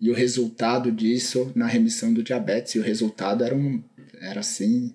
e 0.00 0.10
o 0.10 0.14
resultado 0.14 0.90
disso 0.90 1.52
na 1.54 1.66
remissão 1.66 2.12
do 2.12 2.22
diabetes. 2.22 2.74
E 2.74 2.78
o 2.78 2.82
resultado 2.82 3.44
era, 3.44 3.54
um, 3.54 3.82
era 4.20 4.40
assim, 4.40 4.92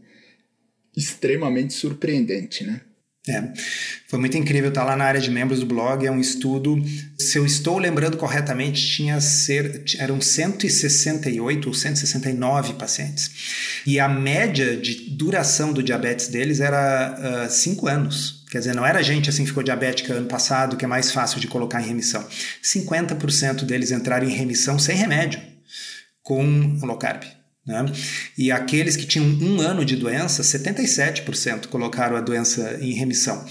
extremamente 0.96 1.74
surpreendente, 1.74 2.66
né? 2.66 2.82
É, 3.28 3.54
foi 4.08 4.18
muito 4.18 4.36
incrível 4.36 4.70
estar 4.70 4.84
lá 4.84 4.96
na 4.96 5.06
área 5.06 5.22
de 5.22 5.30
membros 5.30 5.60
do 5.60 5.66
blog. 5.66 6.06
É 6.06 6.12
um 6.12 6.20
estudo, 6.20 6.84
se 7.20 7.38
eu 7.38 7.46
estou 7.46 7.78
lembrando 7.78 8.18
corretamente, 8.18 8.86
tinha 8.96 9.22
ser, 9.22 9.84
eram 10.00 10.20
168 10.20 11.68
ou 11.68 11.74
169 11.74 12.74
pacientes. 12.74 13.30
E 13.86 14.00
a 14.00 14.10
média 14.10 14.76
de 14.76 15.12
duração 15.12 15.72
do 15.72 15.84
diabetes 15.84 16.30
deles 16.30 16.60
era 16.60 17.48
5 17.48 17.86
uh, 17.86 17.90
anos. 17.90 18.44
Quer 18.50 18.58
dizer, 18.58 18.76
não 18.76 18.86
era 18.86 19.04
gente 19.04 19.30
assim 19.30 19.44
que 19.44 19.50
ficou 19.50 19.64
diabética 19.64 20.14
ano 20.14 20.28
passado, 20.28 20.76
que 20.76 20.84
é 20.84 20.88
mais 20.88 21.12
fácil 21.12 21.40
de 21.40 21.48
colocar 21.48 21.80
em 21.80 21.86
remissão. 21.86 22.28
50% 22.64 23.64
deles 23.64 23.92
entraram 23.92 24.28
em 24.28 24.34
remissão 24.34 24.80
sem 24.80 24.96
remédio, 24.96 25.40
com 26.24 26.80
low 26.82 26.98
carb. 26.98 27.24
Né? 27.66 27.86
E 28.36 28.52
aqueles 28.52 28.96
que 28.96 29.06
tinham 29.06 29.26
um 29.26 29.62
ano 29.62 29.86
de 29.86 29.96
doença, 29.96 30.42
77% 30.42 31.68
colocaram 31.68 32.16
a 32.16 32.22
doença 32.22 32.80
em 32.82 32.94
remissão. 32.94 33.46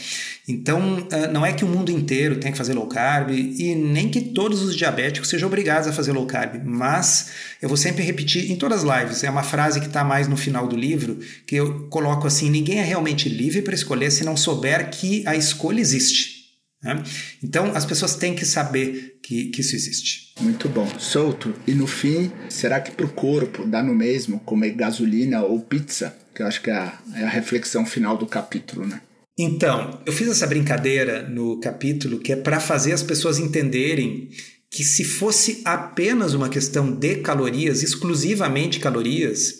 Então, 0.48 1.06
ah, 1.12 1.28
não 1.28 1.46
é 1.46 1.52
que 1.52 1.64
o 1.64 1.68
mundo 1.68 1.92
inteiro 1.92 2.40
tem 2.40 2.50
que 2.50 2.58
fazer 2.58 2.74
low 2.74 2.88
carb 2.88 3.30
e 3.30 3.74
nem 3.76 4.08
que 4.08 4.20
todos 4.20 4.62
os 4.62 4.74
diabéticos 4.74 5.28
sejam 5.28 5.46
obrigados 5.46 5.86
a 5.86 5.92
fazer 5.92 6.10
low 6.10 6.26
carb, 6.26 6.60
mas 6.64 7.30
eu 7.62 7.68
vou 7.68 7.76
sempre 7.76 8.02
repetir 8.02 8.50
em 8.50 8.56
todas 8.56 8.84
as 8.84 9.00
lives, 9.00 9.22
é 9.22 9.30
uma 9.30 9.44
frase 9.44 9.80
que 9.80 9.86
está 9.86 10.02
mais 10.02 10.26
no 10.26 10.36
final 10.36 10.66
do 10.66 10.76
livro, 10.76 11.20
que 11.46 11.54
eu 11.54 11.86
coloco 11.88 12.26
assim: 12.26 12.50
ninguém 12.50 12.78
é 12.78 12.84
realmente 12.84 13.28
livre 13.28 13.62
para 13.62 13.74
escolher 13.74 14.10
se 14.10 14.24
não 14.24 14.36
souber 14.36 14.90
que 14.90 15.22
a 15.26 15.36
escolha 15.36 15.80
existe. 15.80 16.39
Né? 16.82 17.02
Então, 17.42 17.72
as 17.74 17.84
pessoas 17.84 18.14
têm 18.14 18.34
que 18.34 18.46
saber 18.46 19.18
que, 19.22 19.46
que 19.46 19.60
isso 19.60 19.76
existe. 19.76 20.34
Muito 20.40 20.68
bom. 20.68 20.88
Solto. 20.98 21.54
E 21.66 21.72
no 21.72 21.86
fim, 21.86 22.32
será 22.48 22.80
que 22.80 22.90
para 22.90 23.06
o 23.06 23.12
corpo 23.12 23.66
dá 23.66 23.82
no 23.82 23.94
mesmo 23.94 24.40
comer 24.40 24.70
gasolina 24.70 25.42
ou 25.42 25.60
pizza? 25.60 26.16
Que 26.34 26.42
eu 26.42 26.46
acho 26.46 26.62
que 26.62 26.70
é 26.70 26.74
a, 26.74 26.98
é 27.16 27.24
a 27.24 27.28
reflexão 27.28 27.84
final 27.84 28.16
do 28.16 28.26
capítulo, 28.26 28.86
né? 28.86 29.02
Então, 29.38 30.00
eu 30.04 30.12
fiz 30.12 30.28
essa 30.28 30.46
brincadeira 30.46 31.22
no 31.22 31.58
capítulo 31.60 32.18
que 32.18 32.32
é 32.32 32.36
para 32.36 32.60
fazer 32.60 32.92
as 32.92 33.02
pessoas 33.02 33.38
entenderem 33.38 34.28
que 34.70 34.84
se 34.84 35.02
fosse 35.02 35.62
apenas 35.64 36.32
uma 36.32 36.48
questão 36.48 36.92
de 36.92 37.16
calorias, 37.16 37.82
exclusivamente 37.82 38.78
calorias, 38.78 39.58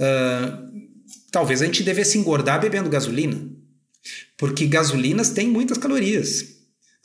uh, 0.00 0.68
talvez 1.30 1.62
a 1.62 1.66
gente 1.66 1.82
devesse 1.82 2.18
engordar 2.18 2.60
bebendo 2.60 2.90
gasolina. 2.90 3.38
Porque 4.36 4.66
gasolinas 4.66 5.30
têm 5.30 5.48
muitas 5.48 5.78
calorias. 5.78 6.57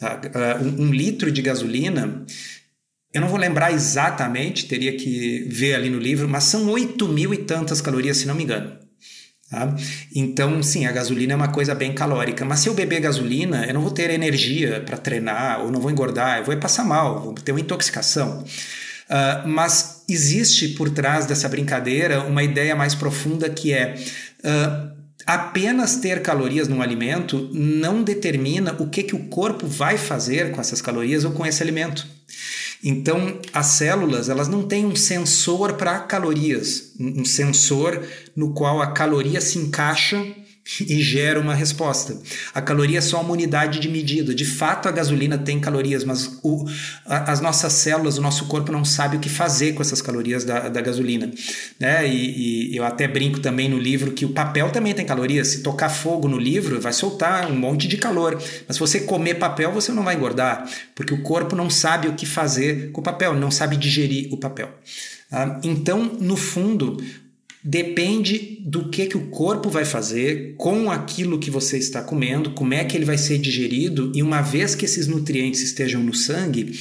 Tá? 0.04 0.60
Um, 0.62 0.88
um 0.88 0.92
litro 0.92 1.32
de 1.32 1.42
gasolina, 1.42 2.26
eu 3.14 3.22
não 3.22 3.28
vou 3.28 3.40
lembrar 3.40 3.72
exatamente, 3.72 4.68
teria 4.68 4.98
que 4.98 5.48
ver 5.50 5.76
ali 5.76 5.90
no 5.90 6.00
livro, 6.00 6.28
mas 6.28 6.44
são 6.46 6.70
8 6.70 7.08
mil 7.08 7.34
e 7.34 7.38
tantas 7.38 7.80
calorias, 7.80 8.18
se 8.18 8.28
não 8.28 8.36
me 8.36 8.44
engano. 8.44 8.78
Tá? 9.50 9.76
Então, 10.16 10.64
sim, 10.64 10.86
a 10.86 10.92
gasolina 10.92 11.34
é 11.34 11.36
uma 11.36 11.50
coisa 11.50 11.76
bem 11.76 11.94
calórica. 11.94 12.44
Mas 12.44 12.60
se 12.60 12.70
eu 12.70 12.74
beber 12.74 13.00
gasolina, 13.00 13.66
eu 13.66 13.74
não 13.76 13.82
vou 13.82 13.92
ter 13.92 14.10
energia 14.10 14.82
para 14.82 14.98
treinar, 14.98 15.62
ou 15.62 15.72
não 15.72 15.80
vou 15.80 15.92
engordar, 15.92 16.40
eu 16.40 16.46
vou 16.46 16.58
passar 16.58 16.84
mal, 16.84 17.22
vou 17.22 17.34
ter 17.36 17.52
uma 17.52 17.62
intoxicação. 17.62 18.44
Uh, 18.44 19.48
mas 19.48 20.04
existe 20.10 20.70
por 20.70 20.90
trás 20.90 21.26
dessa 21.26 21.48
brincadeira 21.48 22.22
uma 22.24 22.44
ideia 22.44 22.76
mais 22.76 22.96
profunda 22.96 23.50
que 23.50 23.72
é. 23.72 23.96
Uh, 24.40 24.93
apenas 25.26 25.98
ter 25.98 26.22
calorias 26.22 26.68
num 26.68 26.82
alimento 26.82 27.50
não 27.54 28.04
determina 28.04 28.76
o 28.80 28.90
que, 28.90 29.04
que 29.04 29.16
o 29.16 29.28
corpo 29.28 29.68
vai 29.68 29.98
fazer 29.98 30.52
com 30.52 30.60
essas 30.60 30.82
calorias 30.82 31.24
ou 31.24 31.32
com 31.32 31.46
esse 31.46 31.62
alimento. 31.62 32.06
Então, 32.84 33.40
as 33.54 33.68
células 33.68 34.28
elas 34.28 34.50
não 34.50 34.64
têm 34.64 34.86
um 34.86 34.96
sensor 34.96 35.74
para 35.74 36.00
calorias, 36.00 36.92
um 37.00 37.24
sensor 37.24 38.02
no 38.36 38.54
qual 38.54 38.82
a 38.82 38.92
caloria 38.92 39.40
se 39.40 39.58
encaixa 39.58 40.22
e 40.80 41.02
gera 41.02 41.40
uma 41.40 41.54
resposta. 41.54 42.18
A 42.54 42.62
caloria 42.62 43.00
é 43.00 43.02
só 43.02 43.22
uma 43.22 43.34
unidade 43.34 43.80
de 43.80 43.90
medida. 43.90 44.34
De 44.34 44.46
fato, 44.46 44.88
a 44.88 44.92
gasolina 44.92 45.38
tem 45.38 45.60
calorias, 45.60 46.06
mas 46.06 46.40
o, 46.42 46.66
a, 47.06 47.32
as 47.32 47.42
nossas 47.42 47.74
células, 47.74 48.18
o 48.18 48.22
nosso 48.22 48.46
corpo 48.46 48.72
não 48.72 48.86
sabe 48.86 49.18
o 49.18 49.20
que 49.20 49.30
fazer 49.30 49.74
com 49.74 49.82
essas 49.82 50.02
calorias 50.02 50.46
da, 50.46 50.70
da 50.70 50.82
gasolina. 50.82 51.30
Né? 51.78 52.08
E, 52.08 52.72
e, 52.72 52.78
eu 52.78 52.86
até 52.86 53.08
brinco 53.08 53.40
também 53.40 53.68
no 53.68 53.78
livro 53.78 54.14
que 54.14 54.26
o 54.26 54.30
papel 54.30 54.70
também 54.72 54.94
tem 54.94 55.06
calorias. 55.06 55.50
Se 55.50 55.64
tocar 55.64 55.90
fogo 55.90 56.30
no 56.30 56.40
livro, 56.40 56.80
vai 56.80 56.94
soltar 56.94 57.52
um 57.52 57.56
monte 57.56 57.88
de 57.88 57.98
calor. 57.98 58.42
Mas 58.66 58.78
se 58.78 58.80
você 58.80 59.02
comer 59.02 59.36
papel, 59.36 59.72
você 59.72 59.92
não 59.92 60.04
vai 60.04 60.16
engordar, 60.16 60.66
porque 60.96 61.14
o 61.14 61.22
corpo 61.22 61.56
não 61.56 61.70
sabe 61.70 62.08
o 62.08 62.14
que 62.14 62.26
fazer 62.26 62.92
com 62.92 63.02
o 63.02 63.04
papel, 63.04 63.34
não 63.34 63.52
sabe 63.52 63.76
digerir 63.76 64.34
o 64.34 64.38
papel. 64.38 64.72
Ah, 65.30 65.60
então, 65.64 66.16
no 66.20 66.38
fundo, 66.38 66.98
depende 67.64 68.62
do 68.62 68.90
que, 68.90 69.06
que 69.06 69.18
o 69.18 69.28
corpo 69.28 69.70
vai 69.70 69.86
fazer 69.86 70.56
com 70.58 70.92
aquilo 70.92 71.40
que 71.40 71.50
você 71.50 71.78
está 71.78 72.02
comendo, 72.02 72.52
como 72.52 72.74
é 72.74 72.84
que 72.84 72.98
ele 72.98 73.06
vai 73.06 73.18
ser 73.18 73.38
digerido, 73.38 74.12
e 74.14 74.22
uma 74.22 74.42
vez 74.42 74.76
que 74.76 74.86
esses 74.86 75.08
nutrientes 75.08 75.62
estejam 75.62 76.04
no 76.04 76.14
sangue, 76.14 76.78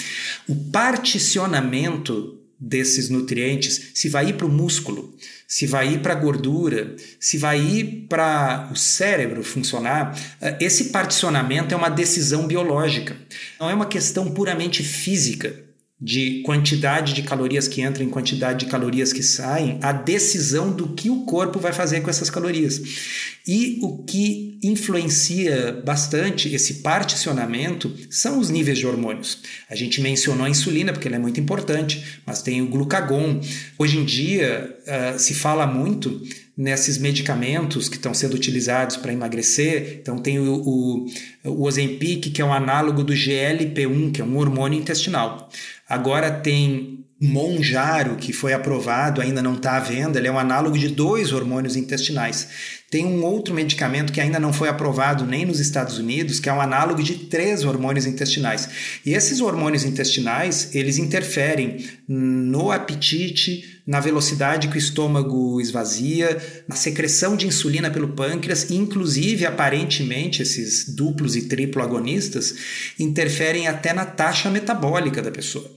o 0.48 0.54
particionamento 0.54 2.38
desses 2.58 3.08
nutrientes, 3.08 3.90
se 3.94 4.08
vai 4.08 4.28
ir 4.28 4.34
para 4.34 4.46
o 4.46 4.50
músculo, 4.50 5.14
se 5.46 5.66
vai 5.66 5.94
ir 5.94 5.98
para 6.00 6.12
a 6.12 6.16
gordura, 6.16 6.94
se 7.18 7.36
vai 7.36 7.60
ir 7.60 8.06
para 8.08 8.70
o 8.72 8.76
cérebro 8.76 9.42
funcionar, 9.42 10.16
esse 10.60 10.86
particionamento 10.86 11.74
é 11.74 11.76
uma 11.76 11.88
decisão 11.88 12.46
biológica, 12.46 13.16
não 13.58 13.68
é 13.68 13.74
uma 13.74 13.86
questão 13.86 14.30
puramente 14.30 14.82
física 14.82 15.71
de 16.02 16.42
quantidade 16.42 17.14
de 17.14 17.22
calorias 17.22 17.68
que 17.68 17.80
entram 17.80 18.04
em 18.04 18.08
quantidade 18.10 18.64
de 18.64 18.70
calorias 18.70 19.12
que 19.12 19.22
saem, 19.22 19.78
a 19.80 19.92
decisão 19.92 20.72
do 20.72 20.88
que 20.88 21.08
o 21.08 21.24
corpo 21.24 21.60
vai 21.60 21.72
fazer 21.72 22.00
com 22.00 22.10
essas 22.10 22.28
calorias. 22.28 22.82
E 23.46 23.78
o 23.80 23.98
que 24.02 24.58
influencia 24.64 25.80
bastante 25.84 26.52
esse 26.52 26.82
particionamento 26.82 27.94
são 28.10 28.40
os 28.40 28.50
níveis 28.50 28.78
de 28.78 28.86
hormônios. 28.86 29.38
A 29.70 29.76
gente 29.76 30.00
mencionou 30.00 30.44
a 30.44 30.50
insulina 30.50 30.92
porque 30.92 31.06
ela 31.06 31.16
é 31.16 31.20
muito 31.20 31.38
importante, 31.38 32.20
mas 32.26 32.42
tem 32.42 32.60
o 32.60 32.66
glucagon. 32.66 33.40
Hoje 33.78 33.98
em 33.98 34.04
dia 34.04 34.76
uh, 34.82 35.18
se 35.20 35.34
fala 35.34 35.68
muito 35.68 36.20
nesses 36.56 36.98
medicamentos 36.98 37.88
que 37.88 37.96
estão 37.96 38.12
sendo 38.12 38.34
utilizados 38.34 38.96
para 38.96 39.12
emagrecer. 39.12 39.98
Então 40.00 40.18
tem 40.18 40.38
o, 40.38 40.54
o, 40.54 41.06
o 41.44 41.62
Ozempic, 41.62 42.30
que 42.30 42.42
é 42.42 42.44
um 42.44 42.52
análogo 42.52 43.02
do 43.02 43.12
GLP-1, 43.12 44.12
que 44.12 44.20
é 44.20 44.24
um 44.24 44.36
hormônio 44.36 44.78
intestinal. 44.78 45.50
Agora 45.92 46.30
tem 46.30 47.04
Monjaro, 47.20 48.16
que 48.16 48.32
foi 48.32 48.54
aprovado, 48.54 49.20
ainda 49.20 49.42
não 49.42 49.56
está 49.56 49.76
à 49.76 49.78
venda, 49.78 50.18
ele 50.18 50.26
é 50.26 50.32
um 50.32 50.38
análogo 50.38 50.78
de 50.78 50.88
dois 50.88 51.34
hormônios 51.34 51.76
intestinais. 51.76 52.48
Tem 52.92 53.06
um 53.06 53.24
outro 53.24 53.54
medicamento 53.54 54.12
que 54.12 54.20
ainda 54.20 54.38
não 54.38 54.52
foi 54.52 54.68
aprovado 54.68 55.24
nem 55.24 55.46
nos 55.46 55.58
Estados 55.58 55.96
Unidos, 55.96 56.38
que 56.38 56.50
é 56.50 56.52
um 56.52 56.60
análogo 56.60 57.02
de 57.02 57.14
três 57.14 57.64
hormônios 57.64 58.04
intestinais. 58.04 58.68
E 59.06 59.14
esses 59.14 59.40
hormônios 59.40 59.82
intestinais, 59.82 60.74
eles 60.74 60.98
interferem 60.98 61.86
no 62.06 62.70
apetite, 62.70 63.80
na 63.86 63.98
velocidade 63.98 64.68
que 64.68 64.76
o 64.76 64.78
estômago 64.78 65.58
esvazia, 65.58 66.36
na 66.68 66.76
secreção 66.76 67.34
de 67.34 67.46
insulina 67.46 67.90
pelo 67.90 68.08
pâncreas, 68.08 68.70
inclusive, 68.70 69.46
aparentemente, 69.46 70.42
esses 70.42 70.86
duplos 70.94 71.34
e 71.34 71.48
triplo 71.48 71.82
agonistas 71.82 72.54
interferem 72.98 73.68
até 73.68 73.94
na 73.94 74.04
taxa 74.04 74.50
metabólica 74.50 75.22
da 75.22 75.30
pessoa. 75.30 75.74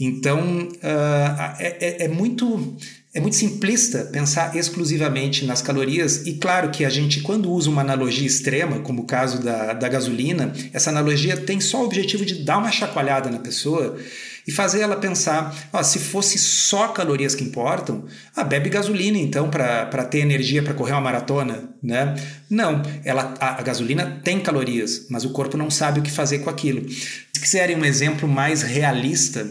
Então, 0.00 0.66
uh, 0.68 1.56
é, 1.58 1.76
é, 1.78 2.04
é 2.04 2.08
muito 2.08 2.74
é 3.14 3.20
muito 3.20 3.36
simplista 3.36 4.00
pensar 4.12 4.56
exclusivamente 4.56 5.44
nas 5.44 5.62
calorias, 5.62 6.26
e 6.26 6.32
claro 6.34 6.70
que 6.70 6.84
a 6.84 6.90
gente, 6.90 7.20
quando 7.20 7.48
usa 7.48 7.70
uma 7.70 7.80
analogia 7.80 8.26
extrema, 8.26 8.80
como 8.80 9.02
o 9.02 9.06
caso 9.06 9.40
da, 9.40 9.72
da 9.72 9.88
gasolina, 9.88 10.52
essa 10.72 10.90
analogia 10.90 11.36
tem 11.36 11.60
só 11.60 11.80
o 11.80 11.84
objetivo 11.84 12.26
de 12.26 12.42
dar 12.42 12.58
uma 12.58 12.72
chacoalhada 12.72 13.30
na 13.30 13.38
pessoa 13.38 13.96
e 14.44 14.50
fazer 14.50 14.80
ela 14.80 14.96
pensar: 14.96 15.68
ó, 15.72 15.80
se 15.80 16.00
fosse 16.00 16.36
só 16.38 16.88
calorias 16.88 17.36
que 17.36 17.44
importam, 17.44 18.04
ah, 18.34 18.42
bebe 18.42 18.68
gasolina 18.68 19.16
então 19.16 19.48
para 19.48 20.04
ter 20.06 20.18
energia 20.18 20.64
para 20.64 20.74
correr 20.74 20.92
uma 20.92 21.00
maratona, 21.00 21.70
né? 21.80 22.16
Não, 22.50 22.82
ela, 23.04 23.32
a, 23.38 23.60
a 23.60 23.62
gasolina 23.62 24.20
tem 24.24 24.40
calorias, 24.40 25.06
mas 25.08 25.24
o 25.24 25.30
corpo 25.30 25.56
não 25.56 25.70
sabe 25.70 26.00
o 26.00 26.02
que 26.02 26.10
fazer 26.10 26.40
com 26.40 26.50
aquilo. 26.50 26.88
Se 26.90 27.40
quiserem 27.40 27.76
um 27.76 27.84
exemplo 27.84 28.28
mais 28.28 28.62
realista, 28.62 29.48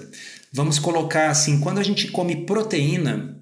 vamos 0.52 0.80
colocar 0.80 1.30
assim: 1.30 1.62
quando 1.62 1.80
a 1.80 1.84
gente 1.84 2.10
come 2.10 2.46
proteína, 2.46 3.42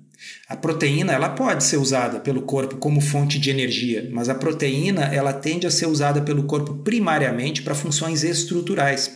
a 0.51 0.55
proteína 0.57 1.13
ela 1.13 1.29
pode 1.29 1.63
ser 1.63 1.77
usada 1.77 2.19
pelo 2.19 2.41
corpo 2.41 2.75
como 2.75 2.99
fonte 2.99 3.39
de 3.39 3.49
energia, 3.49 4.09
mas 4.11 4.27
a 4.27 4.35
proteína 4.35 5.03
ela 5.05 5.31
tende 5.31 5.65
a 5.65 5.71
ser 5.71 5.85
usada 5.85 6.19
pelo 6.19 6.43
corpo 6.43 6.73
primariamente 6.73 7.61
para 7.61 7.73
funções 7.73 8.21
estruturais, 8.25 9.09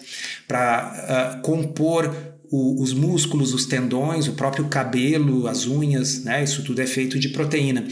para 0.48 1.36
uh, 1.36 1.42
compor 1.42 2.10
o, 2.50 2.82
os 2.82 2.94
músculos, 2.94 3.54
os 3.54 3.66
tendões, 3.66 4.30
o 4.30 4.34
próprio 4.34 4.70
cabelo, 4.70 5.46
as 5.46 5.68
unhas, 5.68 6.24
né? 6.24 6.42
Isso 6.42 6.64
tudo 6.64 6.82
é 6.82 6.88
feito 6.88 7.20
de 7.20 7.28
proteína. 7.28 7.86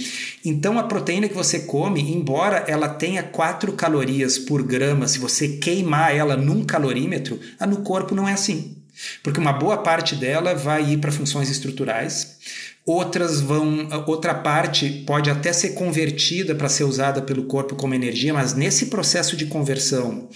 Então 0.45 0.79
a 0.79 0.83
proteína 0.83 1.27
que 1.27 1.35
você 1.35 1.59
come, 1.59 1.99
embora 1.99 2.63
ela 2.65 2.87
tenha 2.87 3.23
4 3.23 3.73
calorias 3.73 4.39
por 4.39 4.63
grama, 4.63 5.05
se 5.05 5.19
você 5.19 5.57
queimar 5.57 6.15
ela 6.15 6.37
num 6.37 6.63
calorímetro, 6.63 7.37
no 7.67 7.81
corpo 7.81 8.15
não 8.15 8.25
é 8.25 8.31
assim. 8.31 8.77
Porque 9.21 9.39
uma 9.39 9.51
boa 9.51 9.77
parte 9.77 10.15
dela 10.15 10.53
vai 10.53 10.93
ir 10.93 10.97
para 10.97 11.11
funções 11.11 11.49
estruturais, 11.49 12.37
outras 12.85 13.39
vão, 13.39 13.87
outra 14.05 14.33
parte 14.33 14.89
pode 15.05 15.29
até 15.29 15.53
ser 15.53 15.69
convertida 15.69 16.53
para 16.53 16.69
ser 16.69 16.83
usada 16.83 17.21
pelo 17.21 17.43
corpo 17.45 17.75
como 17.75 17.93
energia, 17.93 18.33
mas 18.33 18.53
nesse 18.53 18.87
processo 18.87 19.37
de 19.37 19.45
conversão 19.45 20.27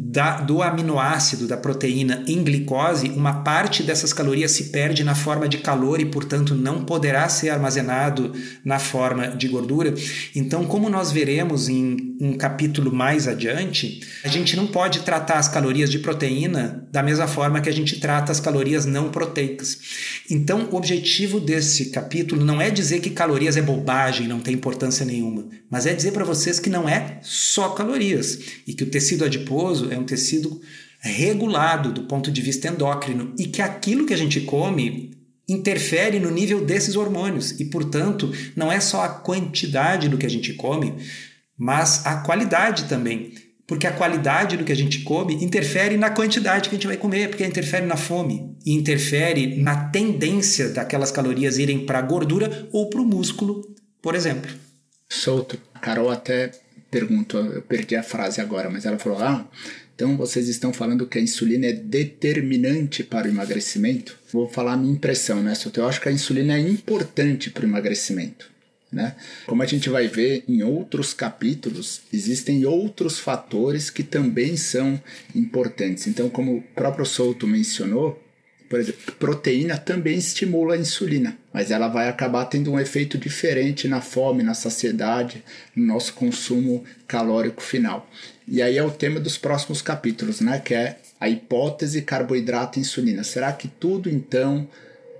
da, 0.00 0.40
do 0.40 0.62
aminoácido, 0.62 1.48
da 1.48 1.56
proteína 1.56 2.22
em 2.26 2.42
glicose, 2.42 3.08
uma 3.10 3.42
parte 3.42 3.82
dessas 3.82 4.12
calorias 4.12 4.52
se 4.52 4.64
perde 4.64 5.02
na 5.02 5.14
forma 5.14 5.48
de 5.48 5.58
calor 5.58 6.00
e, 6.00 6.04
portanto, 6.04 6.54
não 6.54 6.84
poderá 6.84 7.28
ser 7.28 7.50
armazenado 7.50 8.32
na 8.64 8.78
forma 8.78 9.28
de 9.28 9.48
gordura. 9.48 9.92
Então, 10.34 10.64
como 10.64 10.88
nós 10.88 11.10
veremos 11.10 11.68
em 11.68 12.16
um 12.20 12.36
capítulo 12.36 12.92
mais 12.92 13.26
adiante, 13.26 14.00
a 14.24 14.28
gente 14.28 14.56
não 14.56 14.66
pode 14.66 15.00
tratar 15.00 15.38
as 15.38 15.48
calorias 15.48 15.90
de 15.90 15.98
proteína 15.98 16.86
da 16.90 17.02
mesma 17.02 17.26
forma 17.26 17.60
que 17.60 17.68
a 17.68 17.72
gente 17.72 17.98
trata 18.00 18.32
as 18.32 18.40
calorias 18.40 18.86
não 18.86 19.10
proteicas. 19.10 19.78
Então, 20.30 20.68
o 20.70 20.76
objetivo 20.76 21.40
desse 21.40 21.86
capítulo 21.86 22.44
não 22.44 22.60
é 22.60 22.70
dizer 22.70 23.00
que 23.00 23.10
calorias 23.10 23.56
é 23.56 23.62
bobagem, 23.62 24.28
não 24.28 24.40
tem 24.40 24.54
importância 24.54 25.04
nenhuma, 25.04 25.46
mas 25.70 25.86
é 25.86 25.94
dizer 25.94 26.12
para 26.12 26.24
vocês 26.24 26.58
que 26.60 26.70
não 26.70 26.88
é 26.88 27.18
só 27.22 27.70
calorias 27.70 28.38
e 28.66 28.74
que 28.74 28.84
o 28.84 28.90
tecido 28.90 29.24
adiposo 29.24 29.87
é 29.92 29.98
um 29.98 30.04
tecido 30.04 30.60
regulado 31.00 31.92
do 31.92 32.02
ponto 32.02 32.30
de 32.30 32.42
vista 32.42 32.68
endócrino 32.68 33.34
e 33.38 33.46
que 33.46 33.62
aquilo 33.62 34.06
que 34.06 34.14
a 34.14 34.16
gente 34.16 34.40
come 34.40 35.16
interfere 35.48 36.20
no 36.20 36.30
nível 36.30 36.64
desses 36.64 36.94
hormônios 36.94 37.58
e, 37.58 37.64
portanto, 37.66 38.32
não 38.54 38.70
é 38.70 38.80
só 38.80 39.02
a 39.02 39.08
quantidade 39.08 40.08
do 40.08 40.18
que 40.18 40.26
a 40.26 40.30
gente 40.30 40.52
come, 40.54 40.94
mas 41.56 42.04
a 42.04 42.16
qualidade 42.16 42.84
também. 42.84 43.32
Porque 43.66 43.86
a 43.86 43.92
qualidade 43.92 44.56
do 44.56 44.64
que 44.64 44.72
a 44.72 44.76
gente 44.76 45.00
come 45.00 45.34
interfere 45.44 45.96
na 45.96 46.10
quantidade 46.10 46.68
que 46.68 46.74
a 46.74 46.78
gente 46.78 46.86
vai 46.86 46.96
comer, 46.96 47.28
porque 47.28 47.44
interfere 47.44 47.84
na 47.84 47.96
fome 47.96 48.56
e 48.64 48.72
interfere 48.72 49.60
na 49.60 49.88
tendência 49.90 50.70
daquelas 50.70 51.10
calorias 51.10 51.58
irem 51.58 51.84
para 51.84 51.98
a 51.98 52.02
gordura 52.02 52.66
ou 52.72 52.88
para 52.88 53.00
o 53.00 53.04
músculo, 53.04 53.62
por 54.00 54.14
exemplo. 54.14 54.50
Solto. 55.08 55.58
Carol 55.80 56.10
até 56.10 56.50
perguntou, 56.90 57.44
eu 57.44 57.62
perdi 57.62 57.96
a 57.96 58.02
frase 58.02 58.40
agora, 58.40 58.70
mas 58.70 58.84
ela 58.84 58.98
falou: 58.98 59.18
Ah, 59.18 59.48
então 59.94 60.16
vocês 60.16 60.48
estão 60.48 60.72
falando 60.72 61.06
que 61.06 61.18
a 61.18 61.20
insulina 61.20 61.66
é 61.66 61.72
determinante 61.72 63.02
para 63.02 63.26
o 63.26 63.30
emagrecimento? 63.30 64.18
Vou 64.32 64.48
falar 64.48 64.74
a 64.74 64.76
minha 64.76 64.92
impressão, 64.92 65.42
né? 65.42 65.52
Eu 65.76 65.88
acho 65.88 66.00
que 66.00 66.08
a 66.08 66.12
insulina 66.12 66.56
é 66.56 66.60
importante 66.60 67.50
para 67.50 67.64
o 67.64 67.68
emagrecimento. 67.68 68.50
Né? 68.90 69.16
Como 69.46 69.62
a 69.62 69.66
gente 69.66 69.90
vai 69.90 70.08
ver 70.08 70.44
em 70.48 70.62
outros 70.62 71.12
capítulos, 71.12 72.00
existem 72.10 72.64
outros 72.64 73.18
fatores 73.18 73.90
que 73.90 74.02
também 74.02 74.56
são 74.56 74.98
importantes. 75.34 76.06
Então, 76.06 76.30
como 76.30 76.56
o 76.56 76.62
próprio 76.74 77.04
Souto 77.04 77.46
mencionou, 77.46 78.22
por 78.68 78.78
exemplo, 78.78 79.12
proteína 79.14 79.78
também 79.78 80.18
estimula 80.18 80.74
a 80.74 80.78
insulina, 80.78 81.36
mas 81.52 81.70
ela 81.70 81.88
vai 81.88 82.08
acabar 82.08 82.44
tendo 82.44 82.70
um 82.70 82.78
efeito 82.78 83.16
diferente 83.16 83.88
na 83.88 84.00
fome, 84.00 84.42
na 84.42 84.54
saciedade, 84.54 85.42
no 85.74 85.86
nosso 85.86 86.12
consumo 86.12 86.84
calórico 87.06 87.62
final. 87.62 88.08
E 88.46 88.60
aí 88.60 88.76
é 88.76 88.84
o 88.84 88.90
tema 88.90 89.18
dos 89.18 89.38
próximos 89.38 89.80
capítulos, 89.80 90.40
né? 90.40 90.60
Que 90.60 90.74
é 90.74 90.98
a 91.18 91.28
hipótese 91.28 92.02
carboidrato 92.02 92.78
e 92.78 92.82
insulina. 92.82 93.24
Será 93.24 93.52
que 93.52 93.68
tudo 93.68 94.08
então 94.08 94.68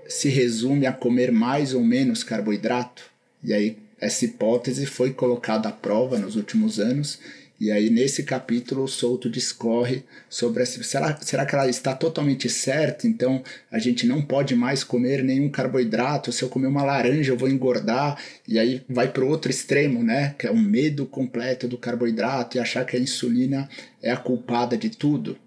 se 0.07 0.29
resume 0.29 0.85
a 0.85 0.93
comer 0.93 1.31
mais 1.31 1.73
ou 1.73 1.83
menos 1.83 2.23
carboidrato? 2.23 3.03
E 3.43 3.53
aí 3.53 3.77
essa 3.99 4.25
hipótese 4.25 4.85
foi 4.85 5.11
colocada 5.11 5.69
à 5.69 5.71
prova 5.71 6.17
nos 6.17 6.35
últimos 6.35 6.79
anos 6.79 7.19
e 7.59 7.71
aí, 7.71 7.89
nesse 7.89 8.23
capítulo, 8.23 8.83
o 8.83 8.87
Souto 8.87 9.29
discorre 9.29 10.03
sobre 10.29 10.63
essa. 10.63 10.81
Será, 10.81 11.17
será 11.21 11.45
que 11.45 11.53
ela 11.53 11.69
está 11.69 11.93
totalmente 11.93 12.49
certa? 12.49 13.05
Então, 13.05 13.43
a 13.69 13.77
gente 13.77 14.07
não 14.07 14.21
pode 14.21 14.55
mais 14.55 14.81
comer 14.81 15.21
nenhum 15.21 15.49
carboidrato. 15.49 16.31
Se 16.31 16.41
eu 16.41 16.47
comer 16.47 16.67
uma 16.67 16.83
laranja, 16.83 17.33
eu 17.33 17.37
vou 17.37 17.49
engordar. 17.49 18.17
E 18.47 18.57
aí 18.57 18.81
vai 18.87 19.09
para 19.11 19.25
o 19.25 19.27
outro 19.27 19.51
extremo, 19.51 20.01
né? 20.01 20.35
Que 20.39 20.47
é 20.47 20.51
o 20.51 20.57
medo 20.57 21.05
completo 21.05 21.67
do 21.67 21.77
carboidrato 21.77 22.55
e 22.55 22.61
achar 22.61 22.85
que 22.85 22.95
a 22.95 22.99
insulina 22.99 23.67
é 24.01 24.09
a 24.09 24.17
culpada 24.17 24.77
de 24.77 24.89
tudo. 24.89 25.37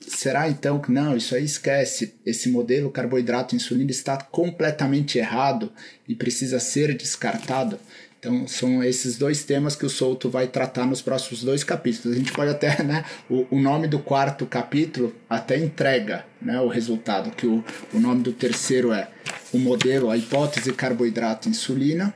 Será 0.00 0.48
então 0.48 0.80
que 0.80 0.90
não, 0.90 1.16
isso 1.16 1.34
aí 1.34 1.44
esquece. 1.44 2.14
Esse 2.26 2.48
modelo 2.48 2.90
carboidrato-insulina 2.90 3.90
está 3.90 4.16
completamente 4.16 5.16
errado 5.16 5.72
e 6.08 6.14
precisa 6.14 6.58
ser 6.58 6.96
descartado? 6.96 7.78
Então, 8.22 8.46
são 8.46 8.84
esses 8.84 9.18
dois 9.18 9.42
temas 9.42 9.74
que 9.74 9.84
o 9.84 9.90
Souto 9.90 10.30
vai 10.30 10.46
tratar 10.46 10.86
nos 10.86 11.02
próximos 11.02 11.42
dois 11.42 11.64
capítulos. 11.64 12.16
A 12.16 12.20
gente 12.20 12.30
pode 12.30 12.52
até, 12.52 12.80
né, 12.80 13.04
o, 13.28 13.48
o 13.50 13.58
nome 13.58 13.88
do 13.88 13.98
quarto 13.98 14.46
capítulo 14.46 15.12
até 15.28 15.58
entrega 15.58 16.24
né, 16.40 16.60
o 16.60 16.68
resultado, 16.68 17.32
que 17.32 17.48
o, 17.48 17.64
o 17.92 17.98
nome 17.98 18.22
do 18.22 18.32
terceiro 18.32 18.92
é 18.92 19.08
o 19.52 19.58
modelo, 19.58 20.08
a 20.08 20.16
hipótese 20.16 20.72
carboidrato-insulina, 20.72 22.14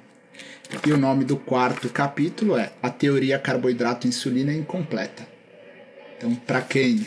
e 0.87 0.93
o 0.93 0.97
nome 0.97 1.25
do 1.25 1.37
quarto 1.37 1.89
capítulo 1.89 2.57
é 2.57 2.71
a 2.81 2.89
teoria 2.89 3.37
carboidrato-insulina 3.37 4.53
incompleta. 4.53 5.27
Então, 6.17 6.33
para 6.37 6.61
quem 6.61 7.05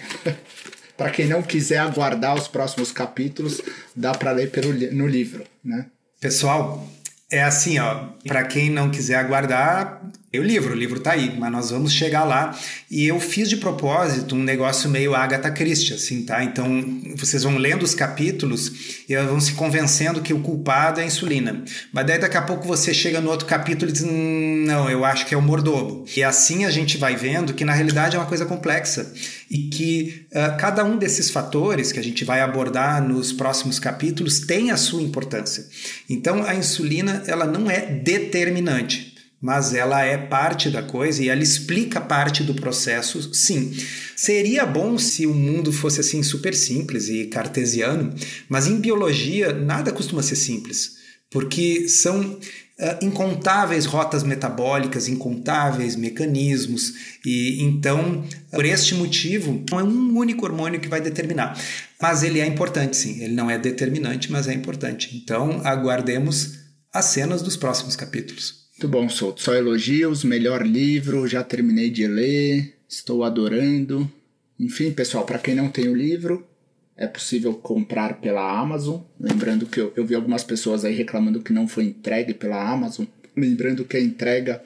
para 0.98 1.10
quem 1.10 1.26
não 1.26 1.42
quiser 1.42 1.78
aguardar 1.78 2.36
os 2.36 2.50
próximos 2.50 2.92
capítulos, 2.92 3.62
dá 3.96 4.12
para 4.12 4.34
ler 4.34 4.52
pelo, 4.52 4.74
no 4.94 5.08
livro, 5.08 5.46
né? 5.64 5.86
Pessoal, 6.20 6.86
é 7.32 7.44
assim, 7.44 7.80
ó, 7.80 8.10
para 8.28 8.44
quem 8.44 8.70
não 8.70 8.90
quiser 8.90 9.16
aguardar, 9.16 10.02
o 10.38 10.44
livro, 10.44 10.74
o 10.74 10.78
livro 10.78 11.00
tá 11.00 11.14
aí, 11.14 11.36
mas 11.40 11.52
nós 11.52 11.72
vamos 11.72 11.92
chegar 11.92 12.24
lá. 12.24 12.56
E 12.90 13.08
eu 13.08 13.20
fiz 13.20 13.50
de 13.50 13.58
propósito 13.58 14.36
um 14.36 14.44
negócio 14.44 14.88
meio 14.88 15.16
Agatha 15.16 15.50
Christie, 15.50 15.96
assim, 15.96 16.22
tá? 16.22 16.44
Então, 16.44 17.02
vocês 17.16 17.42
vão 17.42 17.58
lendo 17.58 17.82
os 17.82 17.96
capítulos 17.96 19.04
e 19.10 19.16
vão 19.16 19.40
se 19.40 19.54
convencendo 19.54 20.22
que 20.22 20.32
o 20.32 20.40
culpado 20.40 21.00
é 21.00 21.04
a 21.04 21.08
insulina. 21.08 21.64
Mas 21.92 22.06
daí 22.06 22.20
daqui 22.20 22.38
a 22.38 22.44
pouco 22.44 22.68
você 22.68 22.94
chega 22.94 23.20
no 23.20 23.32
outro 23.32 23.48
capítulo 23.48 23.90
e 23.90 23.94
diz, 23.94 24.04
hum, 24.04 24.66
não, 24.68 24.88
eu 24.88 25.04
acho 25.04 25.26
que 25.26 25.34
é 25.34 25.38
o 25.38 25.42
mordomo. 25.42 26.06
E 26.16 26.24
assim 26.24 26.64
a 26.64 26.70
gente 26.70 26.96
vai 26.96 27.16
vendo 27.16 27.56
que 27.56 27.66
na 27.66 27.74
realidade 27.74 28.16
é 28.16 28.20
uma 28.20 28.28
coisa 28.28 28.46
complexa 28.46 29.12
e 29.50 29.64
que 29.70 30.28
uh, 30.32 30.58
cada 30.60 30.86
um 30.86 30.96
desses 30.96 31.32
fatores 31.32 31.92
que 31.92 32.00
a 32.00 32.04
gente 32.04 32.24
vai 32.24 32.42
abordar 32.42 33.02
nos 33.02 33.34
próximos 33.34 33.80
capítulos 33.80 34.42
tem 34.42 34.70
a 34.70 34.78
sua 34.78 35.02
importância. 35.02 35.66
Então, 36.08 36.44
a 36.44 36.54
insulina, 36.54 37.24
ela 37.26 37.46
não 37.46 37.70
é 37.72 37.82
determinante 37.82 39.09
mas 39.42 39.74
ela 39.74 40.04
é 40.04 40.18
parte 40.18 40.70
da 40.70 40.84
coisa 40.84 41.24
e 41.24 41.30
ela 41.30 41.42
explica 41.42 42.02
parte 42.02 42.44
do 42.44 42.54
processo, 42.54 43.34
sim. 43.34 43.74
Seria 44.16 44.66
bom 44.66 44.98
se 44.98 45.26
o 45.26 45.34
mundo 45.34 45.72
fosse 45.72 46.02
assim 46.02 46.22
super 46.22 46.54
simples 46.54 47.08
e 47.08 47.26
cartesiano, 47.26 48.14
mas 48.50 48.68
em 48.68 48.80
biologia 48.80 49.54
nada 49.54 49.92
costuma 49.92 50.22
ser 50.22 50.36
simples, 50.36 50.98
porque 51.32 51.88
são 51.88 52.40
uh, 52.80 53.06
incontáveis 53.06 53.86
rotas 53.86 54.24
metabólicas, 54.24 55.08
incontáveis 55.08 55.96
mecanismos, 55.96 56.94
e 57.26 57.64
então, 57.64 58.26
por 58.52 58.66
este 58.66 58.96
motivo, 58.96 59.64
não 59.70 59.80
é 59.80 59.84
um 59.84 60.18
único 60.18 60.46
hormônio 60.46 60.80
que 60.80 60.88
vai 60.88 61.02
determinar. 61.02 61.58
Mas 62.02 62.24
ele 62.24 62.40
é 62.40 62.46
importante, 62.46 62.96
sim. 62.96 63.22
Ele 63.22 63.34
não 63.34 63.50
é 63.50 63.58
determinante, 63.58 64.32
mas 64.32 64.48
é 64.48 64.54
importante. 64.54 65.16
Então, 65.16 65.62
aguardemos 65.66 66.58
as 66.94 67.06
cenas 67.06 67.42
dos 67.42 67.58
próximos 67.58 67.96
capítulos. 67.96 68.69
Muito 68.80 68.88
bom, 68.88 69.10
Souto. 69.10 69.42
Só 69.42 69.54
elogios, 69.54 70.24
melhor 70.24 70.66
livro, 70.66 71.28
já 71.28 71.44
terminei 71.44 71.90
de 71.90 72.08
ler, 72.08 72.76
estou 72.88 73.26
adorando. 73.26 74.10
Enfim, 74.58 74.90
pessoal, 74.94 75.26
para 75.26 75.38
quem 75.38 75.54
não 75.54 75.68
tem 75.68 75.90
o 75.90 75.94
livro, 75.94 76.48
é 76.96 77.06
possível 77.06 77.54
comprar 77.56 78.22
pela 78.22 78.58
Amazon. 78.58 79.02
Lembrando 79.20 79.66
que 79.66 79.82
eu, 79.82 79.92
eu 79.98 80.06
vi 80.06 80.16
algumas 80.16 80.46
pessoas 80.46 80.86
aí 80.86 80.96
reclamando 80.96 81.42
que 81.42 81.52
não 81.52 81.68
foi 81.68 81.88
entregue 81.88 82.34
pela 82.34 82.72
Amazon. 82.72 83.06
Lembrando 83.36 83.84
que 83.84 83.98
a 83.98 84.02
entrega 84.02 84.64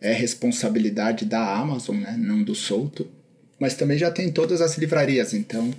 é 0.00 0.12
responsabilidade 0.12 1.24
da 1.24 1.56
Amazon, 1.56 1.98
né? 1.98 2.16
não 2.18 2.42
do 2.42 2.56
Souto. 2.56 3.06
Mas 3.60 3.74
também 3.74 3.96
já 3.96 4.10
tem 4.10 4.32
todas 4.32 4.60
as 4.60 4.76
livrarias, 4.76 5.32
então 5.32 5.72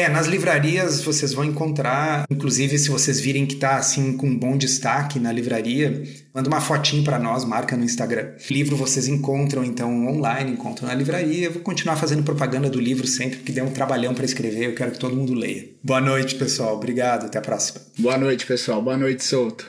é, 0.00 0.08
nas 0.08 0.26
livrarias 0.26 1.02
vocês 1.02 1.34
vão 1.34 1.44
encontrar, 1.44 2.24
inclusive 2.30 2.78
se 2.78 2.88
vocês 2.88 3.20
virem 3.20 3.44
que 3.44 3.54
está 3.54 3.76
assim 3.76 4.16
com 4.16 4.28
um 4.28 4.36
bom 4.36 4.56
destaque 4.56 5.20
na 5.20 5.30
livraria, 5.30 6.02
manda 6.34 6.48
uma 6.48 6.60
fotinho 6.60 7.04
para 7.04 7.18
nós, 7.18 7.44
marca 7.44 7.76
no 7.76 7.84
Instagram. 7.84 8.30
Livro 8.50 8.76
vocês 8.76 9.06
encontram 9.08 9.62
então 9.62 10.08
online, 10.08 10.52
encontram 10.52 10.88
na 10.88 10.94
livraria. 10.94 11.46
Eu 11.46 11.52
vou 11.52 11.62
continuar 11.62 11.96
fazendo 11.96 12.22
propaganda 12.22 12.70
do 12.70 12.80
livro 12.80 13.06
sempre, 13.06 13.36
porque 13.36 13.52
deu 13.52 13.64
um 13.64 13.72
trabalhão 13.72 14.14
para 14.14 14.24
escrever, 14.24 14.68
eu 14.68 14.74
quero 14.74 14.92
que 14.92 14.98
todo 14.98 15.14
mundo 15.14 15.34
leia. 15.34 15.68
Boa 15.84 16.00
noite, 16.00 16.34
pessoal. 16.36 16.76
Obrigado, 16.76 17.26
até 17.26 17.38
a 17.38 17.42
próxima. 17.42 17.82
Boa 17.98 18.16
noite, 18.16 18.46
pessoal. 18.46 18.80
Boa 18.80 18.96
noite, 18.96 19.22
Souto. 19.22 19.68